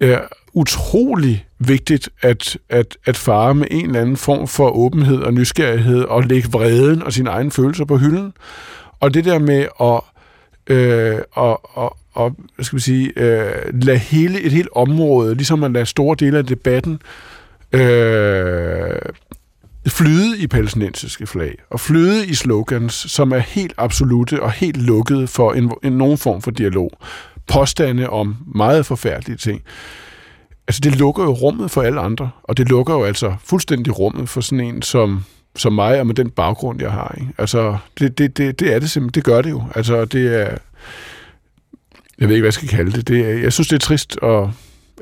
er 0.00 0.18
utrolig 0.54 1.46
vigtigt 1.58 2.08
at, 2.22 2.58
at, 2.68 2.96
at 3.06 3.16
fare 3.16 3.54
med 3.54 3.66
en 3.70 3.86
eller 3.86 4.00
anden 4.00 4.16
form 4.16 4.48
for 4.48 4.70
åbenhed 4.70 5.18
og 5.18 5.34
nysgerrighed 5.34 6.02
og 6.02 6.22
lægge 6.22 6.48
vreden 6.52 7.02
og 7.02 7.12
sine 7.12 7.30
egne 7.30 7.50
følelser 7.50 7.84
på 7.84 7.96
hylden. 7.96 8.32
Og 9.00 9.14
det 9.14 9.24
der 9.24 9.38
med 9.38 9.66
at 9.80 10.00
øh, 10.66 11.18
og, 11.32 11.76
og, 11.78 11.96
og 12.12 12.36
hvad 12.54 12.64
skal 12.64 12.76
vi 12.76 12.82
sige, 12.82 13.12
øh, 13.16 13.82
lade 13.82 13.98
hele 13.98 14.40
et 14.40 14.52
helt 14.52 14.68
område, 14.74 15.34
ligesom 15.34 15.58
man 15.58 15.72
lader 15.72 15.84
store 15.84 16.16
dele 16.20 16.38
af 16.38 16.46
debatten 16.46 16.98
øh, 17.72 18.96
flyde 19.88 20.38
i 20.38 20.46
palæstinensiske 20.46 21.26
flag, 21.26 21.54
og 21.70 21.80
flyde 21.80 22.26
i 22.26 22.34
slogans, 22.34 22.94
som 22.94 23.32
er 23.32 23.38
helt 23.38 23.74
absolute 23.78 24.42
og 24.42 24.52
helt 24.52 24.76
lukkede 24.76 25.26
for 25.26 25.52
en, 25.52 25.72
en 25.82 25.92
nogen 25.92 26.18
form 26.18 26.42
for 26.42 26.50
dialog. 26.50 26.92
påstande 27.46 28.10
om 28.10 28.36
meget 28.54 28.86
forfærdelige 28.86 29.36
ting, 29.36 29.62
altså 30.72 30.80
det 30.90 30.98
lukker 30.98 31.24
jo 31.24 31.32
rummet 31.32 31.70
for 31.70 31.82
alle 31.82 32.00
andre, 32.00 32.30
og 32.42 32.56
det 32.56 32.68
lukker 32.68 32.94
jo 32.94 33.04
altså 33.04 33.34
fuldstændig 33.44 33.98
rummet 33.98 34.28
for 34.28 34.40
sådan 34.40 34.60
en 34.60 34.82
som, 34.82 35.24
som 35.56 35.72
mig, 35.72 36.00
og 36.00 36.06
med 36.06 36.14
den 36.14 36.30
baggrund, 36.30 36.80
jeg 36.80 36.90
har. 36.90 37.14
Ikke? 37.20 37.32
Altså, 37.38 37.76
det, 37.98 38.18
det, 38.18 38.36
det, 38.36 38.60
det 38.60 38.74
er 38.74 38.78
det 38.78 38.90
simpelthen, 38.90 39.14
det 39.14 39.24
gør 39.24 39.42
det 39.42 39.50
jo. 39.50 39.62
Altså, 39.74 40.04
det 40.04 40.26
er, 40.40 40.58
jeg 42.18 42.28
ved 42.28 42.30
ikke, 42.30 42.42
hvad 42.42 42.46
jeg 42.46 42.52
skal 42.52 42.68
kalde 42.68 42.92
det. 42.92 43.08
det 43.08 43.20
er, 43.20 43.38
jeg 43.38 43.52
synes, 43.52 43.68
det 43.68 43.74
er 43.74 43.80
trist 43.80 44.16
og 44.16 44.52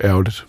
ærgerligt. 0.03 0.47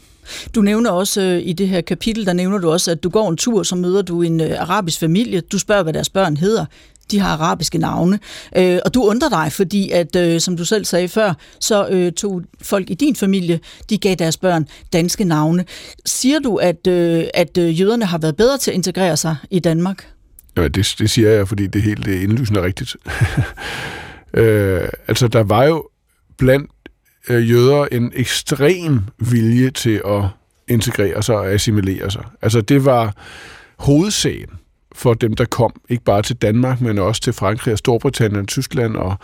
Du 0.55 0.61
nævner 0.61 0.91
også 0.91 1.21
øh, 1.21 1.41
i 1.43 1.53
det 1.53 1.67
her 1.67 1.81
kapitel, 1.81 2.25
der 2.25 2.33
nævner 2.33 2.57
du 2.57 2.71
også, 2.71 2.91
at 2.91 3.03
du 3.03 3.09
går 3.09 3.29
en 3.29 3.37
tur, 3.37 3.63
så 3.63 3.75
møder 3.75 4.01
du 4.01 4.21
en 4.21 4.41
øh, 4.41 4.61
arabisk 4.61 4.99
familie. 4.99 5.41
Du 5.41 5.59
spørger, 5.59 5.83
hvad 5.83 5.93
deres 5.93 6.09
børn 6.09 6.37
hedder. 6.37 6.65
De 7.11 7.19
har 7.19 7.33
arabiske 7.33 7.77
navne. 7.77 8.19
Øh, 8.57 8.79
og 8.85 8.93
du 8.93 9.03
undrer 9.03 9.29
dig, 9.29 9.51
fordi 9.51 9.89
at, 9.89 10.15
øh, 10.15 10.39
som 10.39 10.57
du 10.57 10.65
selv 10.65 10.85
sagde 10.85 11.07
før, 11.07 11.33
så 11.59 11.87
øh, 11.87 12.11
tog 12.11 12.41
folk 12.61 12.89
i 12.89 12.93
din 12.93 13.15
familie, 13.15 13.59
de 13.89 13.97
gav 13.97 14.15
deres 14.15 14.37
børn 14.37 14.67
danske 14.93 15.23
navne. 15.23 15.65
Siger 16.05 16.39
du, 16.39 16.55
at, 16.55 16.87
øh, 16.87 17.23
at 17.33 17.57
øh, 17.57 17.79
jøderne 17.79 18.05
har 18.05 18.17
været 18.17 18.35
bedre 18.35 18.57
til 18.57 18.71
at 18.71 18.75
integrere 18.75 19.17
sig 19.17 19.35
i 19.49 19.59
Danmark? 19.59 20.07
Ja, 20.57 20.67
det, 20.67 20.95
det 20.99 21.09
siger 21.09 21.29
jeg, 21.29 21.47
fordi 21.47 21.67
det 21.67 21.81
helt 21.81 22.05
det 22.05 22.17
er 22.17 22.21
indlysende 22.21 22.61
rigtigt. 22.61 22.95
øh, 24.33 24.89
altså, 25.07 25.27
der 25.27 25.43
var 25.43 25.63
jo 25.63 25.87
blandt 26.37 26.71
øh, 27.29 27.49
jøder 27.49 27.85
en 27.91 28.11
ekstrem 28.15 28.99
vilje 29.19 29.69
til 29.71 30.01
at 30.07 30.23
integrere 30.67 31.23
sig 31.23 31.35
og 31.35 31.51
assimilere 31.51 32.11
sig. 32.11 32.23
Altså 32.41 32.61
det 32.61 32.85
var 32.85 33.15
hovedsagen 33.77 34.49
for 34.95 35.13
dem, 35.13 35.33
der 35.33 35.45
kom, 35.45 35.73
ikke 35.89 36.03
bare 36.03 36.21
til 36.21 36.35
Danmark, 36.35 36.81
men 36.81 36.97
også 36.97 37.21
til 37.21 37.33
Frankrig 37.33 37.71
og 37.71 37.77
Storbritannien, 37.77 38.47
Tyskland 38.47 38.95
og 38.95 39.15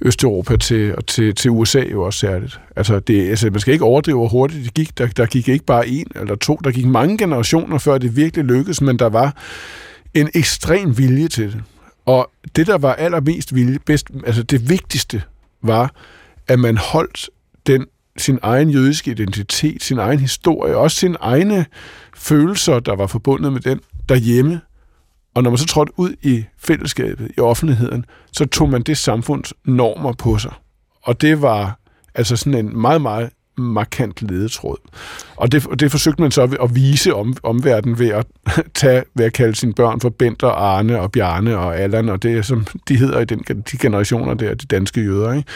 Østeuropa 0.00 0.56
til, 0.56 0.96
og 0.96 1.06
til, 1.06 1.34
til 1.34 1.50
USA 1.50 1.82
jo 1.92 2.02
også 2.02 2.18
særligt. 2.18 2.60
Altså, 2.76 3.00
det, 3.00 3.28
altså, 3.28 3.50
man 3.50 3.60
skal 3.60 3.72
ikke 3.72 3.84
overdrive, 3.84 4.16
hvor 4.16 4.28
hurtigt 4.28 4.64
det 4.64 4.74
gik. 4.74 4.98
Der, 4.98 5.06
der 5.06 5.26
gik 5.26 5.48
ikke 5.48 5.64
bare 5.64 5.88
en 5.88 6.06
eller 6.14 6.34
to, 6.34 6.60
der 6.64 6.70
gik 6.70 6.86
mange 6.86 7.18
generationer, 7.18 7.78
før 7.78 7.98
det 7.98 8.16
virkelig 8.16 8.44
lykkedes, 8.44 8.80
men 8.80 8.98
der 8.98 9.08
var 9.08 9.36
en 10.14 10.30
ekstrem 10.34 10.98
vilje 10.98 11.28
til 11.28 11.52
det. 11.52 11.62
Og 12.06 12.30
det, 12.56 12.66
der 12.66 12.78
var 12.78 12.94
allermest 12.94 13.54
vilje, 13.54 13.78
bedst, 13.86 14.10
altså 14.26 14.42
det 14.42 14.68
vigtigste, 14.68 15.22
var, 15.62 15.94
at 16.48 16.58
man 16.58 16.76
holdt 16.76 17.30
den 17.66 17.86
sin 18.16 18.38
egen 18.42 18.70
jødiske 18.70 19.10
identitet, 19.10 19.82
sin 19.82 19.98
egen 19.98 20.20
historie, 20.20 20.76
også 20.76 20.96
sine 20.96 21.16
egne 21.20 21.66
følelser, 22.14 22.80
der 22.80 22.96
var 22.96 23.06
forbundet 23.06 23.52
med 23.52 23.60
den 23.60 23.80
derhjemme. 24.08 24.60
Og 25.36 25.42
når 25.42 25.50
man 25.50 25.58
så 25.58 25.66
trådte 25.66 25.92
ud 25.96 26.14
i 26.22 26.44
fællesskabet, 26.58 27.30
i 27.36 27.40
offentligheden, 27.40 28.04
så 28.32 28.46
tog 28.46 28.68
man 28.70 28.82
det 28.82 28.98
samfunds 28.98 29.52
normer 29.64 30.12
på 30.12 30.38
sig. 30.38 30.52
Og 31.02 31.20
det 31.20 31.42
var 31.42 31.78
altså 32.14 32.36
sådan 32.36 32.66
en 32.66 32.80
meget, 32.80 33.02
meget 33.02 33.30
markant 33.58 34.22
ledetråd. 34.22 34.76
Og 35.36 35.52
det, 35.52 35.80
det 35.80 35.90
forsøgte 35.90 36.22
man 36.22 36.30
så 36.30 36.42
at 36.42 36.74
vise 36.74 37.14
om, 37.14 37.36
omverdenen 37.42 37.98
ved 37.98 38.08
at, 38.08 38.26
tage, 38.74 39.02
ved 39.14 39.24
at 39.24 39.32
kalde 39.32 39.54
sine 39.54 39.74
børn 39.74 40.00
for 40.00 40.08
Benter, 40.08 40.48
Arne 40.48 41.00
og 41.00 41.12
Bjarne 41.12 41.58
og 41.58 41.78
Allan, 41.78 42.08
og 42.08 42.22
det 42.22 42.46
som 42.46 42.66
de 42.88 42.96
hedder 42.96 43.20
i 43.20 43.24
den, 43.24 43.44
de 43.72 43.78
generationer 43.78 44.34
der, 44.34 44.54
de 44.54 44.66
danske 44.66 45.00
jøder. 45.00 45.32
Ikke? 45.32 45.48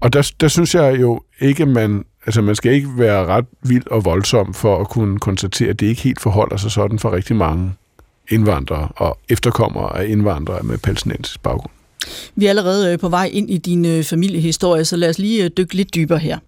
Og 0.00 0.12
der, 0.12 0.32
der 0.40 0.48
synes 0.48 0.74
jeg 0.74 1.00
jo 1.00 1.22
ikke, 1.40 1.66
man 1.66 2.04
Altså, 2.26 2.42
man 2.42 2.54
skal 2.54 2.72
ikke 2.72 2.88
være 2.96 3.26
ret 3.26 3.44
vild 3.62 3.86
og 3.90 4.04
voldsom 4.04 4.54
for 4.54 4.80
at 4.80 4.88
kunne 4.88 5.18
konstatere, 5.18 5.68
at 5.68 5.80
det 5.80 5.86
ikke 5.86 6.02
helt 6.02 6.20
forholder 6.20 6.56
sig 6.56 6.70
sådan 6.70 6.98
for 6.98 7.12
rigtig 7.12 7.36
mange 7.36 7.72
indvandrere 8.28 8.88
og 8.96 9.18
efterkommere 9.28 9.98
af 9.98 10.08
indvandrere 10.08 10.62
med 10.62 10.78
palæstinensisk 10.78 11.42
baggrund. 11.42 11.72
Vi 12.34 12.46
er 12.46 12.50
allerede 12.50 12.92
øh, 12.92 12.98
på 12.98 13.08
vej 13.08 13.30
ind 13.32 13.50
i 13.50 13.58
din 13.58 13.84
øh, 13.86 14.04
familiehistorie, 14.04 14.84
så 14.84 14.96
lad 14.96 15.08
os 15.08 15.18
lige 15.18 15.44
øh, 15.44 15.50
dykke 15.56 15.74
lidt 15.74 15.94
dybere 15.94 16.18
her. 16.18 16.38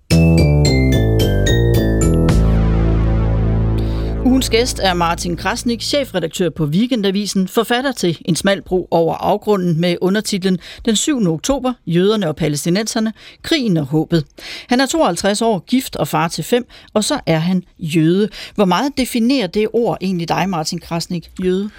Ugens 4.24 4.50
gæst 4.50 4.80
er 4.82 4.94
Martin 4.94 5.36
Krasnik, 5.36 5.82
chefredaktør 5.82 6.50
på 6.50 6.64
Weekendavisen, 6.64 7.48
forfatter 7.48 7.92
til 7.92 8.18
En 8.24 8.36
smal 8.36 8.62
bro 8.62 8.88
over 8.90 9.14
afgrunden 9.14 9.80
med 9.80 9.96
undertitlen 10.00 10.58
Den 10.84 10.96
7. 10.96 11.32
oktober, 11.32 11.72
Jøderne 11.86 12.28
og 12.28 12.36
Palæstinenserne, 12.36 13.12
Krigen 13.42 13.76
og 13.76 13.86
håbet. 13.86 14.24
Han 14.68 14.80
er 14.80 14.86
52 14.86 15.42
år, 15.42 15.64
gift 15.66 15.96
og 15.96 16.08
far 16.08 16.28
til 16.28 16.44
fem, 16.44 16.66
og 16.94 17.04
så 17.04 17.20
er 17.26 17.38
han 17.38 17.62
jøde. 17.78 18.28
Hvor 18.54 18.64
meget 18.64 18.92
definerer 18.98 19.46
det 19.46 19.68
ord 19.72 19.98
egentlig 20.00 20.28
dig, 20.28 20.48
Martin 20.48 20.78
Krasnik, 20.78 21.30
jøde? 21.44 21.70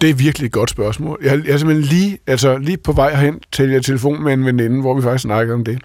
Det 0.00 0.10
er 0.10 0.14
virkelig 0.14 0.46
et 0.46 0.52
godt 0.52 0.70
spørgsmål. 0.70 1.18
Jeg, 1.22 1.46
jeg 1.46 1.52
er 1.52 1.58
simpelthen 1.58 1.98
lige, 1.98 2.18
altså 2.26 2.58
lige 2.58 2.76
på 2.76 2.92
vej 2.92 3.14
hen 3.14 3.40
til 3.52 3.70
jeg 3.70 3.84
telefon 3.84 4.24
med 4.24 4.32
en 4.32 4.46
veninde, 4.46 4.80
hvor 4.80 4.94
vi 4.94 5.02
faktisk 5.02 5.22
snakker 5.22 5.54
om 5.54 5.64
det. 5.64 5.78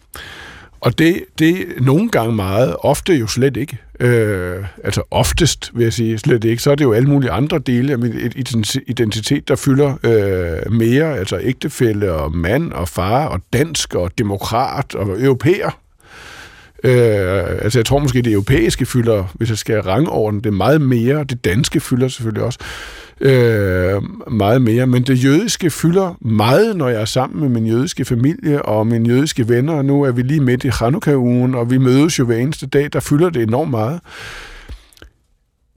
Og 0.82 1.00
det, 1.00 1.24
det 1.39 1.65
nogle 1.82 2.10
gange 2.10 2.36
meget, 2.36 2.76
ofte 2.80 3.13
jo 3.13 3.28
slet 3.28 3.58
ikke. 3.58 3.78
Øh, 4.02 4.66
altså 4.84 5.02
oftest, 5.12 5.72
vil 5.74 5.84
jeg 5.84 5.94
sige, 5.94 6.18
slet 6.18 6.44
ikke. 6.44 6.64
Så 6.64 6.72
er 6.72 6.76
det 6.76 6.84
jo 6.84 6.94
alle 6.94 7.10
mulige 7.10 7.32
andre 7.32 7.60
dele 7.60 7.92
af 7.92 8.00
min 8.00 8.14
identitet, 8.88 9.48
der 9.48 9.56
fylder 9.56 9.98
øh, 10.04 10.74
mere. 10.74 11.18
Altså 11.18 11.40
ægtefælle 11.42 12.12
og 12.12 12.36
mand 12.36 12.72
og 12.72 12.88
far 12.88 13.26
og 13.26 13.42
dansk 13.54 13.96
og 13.96 14.12
demokrat 14.18 14.96
og 14.96 15.22
europæer. 15.22 15.80
Øh, 16.84 17.64
altså 17.64 17.80
jeg 17.80 17.86
tror 17.86 18.00
måske, 18.00 18.22
det 18.22 18.34
europæiske 18.34 18.86
fylder, 18.86 19.34
hvis 19.34 19.50
jeg 19.50 19.58
skal 19.58 19.82
rangordne 19.82 20.42
det 20.42 20.54
meget 20.54 20.82
mere. 20.82 21.24
Det 21.24 21.46
danske 21.46 21.80
fylder 21.80 22.08
selvfølgelig 22.08 22.44
også 22.44 22.60
øh, 23.21 24.01
meget 24.31 24.62
mere. 24.62 24.88
Men 24.88 25.03
det 25.03 25.23
jødiske 25.23 25.69
fylder 25.69 26.17
meget, 26.21 26.75
når 26.77 26.89
jeg 26.89 27.01
er 27.01 27.05
sammen 27.05 27.41
med 27.41 27.49
min 27.49 27.65
jødiske 27.65 28.05
familie 28.05 28.62
og 28.62 28.88
mine 28.88 29.10
jødiske 29.10 29.49
venner. 29.49 29.73
Og 29.73 29.86
nu 29.86 30.03
er 30.03 30.12
vi 30.12 30.21
lige 30.21 30.39
midt 30.39 30.63
i 30.63 30.71
Chanukah-ugen, 30.71 31.55
og 31.55 31.71
vi 31.71 31.77
mødes 31.77 32.19
jo 32.19 32.25
hver 32.25 32.38
eneste 32.38 32.67
dag. 32.67 32.89
Der 32.93 32.99
fylder 32.99 33.29
det 33.29 33.43
enormt 33.43 33.71
meget. 33.71 33.99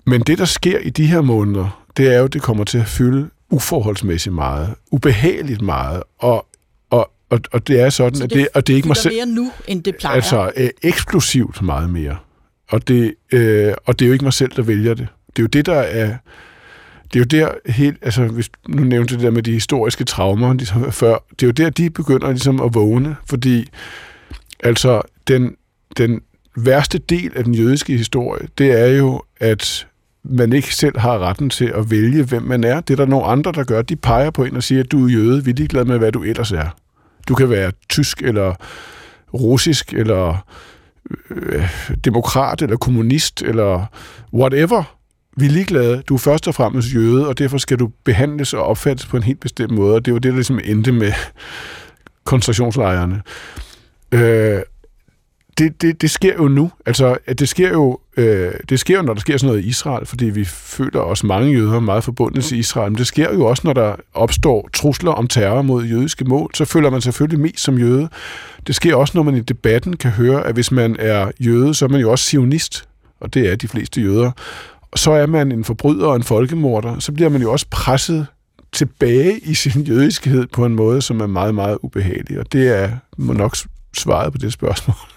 Men 0.06 0.20
det, 0.20 0.38
der 0.38 0.44
sker 0.44 0.78
i 0.78 0.90
de 0.90 1.06
her 1.06 1.20
måneder, 1.20 1.84
det 1.96 2.14
er 2.14 2.18
jo, 2.18 2.26
det 2.26 2.42
kommer 2.42 2.64
til 2.64 2.78
at 2.78 2.86
fylde 2.86 3.28
uforholdsmæssigt 3.50 4.34
meget, 4.34 4.74
ubehageligt 4.90 5.62
meget, 5.62 6.02
og 6.18 6.46
og, 6.90 7.10
og, 7.30 7.40
og 7.52 7.68
det 7.68 7.80
er 7.80 7.90
sådan, 7.90 8.14
Så 8.14 8.26
det, 8.26 8.32
at 8.32 8.38
det, 8.38 8.48
og 8.54 8.66
det 8.66 8.72
er 8.72 8.76
ikke 8.76 8.88
mig 8.88 8.96
selv... 8.96 9.14
mere 9.14 9.26
nu, 9.26 9.52
end 9.68 9.82
det 9.82 9.96
plejer? 9.96 10.14
Altså, 10.14 10.52
øh, 10.56 10.68
eksplosivt 10.82 11.62
meget 11.62 11.90
mere. 11.90 12.16
Og 12.70 12.88
det, 12.88 13.14
øh, 13.32 13.74
og 13.84 13.98
det 13.98 14.04
er 14.04 14.06
jo 14.06 14.12
ikke 14.12 14.24
mig 14.24 14.32
selv, 14.32 14.52
der 14.56 14.62
vælger 14.62 14.94
det. 14.94 15.06
Det 15.26 15.38
er 15.38 15.42
jo 15.42 15.46
det, 15.46 15.66
der 15.66 15.74
er 15.74 16.16
det 17.12 17.16
er 17.16 17.38
jo 17.38 17.44
der 17.44 17.72
helt, 17.72 17.96
altså 18.02 18.24
hvis 18.24 18.50
nu 18.68 18.82
nævnte 18.82 19.14
det 19.14 19.22
der 19.22 19.30
med 19.30 19.42
de 19.42 19.52
historiske 19.52 20.04
traumer 20.04 20.54
ligesom 20.54 20.92
før, 20.92 21.18
det 21.30 21.42
er 21.42 21.46
jo 21.46 21.52
der, 21.52 21.70
de 21.70 21.90
begynder 21.90 22.30
ligesom 22.30 22.60
at 22.60 22.74
vågne, 22.74 23.16
fordi 23.26 23.68
altså 24.60 25.02
den, 25.28 25.56
den 25.96 26.20
værste 26.56 26.98
del 26.98 27.32
af 27.36 27.44
den 27.44 27.54
jødiske 27.54 27.96
historie, 27.96 28.48
det 28.58 28.80
er 28.80 28.86
jo, 28.86 29.22
at 29.40 29.86
man 30.24 30.52
ikke 30.52 30.74
selv 30.74 30.98
har 30.98 31.18
retten 31.18 31.50
til 31.50 31.64
at 31.64 31.90
vælge, 31.90 32.22
hvem 32.22 32.42
man 32.42 32.64
er. 32.64 32.80
Det 32.80 32.94
er 32.94 32.96
der 32.96 33.06
nogle 33.06 33.26
andre, 33.26 33.52
der 33.52 33.64
gør. 33.64 33.82
De 33.82 33.96
peger 33.96 34.30
på 34.30 34.44
en 34.44 34.56
og 34.56 34.62
siger, 34.62 34.82
at 34.82 34.92
du 34.92 35.06
er 35.06 35.10
jøde, 35.10 35.44
vi 35.44 35.50
er 35.50 35.54
ligeglade 35.54 35.84
med, 35.84 35.98
hvad 35.98 36.12
du 36.12 36.22
ellers 36.22 36.52
er. 36.52 36.76
Du 37.28 37.34
kan 37.34 37.50
være 37.50 37.72
tysk, 37.88 38.22
eller 38.22 38.54
russisk, 39.34 39.92
eller 39.92 40.46
øh, 41.30 41.68
demokrat, 42.04 42.62
eller 42.62 42.76
kommunist, 42.76 43.42
eller 43.42 43.86
whatever 44.32 44.96
vi 45.36 45.46
er 45.46 45.50
ligeglade. 45.50 46.02
Du 46.08 46.14
er 46.14 46.18
først 46.18 46.48
og 46.48 46.54
fremmest 46.54 46.94
jøde, 46.94 47.28
og 47.28 47.38
derfor 47.38 47.58
skal 47.58 47.78
du 47.78 47.90
behandles 48.04 48.54
og 48.54 48.62
opfattes 48.62 49.06
på 49.06 49.16
en 49.16 49.22
helt 49.22 49.40
bestemt 49.40 49.70
måde. 49.70 49.94
Og 49.94 50.04
det 50.04 50.12
var 50.12 50.18
det, 50.18 50.30
der 50.30 50.36
ligesom 50.36 50.60
endte 50.64 50.92
med 50.92 51.12
koncentrationslejrene. 52.24 53.22
Øh, 54.12 54.62
det, 55.58 55.82
det, 55.82 56.02
det 56.02 56.10
sker 56.10 56.34
jo 56.34 56.48
nu. 56.48 56.70
Altså, 56.86 57.16
det 57.38 57.48
sker 57.48 57.68
jo, 57.68 57.98
øh, 58.16 58.52
det 58.68 58.80
sker 58.80 58.96
jo, 58.96 59.02
når 59.02 59.14
der 59.14 59.20
sker 59.20 59.36
sådan 59.36 59.46
noget 59.46 59.64
i 59.64 59.68
Israel, 59.68 60.06
fordi 60.06 60.24
vi 60.24 60.44
føler 60.44 61.00
os 61.00 61.24
mange 61.24 61.52
jøder 61.52 61.80
meget 61.80 62.04
forbundet 62.04 62.44
til 62.44 62.58
Israel. 62.58 62.92
Men 62.92 62.98
det 62.98 63.06
sker 63.06 63.34
jo 63.34 63.44
også, 63.44 63.62
når 63.64 63.72
der 63.72 63.96
opstår 64.14 64.68
trusler 64.72 65.12
om 65.12 65.26
terror 65.26 65.62
mod 65.62 65.84
jødiske 65.84 66.24
mål. 66.24 66.50
Så 66.54 66.64
føler 66.64 66.90
man 66.90 67.00
selvfølgelig 67.00 67.40
mest 67.40 67.60
som 67.60 67.78
jøde. 67.78 68.08
Det 68.66 68.74
sker 68.74 68.96
også, 68.96 69.12
når 69.14 69.22
man 69.22 69.36
i 69.36 69.40
debatten 69.40 69.96
kan 69.96 70.10
høre, 70.10 70.46
at 70.46 70.54
hvis 70.54 70.72
man 70.72 70.96
er 70.98 71.30
jøde, 71.40 71.74
så 71.74 71.84
er 71.84 71.88
man 71.88 72.00
jo 72.00 72.10
også 72.10 72.24
sionist. 72.24 72.88
Og 73.20 73.34
det 73.34 73.52
er 73.52 73.56
de 73.56 73.68
fleste 73.68 74.00
jøder 74.00 74.30
så 74.96 75.10
er 75.10 75.26
man 75.26 75.52
en 75.52 75.64
forbryder 75.64 76.06
og 76.06 76.16
en 76.16 76.22
folkemorder, 76.22 76.98
så 76.98 77.12
bliver 77.12 77.30
man 77.30 77.42
jo 77.42 77.52
også 77.52 77.66
presset 77.70 78.26
tilbage 78.72 79.38
i 79.38 79.54
sin 79.54 79.82
jødiskhed 79.82 80.46
på 80.46 80.64
en 80.64 80.74
måde, 80.74 81.02
som 81.02 81.20
er 81.20 81.26
meget, 81.26 81.54
meget 81.54 81.78
ubehagelig. 81.82 82.38
Og 82.40 82.52
det 82.52 82.68
er 82.68 82.90
nok 83.18 83.56
svaret 83.96 84.32
på 84.32 84.38
det 84.38 84.52
spørgsmål. 84.52 85.13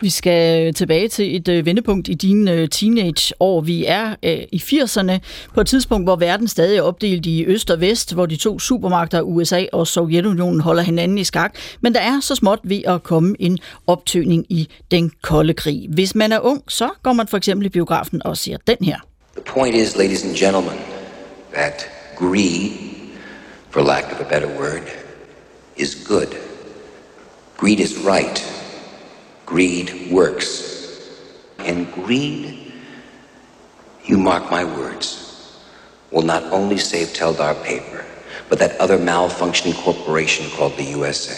Vi 0.00 0.10
skal 0.10 0.66
øh, 0.66 0.74
tilbage 0.74 1.08
til 1.08 1.36
et 1.36 1.48
øh, 1.48 1.66
vendepunkt 1.66 2.08
i 2.08 2.14
dine 2.14 2.52
øh, 2.52 2.68
teenageår. 2.68 3.60
Vi 3.60 3.84
er 3.84 4.14
øh, 4.22 4.38
i 4.52 4.56
80'erne 4.56 5.12
på 5.54 5.60
et 5.60 5.66
tidspunkt, 5.66 6.06
hvor 6.06 6.16
verden 6.16 6.48
stadig 6.48 6.78
er 6.78 6.82
opdelt 6.82 7.26
i 7.26 7.44
øst 7.44 7.70
og 7.70 7.80
vest, 7.80 8.14
hvor 8.14 8.26
de 8.26 8.36
to 8.36 8.58
supermagter, 8.58 9.20
USA 9.20 9.64
og 9.72 9.86
Sovjetunionen, 9.86 10.60
holder 10.60 10.82
hinanden 10.82 11.18
i 11.18 11.24
skak. 11.24 11.54
Men 11.80 11.94
der 11.94 12.00
er 12.00 12.20
så 12.20 12.34
småt 12.34 12.58
ved 12.62 12.82
at 12.86 13.02
komme 13.02 13.36
en 13.38 13.58
optøning 13.86 14.46
i 14.48 14.68
den 14.90 15.12
kolde 15.22 15.54
krig. 15.54 15.86
Hvis 15.88 16.14
man 16.14 16.32
er 16.32 16.40
ung, 16.40 16.62
så 16.68 16.90
går 17.02 17.12
man 17.12 17.28
for 17.28 17.36
eksempel 17.36 17.66
i 17.66 17.68
biografen 17.68 18.22
og 18.24 18.36
ser 18.36 18.56
den 18.66 18.76
her. 18.80 18.96
The 19.36 19.44
point 19.46 19.74
is, 19.74 19.96
ladies 19.96 20.24
and 20.24 20.36
gentlemen, 20.36 20.78
that 21.52 21.88
greed, 22.16 22.70
for 23.70 23.82
lack 23.82 24.12
of 24.12 24.20
a 24.20 24.28
better 24.28 24.48
word, 24.58 24.82
is 25.76 26.06
good. 26.08 26.36
Greed 27.56 27.80
is 27.80 27.94
right. 28.06 28.59
Greed 29.50 30.12
works. 30.12 30.48
And 31.58 31.86
greed, 31.92 32.54
you 34.08 34.16
mark 34.18 34.44
my 34.50 34.64
words, 34.64 35.06
will 36.12 36.26
not 36.34 36.42
only 36.52 36.78
save 36.78 37.08
Teldar 37.08 37.54
Paper, 37.64 38.04
but 38.48 38.58
that 38.58 38.72
other 38.80 38.98
malfunctioning 38.98 39.74
corporation 39.84 40.46
called 40.56 40.74
the 40.76 40.98
USA. 40.98 41.34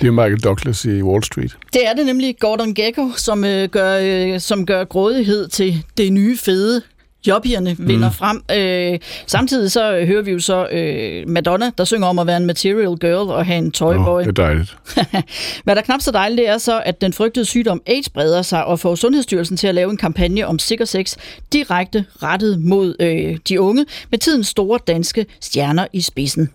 Det 0.00 0.06
er 0.06 0.10
Michael 0.10 0.40
Douglas 0.40 0.84
i 0.84 1.02
Wall 1.02 1.22
Street. 1.22 1.56
Det 1.72 1.88
er 1.88 1.92
det 1.94 2.06
nemlig 2.06 2.36
Gordon 2.38 2.74
Gekko, 2.74 3.10
som, 3.16 3.44
øh, 3.44 3.68
gør, 3.68 3.98
øh, 4.02 4.40
som 4.40 4.66
gør 4.66 4.84
grådighed 4.84 5.48
til 5.48 5.84
det 5.98 6.12
nye 6.12 6.38
fede 6.38 6.82
jobbierne 7.26 7.76
vinder 7.78 8.08
mm. 8.08 8.14
frem. 8.14 8.44
Øh, 8.52 8.98
samtidig 9.26 9.72
så 9.72 10.04
hører 10.06 10.22
vi 10.22 10.30
jo 10.30 10.38
så 10.38 10.66
øh, 10.66 11.28
Madonna, 11.28 11.70
der 11.78 11.84
synger 11.84 12.06
om 12.06 12.18
at 12.18 12.26
være 12.26 12.36
en 12.36 12.46
material 12.46 12.96
girl 12.96 13.30
og 13.30 13.46
have 13.46 13.58
en 13.58 13.70
toyboy. 13.72 14.20
Oh, 14.20 14.20
det 14.20 14.28
er 14.28 14.32
dejligt. 14.32 14.76
Hvad 15.64 15.76
der 15.76 15.82
knap 15.82 16.00
så 16.00 16.10
dejligt, 16.10 16.38
det 16.38 16.48
er 16.48 16.58
så, 16.58 16.82
at 16.84 17.00
den 17.00 17.12
frygtede 17.12 17.44
sygdom 17.44 17.82
AIDS 17.86 18.08
breder 18.08 18.42
sig 18.42 18.64
og 18.64 18.80
får 18.80 18.94
Sundhedsstyrelsen 18.94 19.56
til 19.56 19.66
at 19.66 19.74
lave 19.74 19.90
en 19.90 19.96
kampagne 19.96 20.46
om 20.46 20.58
sikker 20.58 20.84
sex 20.84 21.16
direkte 21.52 22.04
rettet 22.22 22.60
mod 22.60 22.94
øh, 23.00 23.38
de 23.48 23.60
unge, 23.60 23.86
med 24.10 24.18
tidens 24.18 24.46
store 24.46 24.78
danske 24.86 25.26
stjerner 25.40 25.86
i 25.92 26.00
spidsen. 26.00 26.50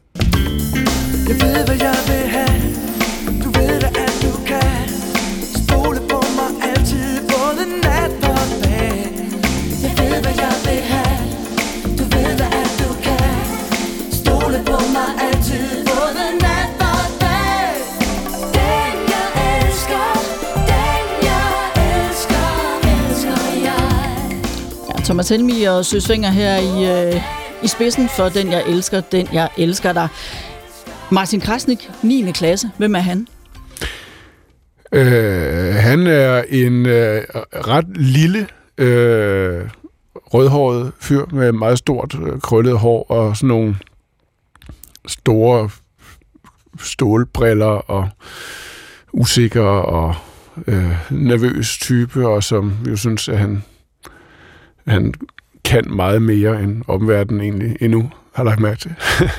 Jeg 1.28 1.36
ved, 1.42 1.66
hvad 1.66 1.78
jeg 1.78 1.96
vil 2.08 2.29
Telmi 25.30 25.64
og 25.64 25.86
Søsvinger 25.86 26.30
her 26.30 26.58
i, 26.58 27.08
øh, 27.16 27.22
i 27.64 27.68
spidsen 27.68 28.10
for 28.10 28.30
Den 28.30 28.52
jeg 28.52 28.64
elsker, 28.68 29.02
den 29.02 29.28
jeg 29.34 29.50
elsker 29.58 29.94
dig. 29.94 30.08
Martin 31.12 31.42
Krasnik, 31.42 31.90
9. 32.04 32.32
klasse. 32.32 32.72
Hvem 32.78 32.96
er 32.96 33.00
han? 33.00 33.28
Øh, 34.92 35.76
han 35.76 36.08
er 36.08 36.44
en 36.50 36.86
øh, 36.86 37.22
ret 37.54 37.98
lille, 37.98 38.48
øh, 38.78 39.70
rødhåret 40.16 40.92
fyr 41.00 41.26
med 41.32 41.52
meget 41.52 41.78
stort 41.78 42.16
øh, 42.22 42.42
krøllet 42.42 42.80
hår 42.80 43.12
og 43.12 43.38
sådan 43.38 43.48
nogle 43.48 43.76
store 45.08 45.70
stålbriller 46.80 47.66
og 47.66 48.10
usikker 49.14 49.64
og 49.66 50.16
øh, 50.68 50.96
nervøs 51.10 51.78
type, 51.78 52.28
og 52.28 52.44
som 52.44 52.74
vi 52.84 52.90
jo 52.90 52.98
synes, 52.98 53.30
at 53.30 53.38
han, 53.38 53.64
han 54.90 55.14
kan 55.66 55.84
meget 55.90 56.22
mere 56.22 56.64
end 56.64 56.82
omverdenen 56.88 57.42
egentlig 57.42 57.78
endnu 57.82 58.12
har 58.34 58.44
lagt 58.44 58.60
mærke 58.60 58.80
til. 58.80 58.92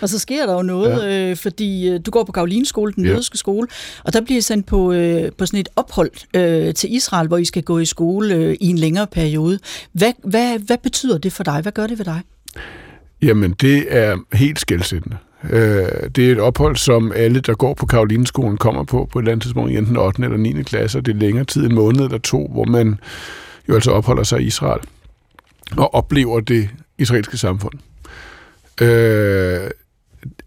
Og 0.00 0.08
så 0.08 0.18
sker 0.18 0.46
der 0.46 0.54
jo 0.54 0.62
noget, 0.62 1.02
ja. 1.02 1.30
øh, 1.30 1.36
fordi 1.36 1.88
øh, 1.88 2.00
du 2.06 2.10
går 2.10 2.24
på 2.24 2.32
Karoline 2.32 2.66
skole, 2.66 2.92
den 2.92 3.04
jødiske 3.06 3.34
ja. 3.34 3.38
skole, 3.38 3.68
og 4.04 4.12
der 4.12 4.20
bliver 4.20 4.38
I 4.38 4.40
sendt 4.40 4.66
på, 4.66 4.92
øh, 4.92 5.32
på 5.38 5.46
sådan 5.46 5.60
et 5.60 5.68
ophold 5.76 6.10
øh, 6.36 6.74
til 6.74 6.94
Israel, 6.94 7.28
hvor 7.28 7.36
I 7.36 7.44
skal 7.44 7.62
gå 7.62 7.78
i 7.78 7.84
skole 7.84 8.34
øh, 8.34 8.56
i 8.60 8.66
en 8.66 8.78
længere 8.78 9.06
periode. 9.06 9.58
Hvad, 9.92 10.12
hvad, 10.24 10.58
hvad 10.58 10.78
betyder 10.82 11.18
det 11.18 11.32
for 11.32 11.44
dig? 11.44 11.60
Hvad 11.60 11.72
gør 11.72 11.86
det 11.86 11.98
ved 11.98 12.04
dig? 12.04 12.20
Jamen, 13.22 13.52
det 13.52 13.86
er 13.88 14.16
helt 14.32 14.60
skældsættende. 14.60 15.16
Øh, 15.50 16.10
det 16.16 16.28
er 16.28 16.32
et 16.32 16.40
ophold, 16.40 16.76
som 16.76 17.12
alle, 17.12 17.40
der 17.40 17.54
går 17.54 17.74
på 17.74 17.86
Karolineskolen, 17.86 18.56
kommer 18.56 18.84
på 18.84 19.08
på 19.12 19.18
et 19.18 19.22
eller 19.22 19.32
andet 19.32 19.42
tidspunkt, 19.42 19.72
enten 19.72 19.96
8. 19.96 20.22
eller 20.22 20.36
9. 20.36 20.62
klasse, 20.62 20.98
og 20.98 21.06
det 21.06 21.14
er 21.14 21.18
længere 21.18 21.44
tid, 21.44 21.66
en 21.66 21.74
måned 21.74 22.00
eller 22.00 22.18
to, 22.18 22.48
hvor 22.52 22.64
man 22.64 22.98
jo 23.68 23.74
altså 23.74 23.90
opholder 23.90 24.22
sig 24.22 24.40
i 24.40 24.44
Israel 24.44 24.80
og 25.76 25.94
oplever 25.94 26.40
det 26.40 26.68
israelske 26.98 27.36
samfund. 27.36 27.74
Øh, 28.80 29.70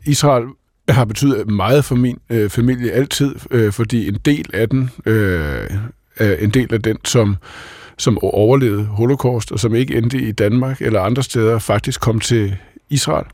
Israel 0.05 0.45
har 0.89 1.05
betydet 1.05 1.49
meget 1.49 1.86
for 1.86 1.95
min 1.95 2.19
øh, 2.30 2.49
familie 2.49 2.91
altid, 2.91 3.36
øh, 3.51 3.72
fordi 3.72 4.07
en 4.07 4.17
del 4.26 4.49
af 4.53 4.69
den, 4.69 4.89
øh, 5.05 5.69
er 6.17 6.36
en 6.36 6.49
del 6.49 6.74
af 6.74 6.82
den, 6.82 6.97
som, 7.05 7.36
som 7.97 8.17
overlevede 8.24 8.86
holocaust, 8.86 9.51
og 9.51 9.59
som 9.59 9.76
ikke 9.76 9.95
endte 9.95 10.17
i 10.17 10.32
Danmark 10.32 10.82
eller 10.82 11.01
andre 11.01 11.24
steder, 11.24 11.59
faktisk 11.59 12.01
kom 12.01 12.19
til 12.19 12.55
Israel. 12.89 13.26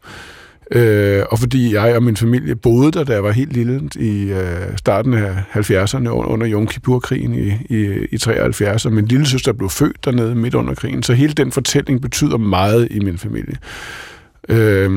Øh, 0.71 1.23
og 1.29 1.39
fordi 1.39 1.73
jeg 1.73 1.95
og 1.95 2.03
min 2.03 2.17
familie 2.17 2.55
boede 2.55 2.91
der, 2.91 3.03
da 3.03 3.13
jeg 3.13 3.23
var 3.23 3.31
helt 3.31 3.53
lille, 3.53 3.89
i 3.95 4.23
øh, 4.23 4.77
starten 4.77 5.13
af 5.13 5.35
70'erne 5.55 6.09
under 6.09 6.51
Yom 6.51 6.67
Kippur-krigen 6.67 7.33
i, 7.33 7.53
i, 7.69 8.07
i 8.11 8.17
73, 8.17 8.85
og 8.85 8.93
min 8.93 9.05
lille 9.05 9.25
søster 9.25 9.53
blev 9.53 9.69
født 9.69 10.05
dernede 10.05 10.35
midt 10.35 10.55
under 10.55 10.73
krigen, 10.73 11.03
så 11.03 11.13
hele 11.13 11.33
den 11.33 11.51
fortælling 11.51 12.01
betyder 12.01 12.37
meget 12.37 12.87
i 12.91 12.99
min 12.99 13.17
familie. 13.17 13.57
Øh, 14.49 14.91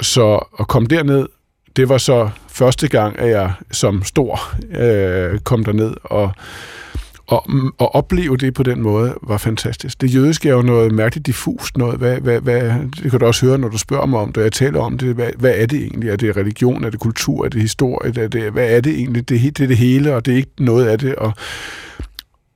så 0.00 0.48
at 0.60 0.68
komme 0.68 0.88
derned, 0.88 1.26
det 1.76 1.88
var 1.88 1.98
så 1.98 2.30
første 2.48 2.88
gang, 2.88 3.18
at 3.18 3.28
jeg 3.28 3.52
som 3.70 4.02
stor 4.02 4.40
øh, 4.80 5.38
kom 5.38 5.64
derned, 5.64 5.94
og, 6.04 6.32
og, 7.32 7.44
mm, 7.48 7.70
og 7.78 7.94
opleve 7.94 8.36
det 8.36 8.54
på 8.54 8.62
den 8.62 8.82
måde 8.82 9.14
var 9.22 9.38
fantastisk. 9.38 10.00
Det 10.00 10.14
jødiske 10.14 10.48
er 10.48 10.52
jo 10.52 10.62
noget 10.62 10.92
mærkeligt 10.92 11.26
diffust 11.26 11.76
noget. 11.76 11.98
Hvad, 11.98 12.20
hvad, 12.20 12.40
hvad, 12.40 12.62
det 13.02 13.10
kan 13.10 13.20
du 13.20 13.26
også 13.26 13.46
høre, 13.46 13.58
når 13.58 13.68
du 13.68 13.78
spørger 13.78 14.06
mig 14.06 14.20
om 14.20 14.32
det, 14.32 14.42
jeg 14.42 14.52
taler 14.52 14.80
om 14.80 14.98
det. 14.98 15.14
Hvad, 15.14 15.30
hvad 15.38 15.54
er 15.56 15.66
det 15.66 15.78
egentlig? 15.78 16.10
Er 16.10 16.16
det 16.16 16.36
religion? 16.36 16.84
Er 16.84 16.90
det 16.90 17.00
kultur? 17.00 17.44
Er 17.44 17.48
det 17.48 17.60
historie? 17.60 18.22
Er 18.22 18.28
det, 18.28 18.52
hvad 18.52 18.76
er 18.76 18.80
det 18.80 18.94
egentlig? 18.94 19.28
Det, 19.28 19.58
det 19.58 19.64
er 19.64 19.66
det 19.66 19.76
hele, 19.76 20.14
og 20.14 20.26
det 20.26 20.32
er 20.32 20.36
ikke 20.36 20.64
noget 20.64 20.86
af 20.86 20.98
det. 20.98 21.14
Og, 21.14 21.32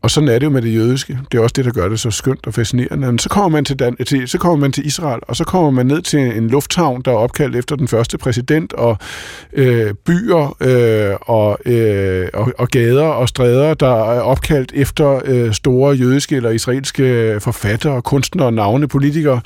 og 0.02 0.10
sådan 0.10 0.28
er 0.28 0.38
det 0.38 0.46
jo 0.46 0.50
med 0.50 0.62
det 0.62 0.74
jødiske. 0.74 1.18
Det 1.32 1.38
er 1.38 1.42
også 1.42 1.52
det, 1.56 1.64
der 1.64 1.70
gør 1.70 1.88
det 1.88 2.00
så 2.00 2.10
skønt 2.10 2.46
og 2.46 2.54
fascinerende. 2.54 3.06
Men 3.06 3.18
så 3.18 3.28
kommer 3.28 3.48
man 3.48 3.64
til, 3.64 3.78
Dan- 3.78 3.96
til, 4.06 4.28
så 4.28 4.38
kommer 4.38 4.56
man 4.56 4.72
til 4.72 4.86
Israel, 4.86 5.20
og 5.22 5.36
så 5.36 5.44
kommer 5.44 5.70
man 5.70 5.86
ned 5.86 6.02
til 6.02 6.20
en 6.20 6.48
lufthavn, 6.48 7.02
der 7.02 7.10
er 7.10 7.16
opkaldt 7.16 7.56
efter 7.56 7.76
den 7.76 7.88
første 7.88 8.18
præsident, 8.18 8.72
og 8.72 8.98
øh, 9.52 9.94
byer 9.94 10.56
øh, 10.60 11.16
og, 11.20 11.58
øh, 11.66 12.28
og, 12.34 12.52
og 12.58 12.68
gader 12.68 13.04
og 13.04 13.28
stræder, 13.28 13.74
der 13.74 14.12
er 14.12 14.20
opkaldt 14.20 14.72
efter 14.74 15.20
øh, 15.24 15.52
store 15.52 15.94
jødiske 15.96 16.36
eller 16.36 16.50
israelske 16.50 17.36
forfattere, 17.40 18.02
kunstnere, 18.02 18.52
navne, 18.52 18.88
politikere. 18.88 19.40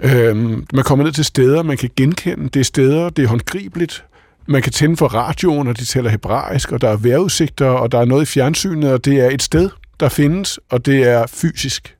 Øh, 0.00 0.36
man 0.74 0.84
kommer 0.84 1.04
ned 1.04 1.12
til 1.12 1.24
steder, 1.24 1.62
man 1.62 1.76
kan 1.76 1.90
genkende. 1.96 2.48
Det 2.48 2.60
er 2.60 2.64
steder, 2.64 3.10
det 3.10 3.24
er 3.24 3.28
håndgribeligt. 3.28 4.04
Man 4.46 4.62
kan 4.62 4.72
tænde 4.72 4.96
for 4.96 5.06
radioen, 5.06 5.68
og 5.68 5.78
de 5.78 5.84
taler 5.84 6.10
hebraisk, 6.10 6.72
og 6.72 6.80
der 6.80 6.88
er 6.88 6.96
vejrudsigter, 6.96 7.66
og 7.66 7.92
der 7.92 7.98
er 7.98 8.04
noget 8.04 8.22
i 8.22 8.26
fjernsynet, 8.26 8.92
og 8.92 9.04
det 9.04 9.20
er 9.20 9.30
et 9.30 9.42
sted, 9.42 9.70
der 10.00 10.08
findes, 10.08 10.60
og 10.70 10.86
det 10.86 11.02
er 11.02 11.26
fysisk. 11.26 11.96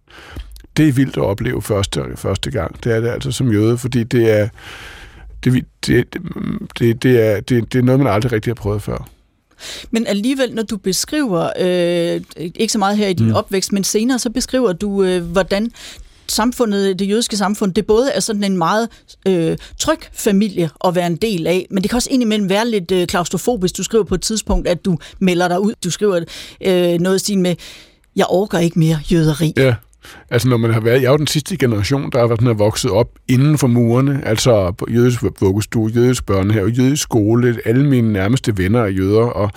Det 0.76 0.88
er 0.88 0.92
vildt 0.92 1.16
at 1.16 1.22
opleve 1.22 1.62
første, 1.62 2.02
første 2.16 2.50
gang. 2.50 2.84
Det 2.84 2.92
er 2.92 3.00
det 3.00 3.08
altså 3.08 3.32
som 3.32 3.52
jøde, 3.52 3.78
fordi 3.78 4.04
det 4.04 4.40
er, 4.40 4.48
det, 5.44 5.64
det, 5.86 6.04
det, 6.78 7.02
det, 7.02 7.26
er, 7.26 7.40
det, 7.40 7.72
det 7.72 7.78
er 7.78 7.82
noget, 7.82 8.00
man 8.00 8.12
aldrig 8.12 8.32
rigtig 8.32 8.50
har 8.50 8.54
prøvet 8.54 8.82
før. 8.82 9.08
Men 9.90 10.06
alligevel, 10.06 10.54
når 10.54 10.62
du 10.62 10.76
beskriver, 10.76 11.50
øh, 11.60 12.20
ikke 12.36 12.72
så 12.72 12.78
meget 12.78 12.96
her 12.96 13.08
i 13.08 13.12
din 13.12 13.28
mm. 13.28 13.34
opvækst, 13.34 13.72
men 13.72 13.84
senere, 13.84 14.18
så 14.18 14.30
beskriver 14.30 14.72
du, 14.72 15.04
øh, 15.04 15.22
hvordan 15.22 15.70
samfundet, 16.32 16.98
det 16.98 17.08
jødiske 17.08 17.36
samfund, 17.36 17.74
det 17.74 17.86
både 17.86 18.10
er 18.10 18.20
sådan 18.20 18.44
en 18.44 18.56
meget 18.56 18.88
øh, 19.26 19.56
tryg 19.78 19.98
familie 20.12 20.70
at 20.84 20.94
være 20.94 21.06
en 21.06 21.16
del 21.16 21.46
af, 21.46 21.66
men 21.70 21.82
det 21.82 21.90
kan 21.90 21.96
også 21.96 22.08
indimellem 22.12 22.48
være 22.48 22.68
lidt 22.68 22.92
øh, 22.92 23.06
klaustrofobisk. 23.06 23.76
Du 23.76 23.82
skriver 23.82 24.04
på 24.04 24.14
et 24.14 24.22
tidspunkt, 24.22 24.68
at 24.68 24.84
du 24.84 24.98
melder 25.18 25.48
dig 25.48 25.60
ud. 25.60 25.72
Du 25.84 25.90
skriver 25.90 26.20
øh, 26.64 27.00
noget 27.00 27.28
i 27.28 27.36
med, 27.36 27.54
jeg 28.16 28.26
orker 28.28 28.58
ikke 28.58 28.78
mere 28.78 28.98
jøderi. 29.12 29.52
Ja. 29.56 29.74
Altså 30.30 30.48
når 30.48 30.56
man 30.56 30.72
har 30.72 30.80
været, 30.80 31.02
jeg 31.02 31.06
er 31.06 31.10
jo 31.10 31.16
den 31.16 31.26
sidste 31.26 31.56
generation, 31.56 32.10
der 32.10 32.18
har 32.18 32.26
været 32.26 32.58
vokset 32.58 32.90
op 32.90 33.08
inden 33.28 33.58
for 33.58 33.66
murene, 33.66 34.20
altså 34.24 34.72
på 34.72 34.86
jødisk 34.90 35.22
vuggestue, 35.40 35.90
jødisk 35.94 36.26
børnehave, 36.26 36.68
jødisk 36.68 37.02
skole, 37.02 37.58
alle 37.64 37.86
mine 37.86 38.12
nærmeste 38.12 38.58
venner 38.58 38.80
er 38.80 38.88
jøder, 38.88 39.22
og, 39.22 39.50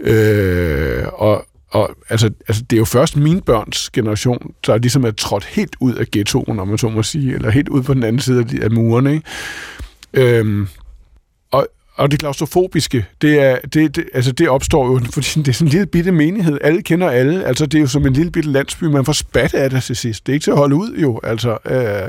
øh, 0.00 1.04
og, 1.12 1.46
og 1.74 1.90
altså, 2.08 2.30
altså, 2.48 2.62
det 2.62 2.76
er 2.76 2.78
jo 2.78 2.84
først 2.84 3.16
min 3.16 3.40
børns 3.40 3.90
generation, 3.90 4.54
der 4.66 4.78
ligesom 4.78 5.04
er 5.04 5.10
trådt 5.10 5.44
helt 5.44 5.76
ud 5.80 5.94
af 5.94 6.06
ghettoen, 6.12 6.60
om 6.60 6.68
man 6.68 6.78
så 6.78 6.88
må 6.88 7.02
sige, 7.02 7.34
eller 7.34 7.50
helt 7.50 7.68
ud 7.68 7.82
på 7.82 7.94
den 7.94 8.02
anden 8.02 8.20
side 8.20 8.44
af 8.62 8.70
murene. 8.70 9.14
Ikke? 9.14 10.38
Øhm, 10.38 10.68
og, 11.50 11.66
og 11.94 12.10
det 12.10 12.18
klaustrofobiske, 12.18 13.06
det, 13.22 13.40
er, 13.40 13.58
det, 13.72 13.96
det, 13.96 14.04
altså 14.14 14.32
det 14.32 14.48
opstår 14.48 14.86
jo, 14.86 15.00
fordi 15.14 15.28
det 15.34 15.48
er 15.48 15.52
sådan 15.52 15.66
en 15.66 15.72
lille 15.72 15.86
bitte 15.86 16.12
menighed. 16.12 16.58
Alle 16.60 16.82
kender 16.82 17.10
alle. 17.10 17.44
Altså 17.44 17.66
det 17.66 17.78
er 17.78 17.82
jo 17.82 17.86
som 17.86 18.06
en 18.06 18.12
lille 18.12 18.32
bitte 18.32 18.50
landsby. 18.50 18.84
Man 18.84 19.04
får 19.04 19.12
spat 19.12 19.54
af 19.54 19.70
det 19.70 19.82
til 19.82 19.96
sidst. 19.96 20.26
Det 20.26 20.32
er 20.32 20.34
ikke 20.34 20.44
til 20.44 20.50
at 20.50 20.56
holde 20.56 20.76
ud 20.76 20.96
jo. 20.96 21.20
Altså, 21.22 21.58
øh, 21.64 22.08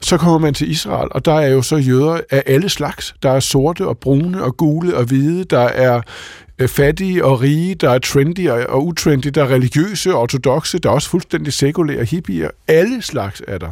så 0.00 0.16
kommer 0.16 0.38
man 0.38 0.54
til 0.54 0.70
Israel, 0.70 1.08
og 1.10 1.24
der 1.24 1.34
er 1.34 1.48
jo 1.48 1.62
så 1.62 1.76
jøder 1.76 2.20
af 2.30 2.42
alle 2.46 2.68
slags. 2.68 3.14
Der 3.22 3.30
er 3.30 3.40
sorte 3.40 3.86
og 3.86 3.98
brune 3.98 4.42
og 4.42 4.56
gule 4.56 4.96
og 4.96 5.04
hvide. 5.04 5.44
Der 5.44 5.58
er 5.58 6.00
Øh, 6.58 6.68
fattige 6.68 7.24
og 7.24 7.40
rige, 7.40 7.74
der 7.74 7.90
er 7.90 7.98
trendy 7.98 8.48
og 8.48 8.86
utrendy, 8.86 9.26
der 9.26 9.44
er 9.44 9.48
religiøse 9.48 10.14
og 10.14 10.20
ortodoxe, 10.20 10.78
der 10.78 10.88
er 10.88 10.94
også 10.94 11.10
fuldstændig 11.10 11.52
sekulære 11.52 12.04
hippier. 12.04 12.50
Alle 12.68 13.02
slags 13.02 13.42
er 13.48 13.58
der. 13.58 13.70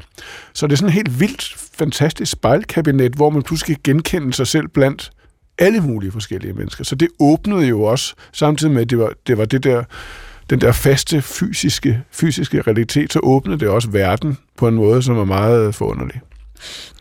Så 0.52 0.66
det 0.66 0.72
er 0.72 0.76
sådan 0.76 0.88
et 0.88 0.94
helt 0.94 1.20
vildt, 1.20 1.54
fantastisk 1.78 2.32
spejlkabinet, 2.32 3.12
hvor 3.12 3.30
man 3.30 3.42
pludselig 3.42 3.76
kan 3.76 3.94
genkende 3.94 4.32
sig 4.32 4.46
selv 4.46 4.68
blandt 4.68 5.10
alle 5.58 5.80
mulige 5.80 6.12
forskellige 6.12 6.52
mennesker. 6.52 6.84
Så 6.84 6.94
det 6.94 7.08
åbnede 7.20 7.66
jo 7.66 7.82
også, 7.82 8.14
samtidig 8.32 8.74
med, 8.74 8.82
at 8.82 8.90
det 8.90 8.98
var 8.98 9.12
det, 9.26 9.38
var 9.38 9.44
det 9.44 9.64
der, 9.64 9.84
den 10.50 10.60
der 10.60 10.72
faste 10.72 11.22
fysiske, 11.22 12.02
fysiske 12.10 12.62
realitet, 12.62 13.12
så 13.12 13.20
åbnede 13.22 13.58
det 13.60 13.68
også 13.68 13.90
verden 13.90 14.38
på 14.56 14.68
en 14.68 14.74
måde, 14.74 15.02
som 15.02 15.18
er 15.18 15.24
meget 15.24 15.74
forunderlig. 15.74 16.20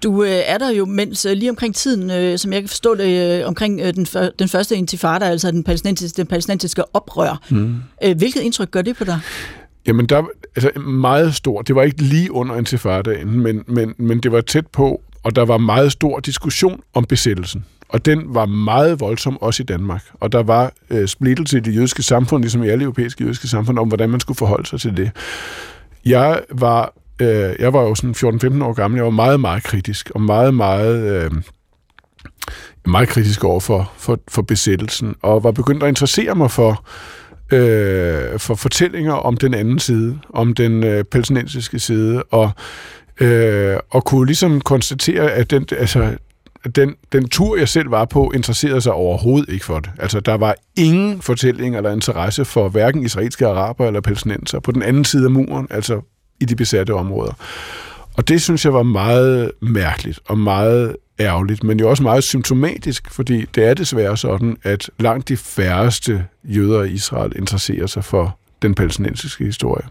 Du 0.03 0.24
øh, 0.24 0.30
er 0.30 0.58
der 0.58 0.70
jo, 0.70 0.86
mens 0.86 1.26
øh, 1.26 1.34
lige 1.34 1.49
omkring 1.49 1.76
tiden, 1.76 2.12
øh, 2.12 2.38
som 2.38 2.53
jeg 2.53 2.62
kan 2.62 2.70
forstå 2.70 2.95
det, 2.95 3.39
øh, 3.39 3.47
omkring 3.47 3.82
øh, 3.82 3.93
den, 3.93 4.06
den 4.39 4.49
første 4.49 4.76
intifada, 4.76 5.26
altså 5.26 5.51
den 5.51 5.64
palæstinensiske, 5.64 6.18
den 6.18 6.28
palæstinensiske 6.28 6.95
oprør. 6.95 7.41
Mm. 7.49 7.76
Øh, 8.03 8.18
hvilket 8.18 8.41
indtryk 8.41 8.72
gør 8.72 8.82
det 8.82 8.95
på 8.95 9.03
dig? 9.03 9.20
Jamen, 9.88 10.06
der 10.06 10.24
altså 10.56 10.80
meget 10.80 11.36
stort. 11.36 11.68
Det 11.68 11.76
var 11.76 11.84
ikke 11.84 12.01
lige 12.01 12.32
under 12.32 12.56
intifadaen, 12.56 13.39
men, 13.39 13.64
men, 13.68 13.93
men 13.97 14.20
det 14.20 14.32
var 14.32 14.41
tæt 14.41 14.68
på, 14.68 15.01
og 15.24 15.36
der 15.36 15.45
var 15.45 15.58
meget 15.58 15.91
stor 15.91 16.20
diskussion 16.20 16.82
om 16.93 17.06
besættelsen. 17.06 17.66
Og 17.89 18.06
den 18.06 18.22
var 18.28 18.45
meget 18.45 18.99
voldsom 18.99 19.41
også 19.41 19.64
i 19.64 19.66
Danmark. 19.66 20.03
Og 20.14 20.32
der 20.32 20.43
var 20.43 20.72
øh, 20.89 21.08
splittelse 21.08 21.58
i 21.58 21.60
det 21.60 21.76
jødiske 21.76 22.03
samfund, 22.03 22.43
ligesom 22.43 22.64
i 22.64 22.68
alle 22.68 22.84
europæiske 22.84 23.24
jødiske 23.24 23.47
samfund, 23.47 23.80
om 23.80 23.88
hvordan 23.88 24.10
man 24.10 24.20
skulle 24.20 24.38
forholde 24.38 24.68
sig 24.68 24.82
til 24.82 24.97
det. 24.97 25.12
Jeg 26.06 26.41
var, 26.51 26.93
øh, 27.22 27.55
jeg 27.59 27.74
var 27.74 27.82
jo 27.82 27.95
sådan 27.95 28.16
14-15 28.61 28.63
år 28.63 28.74
gammel. 28.74 28.97
Jeg 28.97 29.05
var 29.05 29.11
meget, 29.11 29.39
meget 29.39 29.63
kritisk, 29.63 30.11
og 30.16 30.22
meget, 30.22 30.53
meget... 30.53 31.24
Øh, 31.24 31.32
meget 32.88 33.09
kritisk 33.09 33.43
over 33.43 33.59
for, 33.59 33.91
for, 33.97 34.20
for 34.28 34.41
besættelsen, 34.41 35.16
og 35.22 35.43
var 35.43 35.51
begyndt 35.51 35.84
at 35.84 35.89
interessere 35.89 36.36
mig 36.36 36.51
for, 36.51 36.86
øh, 37.53 38.39
for 38.39 38.55
fortællinger 38.55 39.13
om 39.13 39.38
den 39.38 39.53
anden 39.53 39.80
side, 39.80 40.20
om 40.30 40.53
den 40.53 40.84
øh, 40.84 41.03
palæstinensiske 41.03 41.80
side, 41.80 42.24
og, 42.24 42.51
øh, 43.22 43.78
og 43.89 44.05
kunne 44.05 44.26
ligesom 44.26 44.61
konstatere, 44.61 45.32
at 45.32 45.51
den, 45.51 45.66
altså, 45.72 46.18
den, 46.76 46.95
den 47.11 47.30
tur, 47.30 47.57
jeg 47.57 47.70
selv 47.70 47.91
var 47.91 48.05
på, 48.05 48.32
interesserede 48.36 48.82
sig 48.82 48.93
overhovedet 48.93 49.49
ikke 49.49 49.66
for 49.66 49.80
det. 49.80 49.91
Altså, 49.99 50.20
der 50.20 50.34
var 50.34 50.55
ingen 50.76 51.22
fortælling 51.22 51.78
eller 51.78 51.91
interesse 51.91 52.45
for 52.45 52.70
hverken 52.70 53.03
israelske 53.03 53.47
araber 53.47 53.88
eller 53.88 54.01
palæstinenser 54.01 54.59
på 54.59 54.72
den 54.72 54.82
anden 54.82 55.05
side 55.05 55.26
af 55.26 55.32
muren, 55.32 55.68
altså 55.70 56.01
i 56.39 56.45
de 56.45 56.55
besatte 56.55 56.93
områder. 56.93 57.33
Og 58.17 58.27
det 58.27 58.41
synes 58.41 58.65
jeg 58.65 58.73
var 58.73 58.83
meget 58.83 59.51
mærkeligt 59.61 60.19
og 60.25 60.38
meget 60.38 60.95
ærgerligt, 61.19 61.63
men 61.63 61.79
jo 61.79 61.89
også 61.89 62.03
meget 62.03 62.23
symptomatisk, 62.23 63.11
fordi 63.11 63.45
det 63.55 63.63
er 63.65 63.73
desværre 63.73 64.17
sådan, 64.17 64.57
at 64.63 64.89
langt 64.99 65.29
de 65.29 65.38
færreste 65.38 66.25
jøder 66.43 66.83
i 66.83 66.91
Israel 66.91 67.31
interesserer 67.36 67.88
sig 67.88 68.03
for 68.03 68.38
den 68.61 68.75
palæstinensiske 68.75 69.45
historie. 69.45 69.83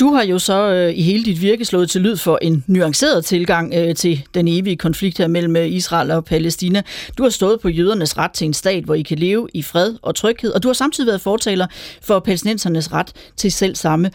Du 0.00 0.12
har 0.12 0.22
jo 0.22 0.38
så 0.38 0.72
øh, 0.72 0.98
i 0.98 1.02
hele 1.02 1.24
dit 1.24 1.42
virke 1.42 1.64
slået 1.64 1.90
til 1.90 2.00
lyd 2.00 2.16
for 2.16 2.38
en 2.42 2.64
nuanceret 2.66 3.24
tilgang 3.24 3.74
øh, 3.76 3.94
til 3.94 4.22
den 4.34 4.48
evige 4.48 4.76
konflikt 4.76 5.18
her 5.18 5.26
mellem 5.26 5.56
øh, 5.56 5.66
Israel 5.68 6.10
og 6.10 6.24
Palæstina. 6.24 6.82
Du 7.18 7.22
har 7.22 7.30
stået 7.30 7.60
på 7.60 7.68
jødernes 7.68 8.18
ret 8.18 8.30
til 8.30 8.44
en 8.44 8.54
stat, 8.54 8.84
hvor 8.84 8.94
I 8.94 9.02
kan 9.02 9.18
leve 9.18 9.48
i 9.54 9.62
fred 9.62 9.94
og 10.02 10.14
tryghed, 10.14 10.52
og 10.52 10.62
du 10.62 10.68
har 10.68 10.72
samtidig 10.72 11.06
været 11.06 11.20
fortaler 11.20 11.66
for 12.02 12.18
palæstinensernes 12.18 12.92
ret 12.92 13.12
til 13.36 13.52
selv 13.52 13.74
samme. 13.74 14.10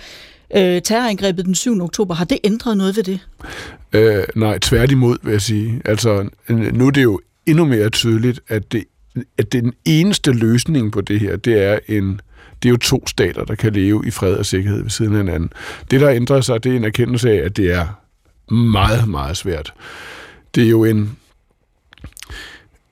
Øh, 0.56 0.82
terrorangrebet 0.82 1.46
den 1.46 1.56
7. 1.56 1.82
oktober, 1.82 2.14
har 2.14 2.26
det 2.26 2.38
ændret 2.44 2.78
noget 2.78 2.96
ved 2.96 3.04
det? 3.04 3.20
Øh, 3.94 4.24
nej, 4.36 4.60
tværtimod 4.60 5.18
vil 5.24 5.32
jeg 5.32 5.42
sige. 5.42 5.82
Altså, 5.86 6.30
nu 6.50 6.88
er 6.88 6.92
det 6.92 7.04
jo 7.04 7.20
endnu 7.46 7.66
mere 7.66 7.90
tydeligt, 7.90 8.40
at, 8.48 8.72
det, 8.72 8.84
at 9.38 9.54
den 9.54 9.74
eneste 9.86 10.32
løsning 10.32 10.92
på 10.92 11.02
det 11.02 11.20
her, 11.20 11.36
det 11.36 11.64
er 11.64 11.80
en 11.88 12.22
det 12.64 12.70
er 12.70 12.72
jo 12.72 12.78
to 12.78 13.08
stater, 13.08 13.46
der 13.46 13.56
kan 13.56 13.74
leve 13.74 14.04
i 14.08 14.12
fred 14.12 14.34
og 14.34 14.46
sikkerhed 14.46 14.82
ved 14.82 14.90
siden 14.90 15.14
af 15.14 15.18
hinanden. 15.18 15.50
Det, 15.92 16.02
der 16.02 16.10
ændrer 16.10 16.42
sig, 16.42 16.64
det 16.64 16.72
er 16.72 16.76
en 16.76 16.84
erkendelse 16.84 17.32
af, 17.32 17.46
at 17.46 17.58
det 17.58 17.72
er 17.72 17.88
meget, 18.54 19.10
meget 19.10 19.38
svært. 19.38 19.74
Det 20.56 20.64
er 20.64 20.70
jo 20.70 20.84
en... 20.84 21.18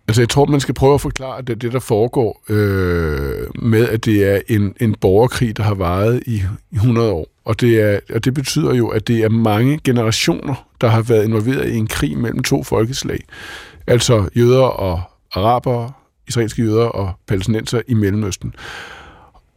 Altså, 0.08 0.22
jeg 0.22 0.30
tror, 0.30 0.46
man 0.46 0.60
skal 0.60 0.74
prøve 0.74 0.94
at 0.94 1.02
forklare, 1.02 1.38
at 1.38 1.48
det, 1.48 1.62
det 1.62 1.74
der 1.74 1.80
foregår 1.80 2.44
øh, 2.50 3.64
med, 3.64 3.90
at 3.90 4.06
det 4.06 4.36
er 4.36 4.42
en, 4.48 4.76
en 4.80 4.96
borgerkrig, 4.96 5.58
der 5.58 5.64
har 5.64 5.74
varet 5.74 6.24
i, 6.26 6.44
i 6.72 6.76
100 6.76 7.12
år. 7.12 7.28
Og 7.46 7.62
det, 7.62 7.82
er, 7.82 8.00
og 8.14 8.26
det 8.26 8.34
betyder 8.34 8.74
jo, 8.74 8.88
at 8.88 9.08
det 9.08 9.24
er 9.24 9.30
mange 9.30 9.80
generationer, 9.84 10.68
der 10.82 10.88
har 10.88 11.02
været 11.02 11.26
involveret 11.26 11.70
i 11.70 11.78
en 11.78 11.88
krig 11.88 12.18
mellem 12.18 12.44
to 12.44 12.64
folkeslag. 12.64 13.20
Altså 13.88 14.30
jøder 14.36 14.64
og 14.64 15.02
arabere, 15.34 15.92
israelske 16.28 16.62
jøder 16.62 16.86
og 16.86 17.14
palæstinenser 17.28 17.82
i 17.88 17.94
Mellemøsten. 17.94 18.54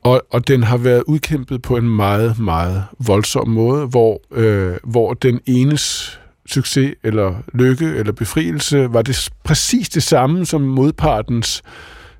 Og, 0.03 0.22
og 0.30 0.49
den 0.49 0.62
har 0.62 0.76
været 0.76 1.03
udkæmpet 1.07 1.62
på 1.62 1.76
en 1.76 1.89
meget, 1.89 2.39
meget 2.39 2.85
voldsom 2.99 3.49
måde, 3.49 3.87
hvor, 3.87 4.20
øh, 4.32 4.76
hvor 4.85 5.14
den 5.14 5.41
enes 5.47 6.18
succes 6.47 6.95
eller 7.03 7.35
lykke 7.55 7.87
eller 7.87 8.12
befrielse 8.12 8.93
var 8.93 9.03
det 9.03 9.30
præcis 9.45 9.89
det 9.89 10.03
samme 10.03 10.47
som 10.47 10.61
modpartens 10.61 11.62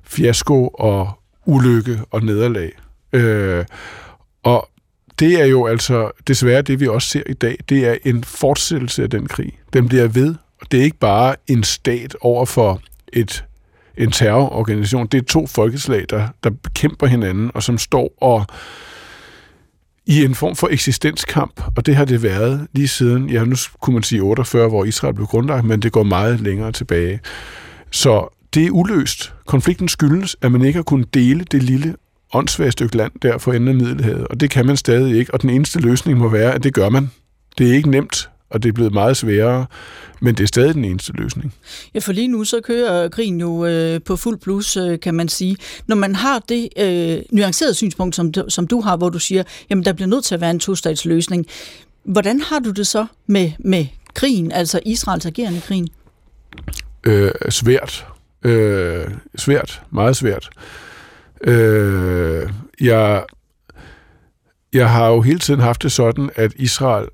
fiasko 0.03 0.67
og 0.67 1.11
ulykke 1.45 1.99
og 2.11 2.23
nederlag. 2.23 2.71
Øh, 3.13 3.65
og 4.43 4.69
det 5.19 5.41
er 5.41 5.45
jo 5.45 5.65
altså 5.65 6.11
desværre 6.27 6.61
det, 6.61 6.79
vi 6.79 6.87
også 6.87 7.07
ser 7.07 7.23
i 7.29 7.33
dag. 7.33 7.57
Det 7.69 7.87
er 7.87 7.95
en 8.05 8.23
fortsættelse 8.23 9.03
af 9.03 9.09
den 9.09 9.27
krig. 9.27 9.59
Den 9.73 9.87
bliver 9.87 10.07
ved, 10.07 10.35
og 10.61 10.71
det 10.71 10.79
er 10.79 10.83
ikke 10.83 10.99
bare 10.99 11.35
en 11.47 11.63
stat 11.63 12.15
over 12.21 12.45
for 12.45 12.81
et 13.13 13.45
en 13.97 14.11
terrororganisation. 14.11 15.07
Det 15.07 15.17
er 15.17 15.25
to 15.25 15.47
folkeslag, 15.47 16.05
der, 16.09 16.27
der 16.43 16.49
bekæmper 16.49 17.07
hinanden, 17.07 17.51
og 17.53 17.63
som 17.63 17.77
står 17.77 18.13
og 18.21 18.45
i 20.05 20.23
en 20.23 20.35
form 20.35 20.55
for 20.55 20.67
eksistenskamp, 20.67 21.61
og 21.77 21.85
det 21.85 21.95
har 21.95 22.05
det 22.05 22.23
været 22.23 22.67
lige 22.73 22.87
siden, 22.87 23.29
ja, 23.29 23.43
nu 23.43 23.55
kunne 23.81 23.93
man 23.93 24.03
sige 24.03 24.21
48, 24.21 24.67
hvor 24.67 24.85
Israel 24.85 25.13
blev 25.13 25.27
grundlagt, 25.27 25.65
men 25.65 25.81
det 25.81 25.91
går 25.91 26.03
meget 26.03 26.41
længere 26.41 26.71
tilbage. 26.71 27.19
Så 27.91 28.37
det 28.53 28.65
er 28.65 28.71
uløst. 28.71 29.33
Konflikten 29.45 29.87
skyldes, 29.87 30.35
at 30.41 30.51
man 30.51 30.61
ikke 30.61 30.77
har 30.77 30.83
kunnet 30.83 31.13
dele 31.13 31.43
det 31.43 31.63
lille 31.63 31.95
åndssvagt 32.35 32.71
stykke 32.71 32.97
land 32.97 33.11
der 33.21 33.37
for 33.37 33.53
enden 33.53 33.67
af 33.69 33.75
Middelhavet, 33.75 34.27
og 34.27 34.39
det 34.39 34.49
kan 34.49 34.65
man 34.65 34.77
stadig 34.77 35.17
ikke, 35.17 35.33
og 35.33 35.41
den 35.41 35.49
eneste 35.49 35.79
løsning 35.79 36.17
må 36.17 36.29
være, 36.29 36.53
at 36.53 36.63
det 36.63 36.73
gør 36.73 36.89
man. 36.89 37.11
Det 37.57 37.69
er 37.69 37.73
ikke 37.73 37.89
nemt, 37.89 38.29
og 38.49 38.63
det 38.63 38.69
er 38.69 38.73
blevet 38.73 38.93
meget 38.93 39.17
sværere, 39.17 39.65
men 40.21 40.35
det 40.35 40.43
er 40.43 40.47
stadig 40.47 40.75
den 40.75 40.85
eneste 40.85 41.13
løsning. 41.13 41.53
Ja, 41.93 41.99
for 41.99 42.11
lige 42.11 42.27
nu 42.27 42.43
så 42.43 42.61
kører 42.63 43.09
krigen 43.09 43.39
jo 43.39 43.65
øh, 43.65 44.01
på 44.01 44.15
fuld 44.15 44.37
plus, 44.39 44.77
øh, 44.77 44.99
kan 44.99 45.13
man 45.13 45.29
sige. 45.29 45.57
Når 45.87 45.95
man 45.95 46.15
har 46.15 46.39
det 46.49 46.69
øh, 46.77 47.17
nuancerede 47.31 47.73
synspunkt, 47.73 48.15
som, 48.15 48.33
som 48.49 48.67
du 48.67 48.81
har, 48.81 48.97
hvor 48.97 49.09
du 49.09 49.19
siger, 49.19 49.43
jamen 49.69 49.85
der 49.85 49.93
bliver 49.93 50.07
nødt 50.07 50.25
til 50.25 50.35
at 50.35 50.41
være 50.41 50.51
en 50.51 50.59
to-statsløsning. 50.59 51.45
Hvordan 52.03 52.41
har 52.41 52.59
du 52.59 52.71
det 52.71 52.87
så 52.87 53.05
med, 53.27 53.51
med 53.59 53.85
krigen, 54.13 54.51
altså 54.51 54.79
Israels 54.85 55.25
agerende 55.25 55.61
krigen? 55.61 55.87
Øh, 57.03 57.31
svært. 57.49 58.07
Øh, 58.43 59.05
svært. 59.35 59.81
Meget 59.91 60.15
svært. 60.15 60.49
Øh, 60.57 60.61
Øh, 61.43 62.49
jeg, 62.81 63.23
jeg 64.73 64.89
har 64.89 65.07
jo 65.07 65.21
hele 65.21 65.39
tiden 65.39 65.59
haft 65.59 65.83
det 65.83 65.91
sådan, 65.91 66.29
at 66.35 66.53
Israel 66.55 67.07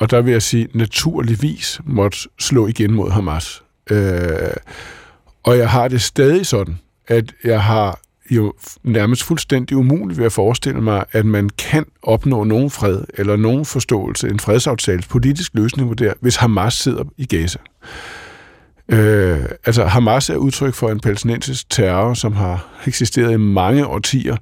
og 0.00 0.10
der 0.10 0.22
vil 0.22 0.32
jeg 0.32 0.42
sige, 0.42 0.68
naturligvis 0.74 1.80
måtte 1.84 2.18
slå 2.38 2.66
igen 2.66 2.92
mod 2.94 3.10
Hamas. 3.10 3.62
Øh, 3.90 4.56
og 5.42 5.58
jeg 5.58 5.70
har 5.70 5.88
det 5.88 6.02
stadig 6.02 6.46
sådan, 6.46 6.78
at 7.08 7.32
jeg 7.44 7.62
har 7.62 8.00
jo 8.30 8.52
nærmest 8.82 9.22
fuldstændig 9.22 9.76
umuligt 9.76 10.18
ved 10.18 10.26
at 10.26 10.32
forestille 10.32 10.80
mig, 10.80 11.04
at 11.12 11.26
man 11.26 11.48
kan 11.48 11.86
opnå 12.02 12.44
nogen 12.44 12.70
fred 12.70 13.04
eller 13.14 13.36
nogen 13.36 13.64
forståelse, 13.64 14.28
en 14.28 14.40
fredsaftale, 14.40 15.02
politisk 15.08 15.54
løsning 15.54 15.88
på 15.88 15.94
det, 15.94 16.14
hvis 16.20 16.36
Hamas 16.36 16.74
sidder 16.74 17.04
i 17.16 17.26
Gaza. 17.26 17.58
Øh, 18.88 19.44
altså 19.66 19.84
Hamas 19.84 20.30
er 20.30 20.36
udtryk 20.36 20.74
for 20.74 20.90
en 20.90 21.00
palæstinensisk 21.00 21.70
terror, 21.70 22.14
som 22.14 22.32
har 22.32 22.66
eksisteret 22.86 23.32
i 23.32 23.36
mange 23.36 23.86
årtier, 23.86 24.36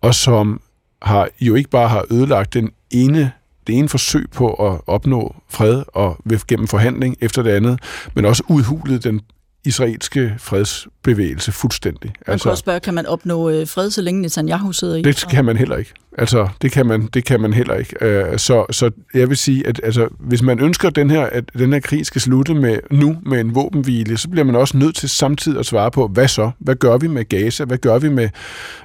og 0.00 0.14
som 0.14 0.60
har 1.02 1.28
jo 1.40 1.54
ikke 1.54 1.70
bare 1.70 1.88
har 1.88 2.04
ødelagt 2.10 2.54
den 2.54 2.70
ene 2.90 3.32
det 3.66 3.78
ene 3.78 3.88
forsøg 3.88 4.30
på 4.30 4.52
at 4.52 4.80
opnå 4.86 5.34
fred 5.48 5.82
og 5.88 6.16
gennem 6.48 6.68
forhandling 6.68 7.16
efter 7.20 7.42
det 7.42 7.50
andet, 7.50 7.80
men 8.14 8.24
også 8.24 8.42
udhulet 8.48 9.04
den 9.04 9.20
israelske 9.64 10.34
fredsbevægelse 10.38 11.52
fuldstændig. 11.52 12.12
Man 12.26 12.32
altså, 12.32 12.44
kan 12.44 12.50
også 12.50 12.60
spørge, 12.60 12.80
kan 12.80 12.94
man 12.94 13.06
opnå 13.06 13.50
øh, 13.50 13.66
fred, 13.68 13.90
så 13.90 14.02
længe 14.02 14.20
Netanyahu 14.20 14.72
sidder 14.72 14.96
i? 14.96 15.02
Det 15.02 15.24
kan 15.30 15.44
man 15.44 15.56
heller 15.56 15.76
ikke. 15.76 15.94
Altså, 16.18 16.48
det 16.62 16.72
kan 16.72 16.86
man, 16.86 17.08
det 17.14 17.24
kan 17.24 17.40
man 17.40 17.52
heller 17.52 17.74
ikke. 17.74 18.04
Øh, 18.04 18.38
så, 18.38 18.66
så 18.70 18.90
jeg 19.14 19.28
vil 19.28 19.36
sige, 19.36 19.66
at 19.66 19.80
altså, 19.84 20.08
hvis 20.18 20.42
man 20.42 20.60
ønsker, 20.60 20.88
at 20.88 20.96
den 20.96 21.10
her, 21.10 21.22
at 21.22 21.44
den 21.58 21.72
her 21.72 21.80
krig 21.80 22.06
skal 22.06 22.20
slutte 22.20 22.54
med, 22.54 22.78
nu 22.90 23.16
med 23.26 23.40
en 23.40 23.54
våbenhvile, 23.54 24.16
så 24.16 24.28
bliver 24.28 24.44
man 24.44 24.56
også 24.56 24.76
nødt 24.76 24.96
til 24.96 25.08
samtidig 25.08 25.58
at 25.58 25.66
svare 25.66 25.90
på, 25.90 26.08
hvad 26.08 26.28
så? 26.28 26.50
Hvad 26.58 26.74
gør 26.74 26.98
vi 26.98 27.06
med 27.06 27.24
Gaza? 27.24 27.64
Hvad 27.64 27.78
gør 27.78 27.98
vi 27.98 28.08
med, 28.08 28.28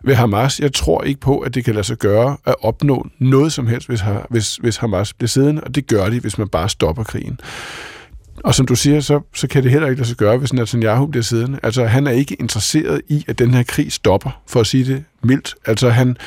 med 0.04 0.16
Hamas? 0.16 0.60
Jeg 0.60 0.74
tror 0.74 1.04
ikke 1.04 1.20
på, 1.20 1.40
at 1.40 1.56
det 1.56 1.66
kan 1.66 1.74
lade 1.74 1.88
sig 1.88 1.98
gøre 1.98 2.38
at 2.46 2.56
opnå 2.62 3.08
noget 3.20 3.54
som 3.54 3.68
helst, 3.68 3.88
hvis, 3.88 4.02
hvis, 4.30 4.56
hvis 4.56 4.78
Hamas 4.78 5.14
bliver 5.14 5.28
siddende, 5.28 5.62
og 5.64 5.76
det 5.76 5.88
gør 5.88 6.10
de, 6.10 6.20
hvis 6.20 6.38
man 6.38 6.48
bare 6.48 6.70
stopper 6.70 7.04
krigen. 7.04 7.40
Og 8.44 8.56
som 8.56 8.66
du 8.66 8.76
siger, 8.76 9.00
så, 9.00 9.20
så 9.34 9.48
kan 9.48 9.64
det 9.64 9.72
heller 9.72 9.88
ikke 9.88 10.00
lade 10.00 10.08
sig 10.08 10.18
gøre, 10.18 10.38
hvis 10.38 10.54
Netanyahu 10.54 11.06
bliver 11.06 11.24
siddende. 11.24 11.60
Altså, 11.64 11.86
han 11.86 12.08
er 12.08 12.12
ikke 12.12 12.36
interesseret 12.40 13.02
i, 13.08 13.26
at 13.28 13.40
den 13.40 13.54
her 13.54 13.64
krig 13.64 13.92
stopper, 13.92 14.42
for 14.48 14.60
at 14.60 14.68
sige 14.68 14.86
det 14.86 15.04
mildt. 15.24 15.56
Altså, 15.66 15.90
han, 15.90 16.18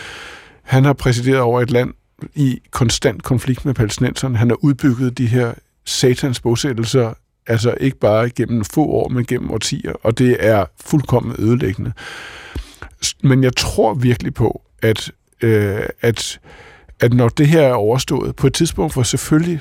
han 0.63 0.85
har 0.85 0.93
præsideret 0.93 1.41
over 1.41 1.61
et 1.61 1.71
land 1.71 1.95
i 2.35 2.61
konstant 2.71 3.23
konflikt 3.23 3.65
med 3.65 3.75
palæstinenserne. 3.75 4.39
Han 4.39 4.49
har 4.49 4.65
udbygget 4.65 5.19
de 5.19 5.27
her 5.27 5.55
satans 5.85 6.41
bosættelser 6.41 7.13
Altså 7.47 7.75
ikke 7.81 7.99
bare 7.99 8.31
gennem 8.31 8.65
få 8.65 8.85
år, 8.85 9.09
men 9.09 9.25
gennem 9.25 9.51
årtier, 9.51 9.93
og 10.03 10.19
det 10.19 10.37
er 10.41 10.65
fuldkommen 10.85 11.37
ødelæggende. 11.39 11.93
Men 13.23 13.45
jeg 13.45 13.57
tror 13.57 13.95
virkelig 13.95 14.35
på, 14.35 14.63
at, 14.83 15.13
øh, 15.43 15.81
at, 16.01 16.41
at 17.01 17.15
når 17.15 17.29
det 17.29 17.49
her 17.49 17.63
er 17.63 17.73
overstået, 17.73 18.37
på 18.37 18.47
et 18.47 18.55
tidspunkt, 18.55 18.93
for 18.93 19.03
selvfølgelig 19.03 19.61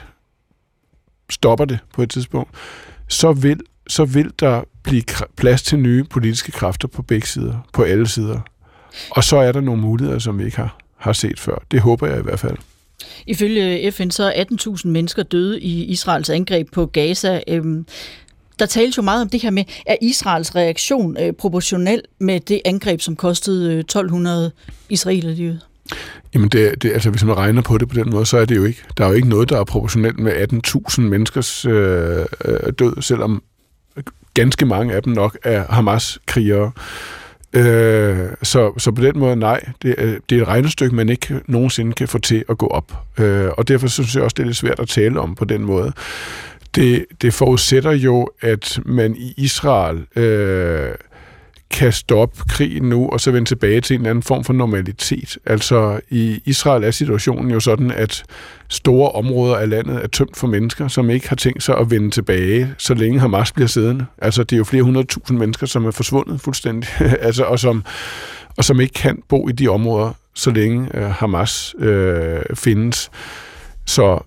stopper 1.29 1.65
det 1.65 1.79
på 1.93 2.03
et 2.03 2.09
tidspunkt, 2.09 2.49
så 3.07 3.33
vil, 3.33 3.59
så 3.87 4.05
vil 4.05 4.31
der 4.39 4.61
blive 4.83 5.03
plads 5.35 5.63
til 5.63 5.79
nye 5.79 6.03
politiske 6.03 6.51
kræfter 6.51 6.87
på 6.87 7.01
begge 7.01 7.27
sider, 7.27 7.67
på 7.73 7.83
alle 7.83 8.07
sider. 8.07 8.39
Og 9.11 9.23
så 9.23 9.37
er 9.37 9.51
der 9.51 9.61
nogle 9.61 9.81
muligheder, 9.81 10.19
som 10.19 10.39
vi 10.39 10.45
ikke 10.45 10.57
har, 10.57 10.77
har 10.97 11.13
set 11.13 11.39
før. 11.39 11.63
Det 11.71 11.81
håber 11.81 12.07
jeg 12.07 12.19
i 12.19 12.23
hvert 12.23 12.39
fald. 12.39 12.57
Ifølge 13.27 13.91
FN 13.91 14.09
så 14.09 14.23
er 14.23 14.43
18.000 14.43 14.87
mennesker 14.87 15.23
døde 15.23 15.61
i 15.61 15.83
Israels 15.83 16.29
angreb 16.29 16.71
på 16.71 16.85
Gaza. 16.85 17.41
Øhm, 17.47 17.85
der 18.59 18.65
tales 18.65 18.97
jo 18.97 19.01
meget 19.01 19.21
om 19.21 19.29
det 19.29 19.41
her 19.41 19.49
med, 19.49 19.63
er 19.85 19.95
Israels 20.01 20.55
reaktion 20.55 21.17
øh, 21.19 21.33
proportionel 21.33 22.01
med 22.19 22.39
det 22.39 22.61
angreb, 22.65 23.01
som 23.01 23.15
kostede 23.15 23.73
øh, 23.73 23.79
1200 23.79 24.51
israeler 24.89 25.31
livet? 25.31 25.61
Jamen, 26.33 26.49
det, 26.49 26.83
det, 26.83 26.91
altså, 26.91 27.09
hvis 27.09 27.23
man 27.23 27.37
regner 27.37 27.61
på 27.61 27.77
det 27.77 27.89
på 27.89 27.95
den 27.95 28.09
måde, 28.09 28.25
så 28.25 28.37
er 28.37 28.45
det 28.45 28.55
jo 28.55 28.63
ikke. 28.63 28.83
Der 28.97 29.03
er 29.03 29.07
jo 29.07 29.13
ikke 29.15 29.29
noget, 29.29 29.49
der 29.49 29.59
er 29.59 29.63
proportionelt 29.63 30.19
med 30.19 30.63
18.000 30.97 31.01
menneskers 31.01 31.65
øh, 31.65 32.25
øh, 32.45 32.73
død, 32.79 33.01
selvom 33.01 33.43
ganske 34.33 34.65
mange 34.65 34.93
af 34.93 35.03
dem 35.03 35.13
nok 35.13 35.37
er 35.43 35.65
Hamas-krigere. 35.69 36.71
Øh, 37.53 38.29
så, 38.43 38.73
så 38.77 38.91
på 38.91 39.01
den 39.01 39.19
måde, 39.19 39.35
nej, 39.35 39.61
det 39.81 40.19
det 40.29 40.37
er 40.37 40.41
et 40.41 40.47
regnestykke, 40.47 40.95
man 40.95 41.09
ikke 41.09 41.41
nogensinde 41.47 41.93
kan 41.93 42.07
få 42.07 42.17
til 42.17 42.45
at 42.49 42.57
gå 42.57 42.67
op. 42.67 42.93
Øh, 43.19 43.49
og 43.57 43.67
derfor 43.67 43.87
synes 43.87 44.15
jeg 44.15 44.23
også, 44.23 44.33
det 44.37 44.43
er 44.43 44.47
lidt 44.47 44.57
svært 44.57 44.79
at 44.79 44.87
tale 44.87 45.19
om 45.19 45.35
på 45.35 45.45
den 45.45 45.61
måde. 45.61 45.93
Det, 46.75 47.05
det 47.21 47.33
forudsætter 47.33 47.91
jo, 47.91 48.29
at 48.41 48.79
man 48.85 49.15
i 49.15 49.33
Israel 49.37 50.05
øh, 50.15 50.89
kan 51.71 51.91
stoppe 51.91 52.41
krigen 52.49 52.83
nu, 52.83 53.09
og 53.09 53.21
så 53.21 53.31
vende 53.31 53.49
tilbage 53.49 53.81
til 53.81 53.93
en 53.93 54.01
eller 54.01 54.09
anden 54.09 54.23
form 54.23 54.43
for 54.43 54.53
normalitet. 54.53 55.37
Altså 55.45 55.99
i 56.09 56.41
Israel 56.45 56.83
er 56.83 56.91
situationen 56.91 57.51
jo 57.51 57.59
sådan, 57.59 57.91
at 57.91 58.23
store 58.69 59.11
områder 59.11 59.55
af 59.55 59.69
landet 59.69 60.03
er 60.03 60.07
tømt 60.07 60.37
for 60.37 60.47
mennesker, 60.47 60.87
som 60.87 61.09
ikke 61.09 61.29
har 61.29 61.35
tænkt 61.35 61.63
sig 61.63 61.77
at 61.77 61.91
vende 61.91 62.11
tilbage, 62.11 62.75
så 62.77 62.93
længe 62.93 63.19
Hamas 63.19 63.51
bliver 63.51 63.67
siddende. 63.67 64.05
Altså 64.17 64.43
det 64.43 64.53
er 64.53 64.57
jo 64.57 64.63
flere 64.63 64.83
hundredtusind 64.83 65.37
mennesker, 65.37 65.67
som 65.67 65.85
er 65.85 65.91
forsvundet 65.91 66.41
fuldstændig, 66.41 66.89
altså, 67.27 67.43
og, 67.43 67.59
som, 67.59 67.83
og 68.57 68.63
som 68.63 68.81
ikke 68.81 68.93
kan 68.93 69.19
bo 69.29 69.49
i 69.49 69.51
de 69.51 69.67
områder, 69.67 70.11
så 70.33 70.51
længe 70.51 70.89
øh, 70.93 71.11
Hamas 71.11 71.75
øh, 71.79 72.41
findes. 72.53 73.11
Så 73.85 74.19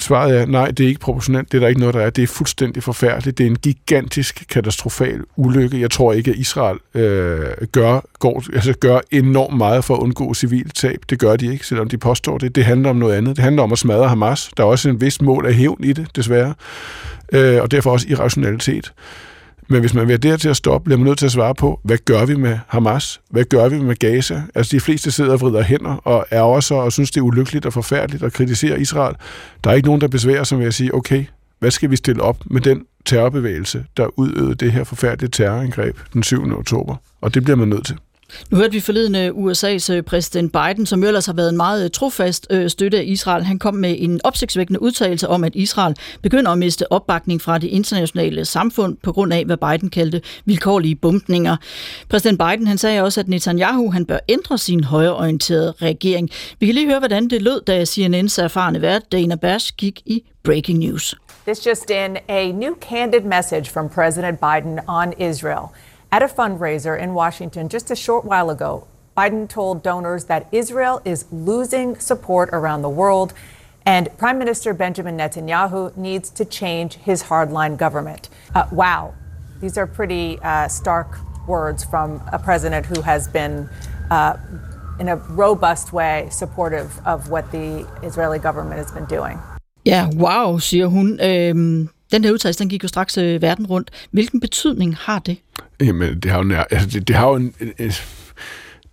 svaret 0.00 0.40
er, 0.40 0.46
nej, 0.46 0.70
det 0.70 0.84
er 0.84 0.88
ikke 0.88 1.00
proportionelt, 1.00 1.52
det 1.52 1.58
er 1.58 1.60
der 1.60 1.68
ikke 1.68 1.80
noget, 1.80 1.94
der 1.94 2.00
er. 2.00 2.10
Det 2.10 2.22
er 2.22 2.26
fuldstændig 2.26 2.82
forfærdeligt. 2.82 3.38
Det 3.38 3.46
er 3.46 3.50
en 3.50 3.58
gigantisk, 3.58 4.44
katastrofal 4.48 5.20
ulykke. 5.36 5.80
Jeg 5.80 5.90
tror 5.90 6.12
ikke, 6.12 6.30
at 6.30 6.36
Israel 6.36 6.78
øh, 6.94 7.66
gør, 7.72 8.00
går, 8.18 8.44
altså 8.54 8.72
gør 8.80 9.00
enormt 9.10 9.56
meget 9.56 9.84
for 9.84 9.94
at 9.94 10.00
undgå 10.00 10.34
civiltab. 10.34 10.98
Det 11.10 11.18
gør 11.18 11.36
de 11.36 11.52
ikke, 11.52 11.66
selvom 11.66 11.88
de 11.88 11.98
påstår 11.98 12.38
det. 12.38 12.54
Det 12.54 12.64
handler 12.64 12.90
om 12.90 12.96
noget 12.96 13.14
andet. 13.14 13.36
Det 13.36 13.44
handler 13.44 13.62
om 13.62 13.72
at 13.72 13.78
smadre 13.78 14.08
Hamas. 14.08 14.50
Der 14.56 14.62
er 14.62 14.66
også 14.66 14.88
en 14.88 15.00
vis 15.00 15.22
mål 15.22 15.46
af 15.46 15.54
hævn 15.54 15.84
i 15.84 15.92
det, 15.92 16.06
desværre. 16.16 16.54
Øh, 17.32 17.62
og 17.62 17.70
derfor 17.70 17.90
også 17.90 18.06
irrationalitet. 18.08 18.92
Men 19.72 19.80
hvis 19.80 19.94
man 19.94 20.08
vil 20.08 20.22
der 20.22 20.36
til 20.36 20.48
at 20.48 20.56
stoppe, 20.56 20.84
bliver 20.84 20.98
man 20.98 21.06
nødt 21.06 21.18
til 21.18 21.26
at 21.26 21.32
svare 21.32 21.54
på, 21.54 21.80
hvad 21.84 21.98
gør 22.04 22.26
vi 22.26 22.34
med 22.34 22.58
Hamas? 22.68 23.20
Hvad 23.30 23.44
gør 23.44 23.68
vi 23.68 23.78
med 23.78 23.96
Gaza? 23.96 24.42
Altså 24.54 24.76
de 24.76 24.80
fleste 24.80 25.10
sidder 25.10 25.32
og 25.32 25.40
vrider 25.40 25.62
hænder 25.62 25.94
og 25.94 26.26
er 26.30 26.40
også 26.40 26.74
og 26.74 26.92
synes, 26.92 27.10
det 27.10 27.20
er 27.20 27.24
ulykkeligt 27.24 27.66
og 27.66 27.72
forfærdeligt 27.72 28.22
at 28.22 28.32
kritisere 28.32 28.80
Israel. 28.80 29.16
Der 29.64 29.70
er 29.70 29.74
ikke 29.74 29.86
nogen, 29.86 30.00
der 30.00 30.08
besværer 30.08 30.44
sig 30.44 30.58
med 30.58 30.66
at 30.66 30.74
sige, 30.74 30.94
okay, 30.94 31.24
hvad 31.58 31.70
skal 31.70 31.90
vi 31.90 31.96
stille 31.96 32.22
op 32.22 32.36
med 32.44 32.60
den 32.60 32.82
terrorbevægelse, 33.04 33.84
der 33.96 34.18
udøvede 34.18 34.54
det 34.54 34.72
her 34.72 34.84
forfærdelige 34.84 35.30
terrorangreb 35.30 35.96
den 36.12 36.22
7. 36.22 36.58
oktober? 36.58 36.96
Og 37.20 37.34
det 37.34 37.44
bliver 37.44 37.56
man 37.56 37.68
nødt 37.68 37.86
til. 37.86 37.96
Nu 38.50 38.56
hørte 38.56 38.72
vi 38.72 38.80
forleden 38.80 39.14
øh, 39.14 39.28
USA's 39.28 39.92
øh, 39.92 40.02
præsident 40.02 40.52
Biden, 40.52 40.86
som 40.86 41.02
jo 41.02 41.06
ellers 41.06 41.26
har 41.26 41.32
været 41.32 41.48
en 41.48 41.56
meget 41.56 41.84
øh, 41.84 41.90
trofast 41.90 42.48
støtte 42.68 42.98
af 42.98 43.04
Israel. 43.06 43.44
Han 43.44 43.58
kom 43.58 43.74
med 43.74 43.96
en 43.98 44.20
opsigtsvækkende 44.24 44.82
udtalelse 44.82 45.28
om, 45.28 45.44
at 45.44 45.54
Israel 45.54 45.96
begynder 46.22 46.50
at 46.50 46.58
miste 46.58 46.92
opbakning 46.92 47.40
fra 47.40 47.58
det 47.58 47.68
internationale 47.68 48.44
samfund 48.44 48.96
på 49.02 49.12
grund 49.12 49.32
af, 49.32 49.44
hvad 49.44 49.56
Biden 49.56 49.90
kaldte 49.90 50.20
vilkårlige 50.44 50.96
bumpninger. 50.96 51.56
Præsident 52.08 52.38
Biden 52.38 52.66
han 52.66 52.78
sagde 52.78 53.02
også, 53.02 53.20
at 53.20 53.28
Netanyahu 53.28 53.90
han 53.90 54.06
bør 54.06 54.18
ændre 54.28 54.58
sin 54.58 54.84
højreorienterede 54.84 55.74
regering. 55.82 56.30
Vi 56.60 56.66
kan 56.66 56.74
lige 56.74 56.86
høre, 56.86 56.98
hvordan 56.98 57.28
det 57.28 57.42
lød, 57.42 57.60
da 57.60 57.82
CNN's 57.82 58.42
erfarne 58.42 58.82
vært 58.82 59.12
Dana 59.12 59.34
Bash 59.34 59.72
gik 59.76 60.02
i 60.06 60.22
Breaking 60.42 60.78
News. 60.78 61.14
This 61.46 61.66
just 61.66 61.90
in, 61.90 62.16
a 62.28 62.52
new 62.52 62.74
candid 62.80 63.24
message 63.24 63.70
from 63.70 63.88
President 63.88 64.38
Biden 64.40 64.80
on 64.88 65.12
Israel. 65.18 65.68
At 66.14 66.22
a 66.22 66.28
fundraiser 66.28 67.00
in 67.00 67.14
Washington 67.14 67.70
just 67.70 67.90
a 67.90 67.96
short 67.96 68.26
while 68.26 68.50
ago, 68.50 68.86
Biden 69.16 69.48
told 69.48 69.82
donors 69.82 70.26
that 70.26 70.46
Israel 70.52 71.00
is 71.06 71.24
losing 71.32 71.98
support 71.98 72.50
around 72.52 72.82
the 72.82 72.90
world 72.90 73.32
and 73.86 74.10
Prime 74.18 74.38
Minister 74.38 74.74
Benjamin 74.74 75.16
Netanyahu 75.16 75.96
needs 75.96 76.28
to 76.28 76.44
change 76.44 76.96
his 76.96 77.22
hardline 77.22 77.78
government. 77.78 78.28
Uh, 78.54 78.66
wow, 78.72 79.14
these 79.62 79.78
are 79.78 79.86
pretty 79.86 80.38
uh, 80.42 80.68
stark 80.68 81.16
words 81.48 81.82
from 81.82 82.20
a 82.30 82.38
president 82.38 82.84
who 82.84 83.00
has 83.00 83.26
been, 83.26 83.70
uh, 84.10 84.36
in 85.00 85.08
a 85.08 85.16
robust 85.16 85.94
way, 85.94 86.28
supportive 86.30 86.90
of 87.06 87.30
what 87.30 87.50
the 87.52 87.88
Israeli 88.02 88.38
government 88.38 88.76
has 88.76 88.92
been 88.92 89.06
doing. 89.06 89.40
Ja, 89.84 90.10
wow, 90.12 90.58
siger 90.58 90.88
hun. 90.88 91.18
Den 92.12 92.24
her 92.24 92.32
udtalelse, 92.32 92.58
den 92.58 92.68
gik 92.68 92.82
jo 92.82 92.88
straks 92.88 93.18
øh, 93.18 93.42
verden 93.42 93.66
rundt. 93.66 93.90
Hvilken 94.10 94.40
betydning 94.40 94.96
har 94.96 95.18
det? 95.18 95.36
Jamen, 95.80 96.20
det 96.20 96.30
har 96.30 96.44
jo, 96.44 96.52
altså, 96.70 96.88
det, 96.88 97.08
det 97.08 97.16
har 97.16 97.28
jo 97.28 97.34
en, 97.34 97.54
en, 97.60 97.72
en 97.78 97.92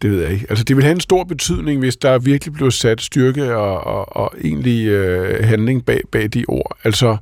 det 0.01 0.11
ved 0.11 0.22
jeg 0.22 0.32
ikke. 0.32 0.45
Altså, 0.49 0.63
det 0.63 0.76
vil 0.76 0.84
have 0.84 0.95
en 0.95 0.99
stor 0.99 1.24
betydning, 1.24 1.80
hvis 1.80 1.97
der 1.97 2.20
virkelig 2.20 2.53
blev 2.53 2.72
sat 2.72 3.01
styrke 3.01 3.55
og, 3.55 3.84
og, 3.84 4.17
og 4.17 4.34
egentlig 4.43 4.88
øh, 4.88 5.45
handling 5.45 5.86
bag, 5.86 6.01
bag 6.11 6.28
de 6.28 6.45
ord. 6.47 6.78
Altså, 6.84 7.17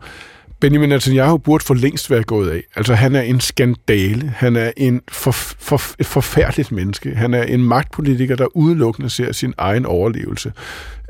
Benjamin 0.60 0.90
Netanyahu 0.90 1.38
burde 1.38 1.66
for 1.66 1.74
længst 1.74 2.12
være 2.12 2.24
gået 2.24 2.50
af. 2.50 2.64
Altså, 2.76 2.94
han 2.94 3.16
er 3.16 3.22
en 3.22 3.40
skandale. 3.40 4.34
Han 4.36 4.56
er 4.56 4.72
en 4.78 5.02
for, 5.12 5.32
for, 5.32 5.82
et 6.00 6.06
forfærdeligt 6.06 6.72
menneske. 6.72 7.16
Han 7.16 7.34
er 7.34 7.44
en 7.44 7.64
magtpolitiker, 7.64 8.36
der 8.36 8.58
udelukkende 8.58 9.10
ser 9.10 9.32
sin 9.32 9.54
egen 9.58 9.86
overlevelse 9.86 10.52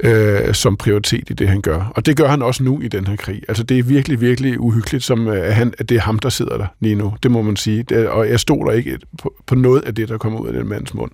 øh, 0.04 0.54
som 0.54 0.78
prioritet 0.78 1.30
i 1.30 1.34
det, 1.34 1.50
han 1.50 1.62
gør. 1.62 1.91
Og 1.95 2.06
det 2.06 2.18
gør 2.18 2.28
han 2.28 2.41
også 2.41 2.64
nu 2.64 2.82
i 2.82 2.88
den 2.88 3.08
her 3.08 3.16
krig. 3.16 3.41
Altså, 3.48 3.64
det 3.64 3.80
er 3.80 3.84
virkelig, 3.84 4.22
virkelig 4.22 4.60
uhyggeligt, 4.60 5.04
som, 5.04 5.28
øh, 5.28 5.54
han, 5.54 5.74
at 5.78 5.89
det 5.89 5.98
er 5.98 6.02
ham, 6.02 6.20
der 6.20 6.30
sidder 6.30 6.58
der 6.58 6.68
lige 6.80 6.95
nu. 6.95 7.14
Det 7.24 7.32
må 7.32 7.41
man 7.41 7.56
sige. 7.56 7.84
Det, 7.84 8.08
og 8.08 8.30
jeg 8.30 8.39
stoler 8.39 8.72
ikke 8.72 9.00
på, 9.22 9.34
på 9.45 9.56
noget 9.56 9.82
af 9.82 9.95
det, 9.95 10.10
der 10.10 10.18
kommer 10.18 10.39
ud 10.39 10.48
af 10.48 10.54
den 10.54 10.68
mands 10.68 10.93
mund. 10.93 11.12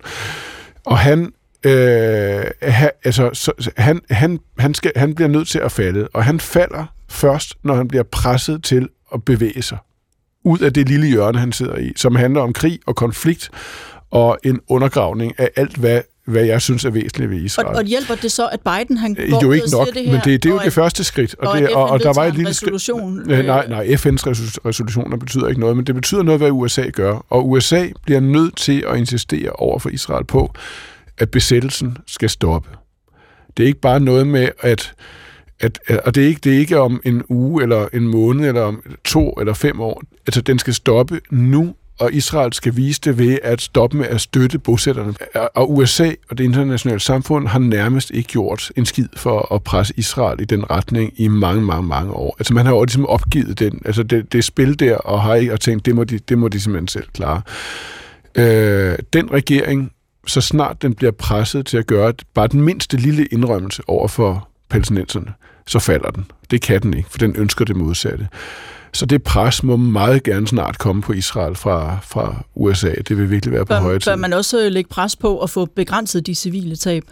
Og 0.84 0.98
han 0.98 1.32
Øh, 1.66 2.44
ha, 2.62 2.88
altså, 3.04 3.30
så, 3.32 3.52
han, 3.76 4.00
han, 4.10 4.40
han, 4.58 4.74
skal, 4.74 4.92
han 4.96 5.14
bliver 5.14 5.28
nødt 5.28 5.48
til 5.48 5.58
at 5.58 5.72
falde, 5.72 6.08
og 6.14 6.24
han 6.24 6.40
falder 6.40 6.84
først, 7.14 7.54
når 7.62 7.74
han 7.74 7.88
bliver 7.88 8.04
presset 8.12 8.62
til 8.62 8.88
at 9.14 9.24
bevæge 9.24 9.62
sig 9.62 9.78
ud 10.44 10.58
af 10.58 10.72
det 10.72 10.88
lille 10.88 11.06
hjørne, 11.06 11.38
han 11.38 11.52
sidder 11.52 11.76
i, 11.76 11.92
som 11.96 12.16
handler 12.16 12.40
om 12.40 12.52
krig 12.52 12.80
og 12.86 12.96
konflikt 12.96 13.50
og 14.10 14.38
en 14.44 14.60
undergravning 14.68 15.32
af 15.38 15.50
alt, 15.56 15.76
hvad 15.76 16.00
hvad 16.26 16.44
jeg 16.44 16.62
synes 16.62 16.84
er 16.84 16.90
væsentligt 16.90 17.30
ved 17.30 17.40
Israel. 17.40 17.68
Og, 17.68 17.74
og 17.74 17.84
hjælper 17.84 18.14
det 18.14 18.32
så, 18.32 18.48
at 18.48 18.60
Biden 18.60 18.96
han 18.96 19.14
går 19.14 19.42
jo 19.42 19.52
ikke 19.52 19.70
nok, 19.72 19.94
det 19.94 20.04
her, 20.04 20.12
men 20.12 20.20
det, 20.24 20.42
det 20.42 20.48
er 20.48 20.54
jo 20.54 20.60
det 20.64 20.72
første 20.72 21.04
skridt. 21.04 21.34
Og, 21.38 21.48
og, 21.48 21.58
det, 21.58 21.68
og, 21.68 21.90
og 21.90 22.00
der 22.00 22.12
var 22.14 22.24
et 22.24 22.34
lille 22.34 22.50
resolution. 22.50 23.24
Skridt, 23.24 23.46
nej, 23.46 23.66
nej, 23.66 23.84
FN's 23.86 24.24
resolutioner 24.66 25.16
betyder 25.16 25.48
ikke 25.48 25.60
noget, 25.60 25.76
men 25.76 25.86
det 25.86 25.94
betyder 25.94 26.22
noget, 26.22 26.40
hvad 26.40 26.50
USA 26.50 26.88
gør. 26.92 27.26
Og 27.30 27.50
USA 27.50 27.88
bliver 28.04 28.20
nødt 28.20 28.56
til 28.56 28.84
at 28.88 28.98
insistere 28.98 29.50
over 29.50 29.78
for 29.78 29.88
Israel 29.88 30.24
på, 30.24 30.54
at 31.18 31.30
besættelsen 31.30 31.96
skal 32.06 32.30
stoppe. 32.30 32.68
Det 33.56 33.62
er 33.62 33.66
ikke 33.66 33.80
bare 33.80 34.00
noget 34.00 34.26
med, 34.26 34.48
at 34.60 34.92
at, 35.60 35.78
og 36.04 36.14
det 36.14 36.24
er, 36.24 36.28
ikke, 36.28 36.40
det 36.44 36.54
er 36.54 36.58
ikke 36.58 36.80
om 36.80 37.00
en 37.04 37.22
uge, 37.28 37.62
eller 37.62 37.88
en 37.92 38.08
måned, 38.08 38.48
eller 38.48 38.62
om 38.62 38.82
to 39.04 39.30
eller 39.32 39.54
fem 39.54 39.80
år. 39.80 40.02
Altså, 40.26 40.40
den 40.40 40.58
skal 40.58 40.74
stoppe 40.74 41.20
nu, 41.30 41.74
og 41.98 42.12
Israel 42.12 42.52
skal 42.52 42.76
vise 42.76 43.00
det 43.04 43.18
ved 43.18 43.38
at 43.42 43.60
stoppe 43.60 43.96
med 43.96 44.06
at 44.06 44.20
støtte 44.20 44.58
bosætterne. 44.58 45.14
Og 45.54 45.72
USA 45.72 46.10
og 46.30 46.38
det 46.38 46.44
internationale 46.44 47.00
samfund 47.00 47.48
har 47.48 47.58
nærmest 47.58 48.10
ikke 48.10 48.28
gjort 48.28 48.72
en 48.76 48.86
skid 48.86 49.08
for 49.16 49.54
at 49.54 49.62
presse 49.62 49.94
Israel 49.96 50.40
i 50.40 50.44
den 50.44 50.70
retning 50.70 51.12
i 51.16 51.28
mange, 51.28 51.62
mange, 51.62 51.82
mange 51.82 52.12
år. 52.12 52.36
Altså 52.38 52.54
man 52.54 52.66
har 52.66 52.74
jo 52.74 52.84
ligesom 52.84 53.06
opgivet 53.06 53.58
den, 53.58 53.82
altså 53.84 54.02
det, 54.02 54.32
det 54.32 54.44
spil 54.44 54.78
der, 54.78 54.96
og 54.96 55.22
har 55.22 55.34
ikke 55.34 55.52
og 55.52 55.60
tænkt, 55.60 55.86
det 55.86 55.94
må 55.94 56.04
de, 56.04 56.18
det 56.18 56.38
må 56.38 56.48
de 56.48 56.60
simpelthen 56.60 56.88
selv 56.88 57.06
klare. 57.12 57.42
Øh, 58.34 58.98
den 59.12 59.32
regering, 59.32 59.92
så 60.26 60.40
snart 60.40 60.82
den 60.82 60.94
bliver 60.94 61.12
presset 61.12 61.66
til 61.66 61.76
at 61.76 61.86
gøre 61.86 62.12
bare 62.34 62.46
den 62.46 62.62
mindste 62.62 62.96
lille 62.96 63.26
indrømmelse 63.26 63.82
over 63.86 64.08
for 64.08 64.48
palæstinenserne, 64.74 65.32
så 65.66 65.78
falder 65.78 66.10
den. 66.10 66.26
Det 66.50 66.62
kan 66.62 66.82
den 66.82 66.94
ikke, 66.94 67.10
for 67.10 67.18
den 67.18 67.36
ønsker 67.36 67.64
det 67.64 67.76
modsatte. 67.76 68.28
Så 68.92 69.06
det 69.06 69.22
pres 69.22 69.62
må 69.62 69.76
meget 69.76 70.22
gerne 70.22 70.48
snart 70.48 70.78
komme 70.78 71.02
på 71.02 71.12
Israel 71.12 71.54
fra, 71.54 71.98
fra 72.02 72.44
USA. 72.54 72.90
Det 73.08 73.18
vil 73.18 73.30
virkelig 73.30 73.52
være 73.52 73.64
på 73.64 73.68
bør, 73.68 73.80
høje 73.80 73.98
tid. 73.98 74.12
Bør 74.12 74.16
man 74.16 74.32
også 74.32 74.68
lægge 74.68 74.88
pres 74.88 75.16
på 75.16 75.38
at 75.38 75.50
få 75.50 75.64
begrænset 75.64 76.26
de 76.26 76.34
civile 76.34 76.76
tab? 76.76 77.02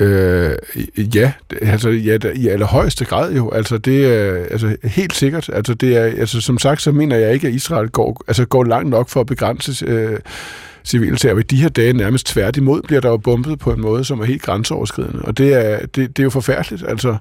Øh, 0.00 0.56
ja, 0.96 1.32
altså 1.62 1.90
ja, 1.90 2.18
i 2.34 2.48
allerhøjeste 2.48 3.04
grad 3.04 3.32
jo. 3.32 3.50
Altså 3.50 3.78
det 3.78 4.06
er 4.06 4.46
altså, 4.50 4.76
helt 4.84 5.14
sikkert. 5.14 5.50
Altså 5.52 5.74
det 5.74 5.96
er, 5.96 6.02
altså 6.02 6.40
som 6.40 6.58
sagt, 6.58 6.82
så 6.82 6.92
mener 6.92 7.16
jeg 7.16 7.32
ikke, 7.34 7.48
at 7.48 7.54
Israel 7.54 7.88
går, 7.88 8.24
altså, 8.28 8.44
går 8.44 8.64
langt 8.64 8.90
nok 8.90 9.08
for 9.08 9.20
at 9.20 9.26
begrænse 9.26 9.86
øh, 9.86 10.18
civile 10.84 11.18
ved 11.22 11.38
I 11.38 11.42
de 11.42 11.56
her 11.56 11.68
dage 11.68 11.92
nærmest 11.92 12.26
tværtimod 12.26 12.82
bliver 12.82 13.00
der 13.00 13.08
jo 13.08 13.16
bombet 13.16 13.58
på 13.58 13.72
en 13.72 13.80
måde, 13.80 14.04
som 14.04 14.20
er 14.20 14.24
helt 14.24 14.42
grænseoverskridende. 14.42 15.22
Og 15.22 15.38
det 15.38 15.54
er, 15.54 15.78
det, 15.78 15.96
det 15.96 16.18
er 16.18 16.24
jo 16.24 16.30
forfærdeligt. 16.30 16.84
Altså, 16.88 17.16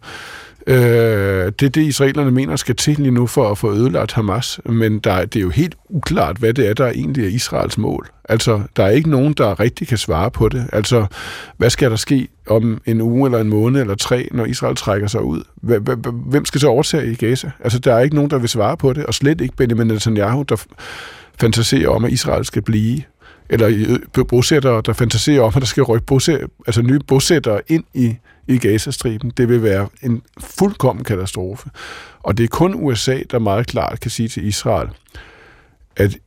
øh, 0.67 1.51
det 1.59 1.65
er 1.65 1.69
det, 1.69 1.77
israelerne 1.77 2.31
mener 2.31 2.55
skal 2.55 2.75
til 2.75 2.97
lige 2.97 3.11
nu 3.11 3.27
for 3.27 3.51
at 3.51 3.57
få 3.57 3.73
ødelagt 3.73 4.11
Hamas. 4.11 4.59
Men 4.65 4.99
der, 4.99 5.25
det 5.25 5.39
er 5.39 5.43
jo 5.43 5.49
helt 5.49 5.75
uklart, 5.89 6.37
hvad 6.37 6.53
det 6.53 6.69
er, 6.69 6.73
der 6.73 6.87
egentlig 6.87 7.25
er 7.25 7.29
Israels 7.29 7.77
mål. 7.77 8.07
Altså, 8.29 8.61
der 8.75 8.83
er 8.83 8.89
ikke 8.89 9.09
nogen, 9.09 9.33
der 9.33 9.59
rigtig 9.59 9.87
kan 9.87 9.97
svare 9.97 10.31
på 10.31 10.49
det. 10.49 10.69
Altså, 10.73 11.05
hvad 11.57 11.69
skal 11.69 11.91
der 11.91 11.97
ske 11.97 12.27
om 12.47 12.81
en 12.85 13.01
uge 13.01 13.27
eller 13.27 13.39
en 13.39 13.49
måned 13.49 13.81
eller 13.81 13.95
tre, 13.95 14.27
når 14.31 14.45
Israel 14.45 14.75
trækker 14.75 15.07
sig 15.07 15.21
ud? 15.21 15.41
Hvem 16.25 16.45
skal 16.45 16.61
så 16.61 16.67
overtage 16.67 17.11
i 17.11 17.15
Gaza? 17.15 17.51
Altså, 17.59 17.79
der 17.79 17.93
er 17.93 17.99
ikke 17.99 18.15
nogen, 18.15 18.31
der 18.31 18.37
vil 18.37 18.49
svare 18.49 18.77
på 18.77 18.93
det, 18.93 19.05
og 19.05 19.13
slet 19.13 19.41
ikke 19.41 19.55
Benjamin 19.55 19.87
Netanyahu, 19.87 20.43
der 20.43 20.65
fantaserer 21.39 21.89
om, 21.89 22.05
at 22.05 22.11
Israel 22.11 22.45
skal 22.45 22.61
blive 22.61 23.01
eller 23.49 23.67
øh, 24.17 24.25
bosættere, 24.25 24.81
der 24.85 24.93
fantaserer 24.93 25.41
om, 25.41 25.53
at 25.55 25.61
der 25.61 25.65
skal 25.65 25.83
rykke 25.83 26.05
bosæt, 26.05 26.39
altså 26.67 26.81
nye 26.81 26.99
bosættere 26.99 27.61
ind 27.67 27.83
i, 27.93 28.15
i 28.47 28.57
Gazastriben. 28.57 29.31
Det 29.37 29.49
vil 29.49 29.63
være 29.63 29.87
en 30.03 30.21
fuldkommen 30.39 31.05
katastrofe. 31.05 31.69
Og 32.19 32.37
det 32.37 32.43
er 32.43 32.47
kun 32.47 32.73
USA, 32.75 33.19
der 33.31 33.39
meget 33.39 33.67
klart 33.67 33.99
kan 33.99 34.11
sige 34.11 34.29
til 34.29 34.45
Israel, 34.47 34.89
at 35.95 36.17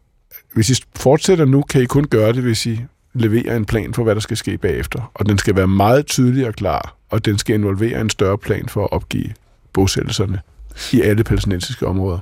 hvis 0.54 0.70
I 0.70 0.82
fortsætter 0.96 1.44
nu, 1.44 1.62
kan 1.62 1.82
I 1.82 1.84
kun 1.84 2.04
gøre 2.04 2.32
det, 2.32 2.42
hvis 2.42 2.66
I 2.66 2.80
leverer 3.14 3.56
en 3.56 3.64
plan 3.64 3.94
for, 3.94 4.02
hvad 4.02 4.14
der 4.14 4.20
skal 4.20 4.36
ske 4.36 4.58
bagefter. 4.58 5.10
Og 5.14 5.28
den 5.28 5.38
skal 5.38 5.56
være 5.56 5.68
meget 5.68 6.06
tydelig 6.06 6.46
og 6.46 6.54
klar, 6.54 6.96
og 7.10 7.24
den 7.24 7.38
skal 7.38 7.54
involvere 7.54 8.00
en 8.00 8.10
større 8.10 8.38
plan 8.38 8.68
for 8.68 8.84
at 8.84 8.92
opgive 8.92 9.32
bosættelserne 9.72 10.40
i 10.92 11.00
alle 11.00 11.24
palæstinensiske 11.24 11.86
områder. 11.86 12.18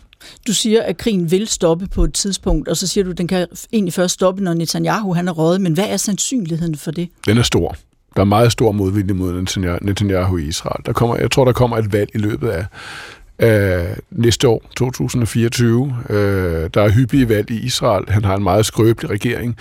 Du 0.46 0.54
siger, 0.54 0.82
at 0.82 0.96
krigen 0.96 1.30
vil 1.30 1.46
stoppe 1.46 1.86
på 1.86 2.04
et 2.04 2.14
tidspunkt, 2.14 2.68
og 2.68 2.76
så 2.76 2.86
siger 2.86 3.04
du, 3.04 3.10
at 3.10 3.18
den 3.18 3.28
kan 3.28 3.46
egentlig 3.72 3.92
først 3.92 4.14
stoppe, 4.14 4.42
når 4.42 4.54
Netanyahu 4.54 5.14
han 5.14 5.28
er 5.28 5.32
røget. 5.32 5.60
Men 5.60 5.72
hvad 5.72 5.88
er 5.88 5.96
sandsynligheden 5.96 6.76
for 6.76 6.90
det? 6.90 7.08
Den 7.26 7.38
er 7.38 7.42
stor. 7.42 7.76
Der 8.16 8.20
er 8.20 8.24
meget 8.24 8.52
stor 8.52 8.72
modvilje 8.72 9.14
mod 9.14 9.46
Netanyahu 9.82 10.36
i 10.36 10.44
Israel. 10.44 10.86
Der 10.86 10.92
kommer, 10.92 11.16
jeg 11.16 11.30
tror, 11.30 11.44
der 11.44 11.52
kommer 11.52 11.76
et 11.78 11.92
valg 11.92 12.10
i 12.14 12.18
løbet 12.18 12.48
af, 12.48 12.66
af 13.38 13.96
næste 14.10 14.48
år, 14.48 14.70
2024. 14.76 15.96
Øh, 16.10 16.70
der 16.74 16.82
er 16.82 16.90
hyppige 16.90 17.28
valg 17.28 17.50
i 17.50 17.60
Israel. 17.60 18.04
Han 18.08 18.24
har 18.24 18.36
en 18.36 18.42
meget 18.42 18.66
skrøbelig 18.66 19.10
regering. 19.10 19.56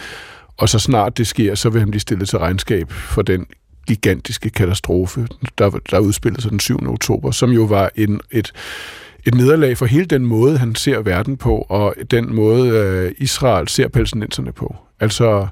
Og 0.57 0.69
så 0.69 0.79
snart 0.79 1.17
det 1.17 1.27
sker, 1.27 1.55
så 1.55 1.69
vil 1.69 1.79
han 1.79 1.91
blive 1.91 2.01
stillet 2.01 2.29
til 2.29 2.39
regnskab 2.39 2.91
for 2.91 3.21
den 3.21 3.45
gigantiske 3.87 4.49
katastrofe, 4.49 5.27
der, 5.57 5.69
der 5.69 5.99
udspillede 5.99 6.41
sig 6.41 6.51
den 6.51 6.59
7. 6.59 6.89
oktober, 6.89 7.31
som 7.31 7.49
jo 7.49 7.63
var 7.63 7.91
en, 7.95 8.19
et, 8.31 8.51
et 9.25 9.35
nederlag 9.35 9.77
for 9.77 9.85
hele 9.85 10.05
den 10.05 10.25
måde, 10.25 10.57
han 10.57 10.75
ser 10.75 10.99
verden 10.99 11.37
på, 11.37 11.65
og 11.69 11.95
den 12.11 12.35
måde, 12.35 12.69
øh, 12.69 13.11
Israel 13.17 13.67
ser 13.67 13.87
palæstinenserne 13.87 14.51
på. 14.51 14.75
Altså 14.99 15.47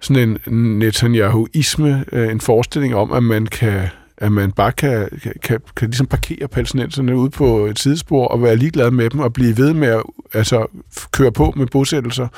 sådan 0.00 0.38
en 0.46 0.54
Netanyahuisme, 0.78 2.04
øh, 2.12 2.30
en 2.30 2.40
forestilling 2.40 2.94
om, 2.94 3.12
at 3.12 3.22
man 3.22 3.46
kan 3.46 3.88
at 4.18 4.32
man 4.32 4.52
bare 4.52 4.72
kan, 4.72 5.08
kan, 5.22 5.32
kan, 5.42 5.60
kan 5.76 5.88
ligesom 5.88 6.06
parkere 6.06 6.48
palæstinenserne 6.48 7.16
ud 7.16 7.28
på 7.28 7.66
et 7.66 7.78
sidespor 7.78 8.26
og 8.26 8.42
være 8.42 8.56
ligeglad 8.56 8.90
med 8.90 9.10
dem 9.10 9.20
og 9.20 9.32
blive 9.32 9.56
ved 9.56 9.74
med 9.74 9.88
at 9.88 10.02
altså, 10.32 10.66
køre 11.12 11.32
på 11.32 11.52
med 11.56 11.66
bosættelser. 11.66 12.28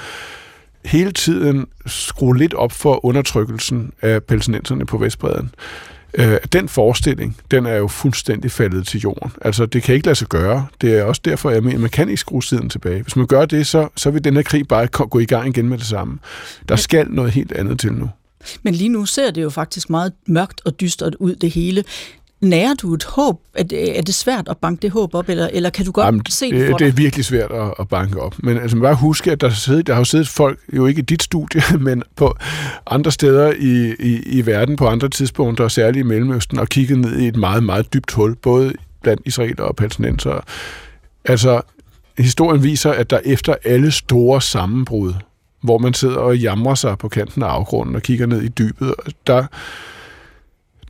Hele 0.85 1.13
tiden 1.13 1.67
skrue 1.87 2.39
lidt 2.39 2.55
op 2.55 2.73
for 2.73 3.05
undertrykkelsen 3.05 3.93
af 4.03 4.23
palæstinenserne 4.23 4.87
på 4.87 4.99
Vestbreden. 4.99 5.51
Øh, 6.15 6.37
den 6.53 6.69
forestilling, 6.69 7.37
den 7.51 7.67
er 7.67 7.75
jo 7.75 7.89
fuldstændig 7.89 8.51
faldet 8.51 8.87
til 8.87 9.01
jorden. 9.01 9.33
Altså, 9.43 9.67
det 9.67 9.83
kan 9.83 9.95
ikke 9.95 10.07
lade 10.07 10.17
sig 10.17 10.29
gøre. 10.29 10.67
Det 10.81 10.99
er 10.99 11.03
også 11.03 11.21
derfor, 11.25 11.51
jeg 11.51 11.63
mener, 11.63 11.79
man 11.79 11.91
kan 11.91 12.09
ikke 12.09 12.21
skrue 12.21 12.43
siden 12.43 12.71
tilbage. 12.71 13.03
Hvis 13.03 13.17
man 13.17 13.27
gør 13.27 13.45
det, 13.45 13.67
så, 13.67 13.89
så 13.97 14.11
vil 14.11 14.25
den 14.25 14.37
her 14.37 14.43
krig 14.43 14.69
bare 14.69 14.87
gå 14.87 15.19
i 15.19 15.25
gang 15.25 15.49
igen 15.49 15.69
med 15.69 15.79
det 15.79 15.87
samme. 15.87 16.19
Der 16.69 16.77
skal 16.77 17.07
noget 17.11 17.33
helt 17.33 17.53
andet 17.53 17.81
til 17.81 17.93
nu. 17.93 18.11
Men 18.63 18.75
lige 18.75 18.89
nu 18.89 19.07
ser 19.07 19.31
det 19.31 19.43
jo 19.43 19.51
faktisk 19.51 19.91
meget 19.91 20.13
mørkt 20.27 20.61
og 20.65 20.81
dystert 20.81 21.15
ud, 21.15 21.35
det 21.35 21.51
hele. 21.51 21.85
Nærer 22.41 22.75
du 22.75 22.95
et 22.95 23.05
håb? 23.05 23.41
Er 23.55 23.63
det, 23.63 23.99
er 23.99 24.03
det 24.03 24.15
svært 24.15 24.49
at 24.49 24.57
banke 24.57 24.83
det 24.83 24.91
håb 24.91 25.15
op, 25.15 25.29
eller, 25.29 25.49
eller 25.53 25.71
kan 25.71 25.85
du 25.85 25.93
godt 25.93 26.07
Jamen, 26.07 26.23
se 26.29 26.51
det 26.51 26.71
for 26.71 26.79
Det 26.79 26.89
er 26.89 26.93
virkelig 26.93 27.25
svært 27.25 27.51
at, 27.51 27.75
at 27.81 27.89
banke 27.89 28.21
op. 28.21 28.35
Men 28.39 28.59
altså, 28.59 28.77
man 28.77 28.83
bare 28.83 28.95
huske, 28.95 29.33
at 29.33 29.41
der, 29.41 29.51
sidder, 29.51 29.83
der 29.83 29.93
har 29.93 30.01
jo 30.01 30.05
siddet 30.05 30.29
folk, 30.29 30.59
jo 30.73 30.87
ikke 30.87 30.99
i 30.99 31.05
dit 31.05 31.23
studie, 31.23 31.63
men 31.79 32.03
på 32.17 32.37
andre 32.87 33.13
steder 33.13 33.53
i, 33.59 33.95
i, 34.01 34.23
i 34.27 34.47
verden 34.47 34.77
på 34.77 34.87
andre 34.87 35.09
tidspunkter, 35.09 35.65
og 35.65 35.71
særligt 35.71 36.05
i 36.05 36.07
Mellemøsten, 36.07 36.59
og 36.59 36.69
kigget 36.69 36.99
ned 36.99 37.19
i 37.19 37.29
et 37.29 37.37
meget, 37.37 37.63
meget 37.63 37.95
dybt 37.95 38.13
hul, 38.13 38.37
både 38.37 38.73
blandt 39.03 39.23
israeler 39.25 39.65
og 39.65 39.77
palæstinenser. 39.77 40.41
Altså, 41.25 41.61
historien 42.19 42.63
viser, 42.63 42.91
at 42.91 43.11
der 43.11 43.21
efter 43.25 43.55
alle 43.65 43.91
store 43.91 44.43
sammenbrud, 44.43 45.13
hvor 45.63 45.79
man 45.79 45.95
sidder 45.95 46.17
og 46.17 46.39
jamrer 46.39 46.75
sig 46.75 46.99
på 46.99 47.09
kanten 47.09 47.43
af 47.43 47.47
afgrunden 47.47 47.97
og 47.97 48.03
kigger 48.03 48.27
ned 48.27 48.43
i 48.43 48.49
dybet, 48.49 48.95
der, 49.27 49.45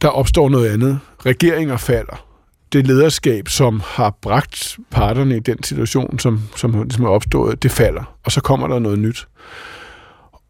der 0.02 0.08
opstår 0.08 0.48
noget 0.48 0.68
andet. 0.70 1.00
Regeringer 1.26 1.76
falder. 1.76 2.24
Det 2.72 2.86
lederskab, 2.86 3.48
som 3.48 3.82
har 3.84 4.18
bragt 4.22 4.78
parterne 4.90 5.36
i 5.36 5.40
den 5.40 5.62
situation, 5.62 6.18
som, 6.18 6.40
som 6.56 6.82
ligesom 6.82 7.04
er 7.04 7.08
opstået, 7.08 7.62
det 7.62 7.70
falder. 7.70 8.16
Og 8.24 8.32
så 8.32 8.40
kommer 8.40 8.68
der 8.68 8.78
noget 8.78 8.98
nyt. 8.98 9.28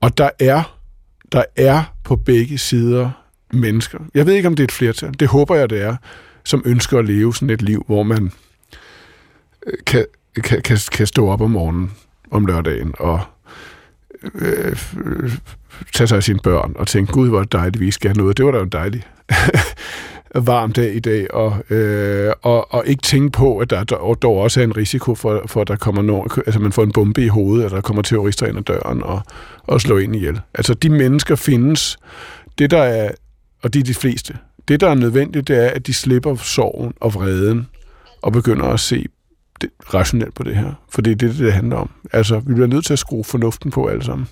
Og 0.00 0.18
der 0.18 0.30
er, 0.38 0.78
der 1.32 1.44
er 1.56 1.94
på 2.04 2.16
begge 2.16 2.58
sider 2.58 3.10
mennesker. 3.52 3.98
Jeg 4.14 4.26
ved 4.26 4.34
ikke, 4.34 4.48
om 4.48 4.56
det 4.56 4.62
er 4.62 4.66
et 4.66 4.72
flertal. 4.72 5.14
Det 5.20 5.28
håber 5.28 5.54
jeg, 5.54 5.70
det 5.70 5.82
er, 5.82 5.96
som 6.44 6.62
ønsker 6.64 6.98
at 6.98 7.04
leve 7.04 7.34
sådan 7.34 7.50
et 7.50 7.62
liv, 7.62 7.84
hvor 7.86 8.02
man 8.02 8.32
øh, 9.66 9.72
kan, 9.86 10.06
kan, 10.44 10.62
kan, 10.62 10.78
kan 10.92 11.06
stå 11.06 11.28
op 11.28 11.40
om 11.40 11.50
morgenen 11.50 11.92
om 12.30 12.46
lørdagen 12.46 12.94
og 12.98 13.20
øh, 14.34 14.76
øh 15.04 15.32
tage 15.94 16.08
sig 16.08 16.16
af 16.16 16.22
sine 16.22 16.38
børn 16.42 16.72
og 16.76 16.86
tænke, 16.86 17.12
gud, 17.12 17.28
hvor 17.28 17.42
dejligt, 17.42 17.80
vi 17.80 17.90
skal 17.90 18.08
have 18.08 18.18
noget. 18.18 18.36
Det 18.36 18.44
var 18.44 18.52
da 18.52 18.60
en 18.60 18.68
dejlig 18.68 19.02
varm 20.34 20.72
dag 20.72 20.94
i 20.94 21.00
dag, 21.00 21.34
og, 21.34 21.56
øh, 21.70 22.32
og, 22.42 22.74
og 22.74 22.86
ikke 22.86 23.02
tænke 23.02 23.30
på, 23.30 23.58
at 23.58 23.70
der, 23.70 23.84
der 23.84 24.14
dog 24.14 24.36
også 24.36 24.60
er 24.60 24.64
en 24.64 24.76
risiko 24.76 25.14
for, 25.14 25.42
for 25.46 25.60
at 25.60 25.68
der 25.68 25.76
kommer 25.76 26.02
nogen, 26.02 26.30
altså 26.46 26.60
man 26.60 26.72
får 26.72 26.82
en 26.82 26.92
bombe 26.92 27.24
i 27.24 27.28
hovedet, 27.28 27.64
eller 27.64 27.76
der 27.76 27.82
kommer 27.82 28.02
terrorister 28.02 28.46
ind 28.46 28.58
ad 28.58 28.62
døren 28.62 29.02
og, 29.02 29.20
og 29.62 29.80
slår 29.80 29.98
ind 29.98 30.16
ihjel. 30.16 30.40
Altså 30.54 30.74
de 30.74 30.90
mennesker 30.90 31.36
findes. 31.36 31.98
Det 32.58 32.70
der 32.70 32.82
er, 32.82 33.10
og 33.62 33.74
det 33.74 33.80
er 33.80 33.84
de 33.84 33.94
fleste, 33.94 34.36
det 34.68 34.80
der 34.80 34.90
er 34.90 34.94
nødvendigt, 34.94 35.48
det 35.48 35.64
er, 35.64 35.68
at 35.68 35.86
de 35.86 35.94
slipper 35.94 36.36
sorgen 36.36 36.92
og 37.00 37.14
vreden 37.14 37.68
og 38.22 38.32
begynder 38.32 38.64
at 38.64 38.80
se 38.80 39.06
det, 39.60 39.70
rationelt 39.94 40.34
på 40.34 40.42
det 40.42 40.56
her. 40.56 40.72
For 40.88 41.02
det 41.02 41.10
er 41.10 41.14
det, 41.14 41.38
det 41.38 41.52
handler 41.52 41.76
om. 41.76 41.90
Altså, 42.12 42.38
vi 42.38 42.54
bliver 42.54 42.66
nødt 42.66 42.84
til 42.84 42.92
at 42.92 42.98
skrue 42.98 43.24
fornuften 43.24 43.70
på 43.70 43.86
alle 43.86 44.04
sammen. 44.04 44.28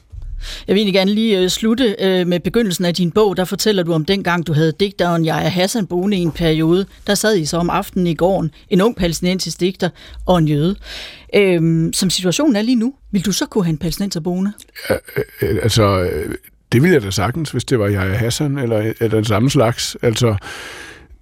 Jeg 0.68 0.74
vil 0.74 0.80
egentlig 0.80 0.94
gerne 0.94 1.14
lige 1.14 1.38
øh, 1.38 1.48
slutte 1.48 1.96
øh, 1.98 2.26
med 2.26 2.40
begyndelsen 2.40 2.84
af 2.84 2.94
din 2.94 3.10
bog. 3.10 3.36
Der 3.36 3.44
fortæller 3.44 3.82
du 3.82 3.92
om 3.92 4.04
dengang, 4.04 4.46
du 4.46 4.52
havde 4.52 4.72
digteren 4.80 5.24
Jaja 5.24 5.48
Hassan 5.48 5.86
boende 5.86 6.16
i 6.16 6.20
en 6.20 6.32
periode. 6.32 6.86
Der 7.06 7.14
sad 7.14 7.36
I 7.36 7.44
så 7.44 7.56
om 7.56 7.70
aftenen 7.70 8.06
i 8.06 8.14
gården, 8.14 8.50
en 8.70 8.80
ung 8.80 8.96
palæstinensisk 8.96 9.60
digter 9.60 9.88
og 10.26 10.38
en 10.38 10.48
jøde. 10.48 10.76
Øhm, 11.34 11.92
som 11.92 12.10
situationen 12.10 12.56
er 12.56 12.62
lige 12.62 12.76
nu, 12.76 12.94
vil 13.10 13.26
du 13.26 13.32
så 13.32 13.46
kunne 13.46 13.64
have 13.64 13.72
en 13.72 13.78
palæstinenser 13.78 14.20
boende? 14.20 14.52
Ja, 14.90 14.94
øh, 14.94 15.22
øh 15.42 15.58
altså, 15.62 16.00
øh, 16.00 16.34
det 16.72 16.82
ville 16.82 16.94
jeg 16.94 17.02
da 17.02 17.10
sagtens, 17.10 17.50
hvis 17.50 17.64
det 17.64 17.78
var 17.78 17.88
Jaja 17.88 18.14
Hassan 18.14 18.58
eller, 18.58 18.92
eller 19.00 19.16
den 19.16 19.24
samme 19.24 19.50
slags. 19.50 19.96
Altså, 20.02 20.36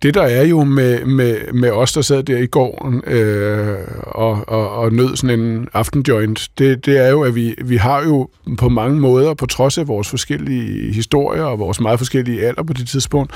det 0.02 0.14
der 0.14 0.22
er 0.22 0.44
jo 0.44 0.64
med, 0.64 1.04
med, 1.04 1.52
med 1.52 1.70
os, 1.70 1.92
der 1.92 2.02
sad 2.02 2.22
der 2.22 2.38
i 2.38 2.46
går 2.46 3.00
øh, 3.06 3.78
og, 4.02 4.44
og, 4.48 4.70
og 4.70 4.92
nød 4.92 5.16
sådan 5.16 5.40
en 5.40 5.68
aftenjoint, 5.72 6.48
det, 6.58 6.86
det 6.86 6.98
er 6.98 7.08
jo, 7.08 7.22
at 7.22 7.34
vi, 7.34 7.54
vi 7.64 7.76
har 7.76 8.04
jo 8.04 8.28
på 8.58 8.68
mange 8.68 9.00
måder, 9.00 9.34
på 9.34 9.46
trods 9.46 9.78
af 9.78 9.88
vores 9.88 10.08
forskellige 10.08 10.92
historier 10.92 11.42
og 11.42 11.58
vores 11.58 11.80
meget 11.80 12.00
forskellige 12.00 12.46
alder 12.46 12.62
på 12.62 12.72
det 12.72 12.88
tidspunkt, 12.88 13.32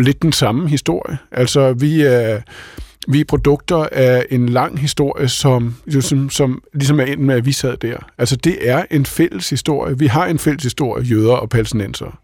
lidt 0.00 0.22
den 0.22 0.32
samme 0.32 0.68
historie. 0.68 1.18
Altså, 1.32 1.72
vi 1.72 2.02
er, 2.02 2.40
vi 3.08 3.20
er 3.20 3.24
produkter 3.24 3.88
af 3.92 4.26
en 4.30 4.48
lang 4.48 4.78
historie, 4.78 5.28
som, 5.28 5.74
som, 6.00 6.30
som 6.30 6.62
ligesom 6.74 7.00
er 7.00 7.04
endt 7.04 7.22
med, 7.22 7.34
at 7.34 7.46
vi 7.46 7.52
sad 7.52 7.76
der. 7.76 7.96
Altså, 8.18 8.36
det 8.36 8.68
er 8.68 8.84
en 8.90 9.06
fælles 9.06 9.50
historie. 9.50 9.98
Vi 9.98 10.06
har 10.06 10.26
en 10.26 10.38
fælles 10.38 10.62
historie, 10.62 11.04
jøder 11.04 11.32
og 11.32 11.48
palæstinenser. 11.48 12.18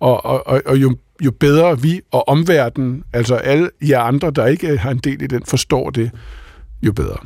Og, 0.00 0.24
og, 0.24 0.46
og, 0.46 0.62
og 0.66 0.76
jo 0.76 0.96
jo 1.24 1.30
bedre 1.30 1.82
vi 1.82 2.00
og 2.12 2.28
omverdenen, 2.28 3.04
altså 3.12 3.34
alle 3.34 3.70
jer 3.82 4.00
andre, 4.00 4.30
der 4.30 4.46
ikke 4.46 4.78
har 4.78 4.90
en 4.90 4.98
del 4.98 5.22
i 5.22 5.26
den, 5.26 5.42
forstår 5.44 5.90
det, 5.90 6.10
jo 6.82 6.92
bedre. 6.92 7.16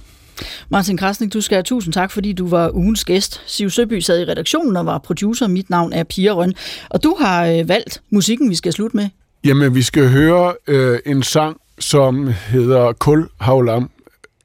Martin 0.69 0.97
Krasnik, 0.97 1.33
du 1.33 1.41
skal 1.41 1.57
have 1.57 1.63
tusind 1.63 1.95
tak, 1.95 2.11
fordi 2.11 2.33
du 2.33 2.49
var 2.49 2.71
ugens 2.75 3.05
gæst. 3.05 3.43
Siv 3.47 3.71
Søby 3.71 4.01
sad 4.01 4.21
i 4.21 4.25
redaktionen 4.25 4.77
og 4.77 4.87
var 4.87 4.99
producer. 4.99 5.47
Mit 5.47 5.71
navn 5.71 5.93
er 5.93 6.05
Pia 6.05 6.33
Røn. 6.33 6.55
Og 6.91 7.03
du 7.03 7.17
har 7.21 7.47
øh, 7.47 7.69
valgt 7.69 8.03
musikken, 8.11 8.51
vi 8.51 8.55
skal 8.55 8.73
slutte 8.73 8.97
med. 8.97 9.09
Jamen, 9.45 9.75
vi 9.75 9.83
skal 9.83 10.09
høre 10.09 10.55
øh, 10.67 10.99
en 11.07 11.23
sang, 11.23 11.57
som 11.79 12.27
hedder 12.27 12.93
Kul 12.93 13.29
Havlam. 13.41 13.91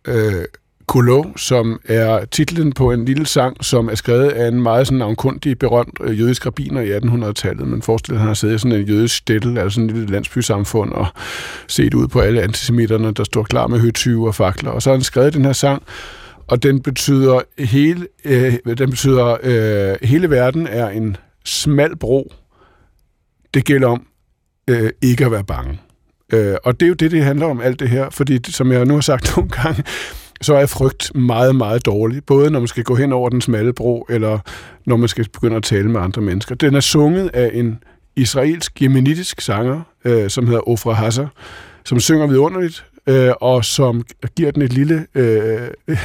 Øh, 0.08 0.46
Kolo, 0.88 1.24
som 1.36 1.80
er 1.86 2.26
titlen 2.26 2.74
på 2.74 2.92
en 2.92 3.06
lille 3.06 3.26
sang, 3.26 3.66
som 3.66 3.90
er 3.90 3.96
skrevet 3.96 4.30
af 4.30 4.48
en 4.48 4.64
meget 4.64 4.88
sådan 4.88 4.98
navnkundig, 4.98 5.60
berømt 5.60 5.98
øh, 6.04 6.20
jødisk 6.20 6.46
rabbiner 6.46 6.82
i 6.82 6.98
1800-tallet. 6.98 7.68
Man 7.68 7.82
forestiller, 7.82 8.18
at 8.18 8.22
han 8.22 8.28
har 8.28 8.34
siddet 8.34 8.56
i 8.56 8.58
sådan 8.58 8.80
en 8.80 8.86
jødisk 8.86 9.16
stættel, 9.16 9.58
altså 9.58 9.76
sådan 9.76 9.90
et 9.90 9.96
lille 9.96 10.12
landsbysamfund, 10.12 10.92
og 10.92 11.08
set 11.68 11.94
ud 11.94 12.08
på 12.08 12.20
alle 12.20 12.42
antisemitterne, 12.42 13.12
der 13.14 13.24
står 13.24 13.44
klar 13.44 13.68
med 13.68 13.80
høtyve 13.80 14.28
og 14.28 14.36
fakler. 14.36 14.72
Og 14.72 14.82
så 14.82 14.90
har 14.90 14.96
han 14.96 15.04
skrevet 15.04 15.34
den 15.34 15.46
her 15.46 15.54
sang, 15.54 15.84
og 16.48 16.64
den 16.64 16.82
betyder, 16.82 17.42
hele, 17.60 18.08
øh, 18.26 18.54
den 18.78 18.90
betyder 18.90 19.38
øh, 19.44 19.98
hele 20.08 20.30
verden 20.30 20.68
er 20.68 20.90
en 20.90 21.18
smal 21.46 21.96
bro. 21.96 22.34
Det 23.54 23.66
gælder 23.66 23.88
om 23.88 24.08
øh, 24.70 24.90
ikke 25.02 25.26
at 25.26 25.32
være 25.32 25.44
bange. 25.44 25.80
Øh, 26.34 26.56
og 26.64 26.80
det 26.80 26.86
er 26.86 26.88
jo 26.88 26.94
det, 26.94 27.12
det 27.12 27.24
handler 27.24 27.46
om, 27.46 27.62
alt 27.62 27.80
det 27.80 27.90
her, 27.90 28.10
fordi 28.10 28.52
som 28.52 28.72
jeg 28.72 28.86
nu 28.86 28.94
har 28.94 29.02
sagt 29.02 29.34
nogle 29.38 29.50
gange, 29.50 29.84
så 30.42 30.56
er 30.56 30.66
frygt 30.66 31.16
meget, 31.16 31.56
meget 31.56 31.86
dårlig. 31.86 32.24
Både 32.26 32.52
når 32.52 32.60
man 32.60 32.68
skal 32.68 32.84
gå 32.84 32.96
hen 32.96 33.14
over 33.14 33.30
den 33.30 33.42
smalle 33.42 33.74
bro, 33.74 34.06
eller 34.10 34.40
når 34.86 34.98
man 34.98 35.08
skal 35.08 35.30
begynde 35.34 35.56
at 35.56 35.64
tale 35.64 35.90
med 35.90 36.02
andre 36.02 36.22
mennesker. 36.22 36.56
Den 36.56 36.76
er 36.76 36.80
sunget 36.80 37.30
af 37.34 37.52
en 37.54 37.84
israelsk 38.16 38.82
jemenitisk 38.82 39.42
sanger, 39.42 39.82
øh, 40.06 40.30
som 40.30 40.48
hedder 40.48 40.70
Ofra 40.70 40.94
Hasser, 40.94 41.28
som 41.86 42.00
synger 42.00 42.28
vidunderligt, 42.28 42.86
øh, 43.08 43.32
og 43.42 43.66
som 43.66 44.04
giver 44.36 44.52
den 44.52 44.62
et 44.62 44.74
lille 44.74 45.08
øh, 45.16 45.68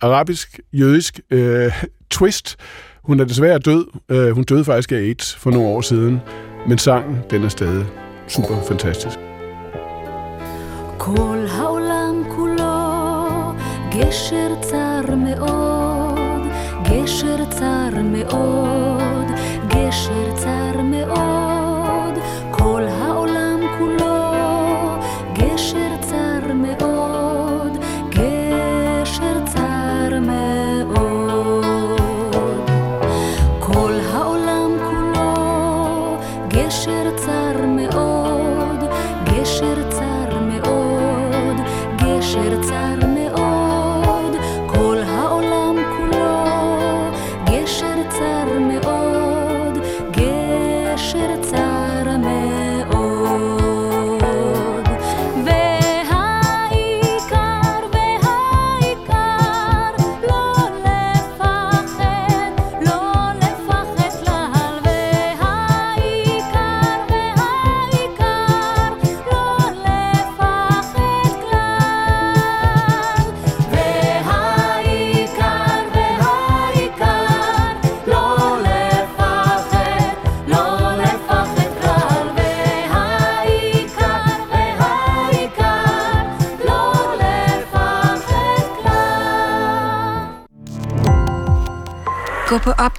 arabisk-jødisk 0.00 1.20
øh, 1.30 1.72
twist. 2.10 2.56
Hun 3.04 3.20
er 3.20 3.24
desværre 3.24 3.58
død. 3.58 3.86
Øh, 4.08 4.30
hun 4.30 4.44
døde 4.44 4.64
faktisk 4.64 4.92
af 4.92 4.96
AIDS 4.96 5.36
for 5.36 5.50
nogle 5.50 5.68
år 5.68 5.80
siden, 5.80 6.20
men 6.68 6.78
sangen, 6.78 7.18
den 7.30 7.44
er 7.44 7.48
stadig 7.48 7.86
super 8.28 8.62
fantastisk. 8.68 9.18
Cool. 10.98 11.77
גשר 13.98 14.54
צר 14.60 15.14
מאוד, 15.16 16.42
גשר 16.82 17.44
צר 17.50 18.02
מאוד, 18.02 19.26
גשר 19.68 20.34
צר 20.34 20.67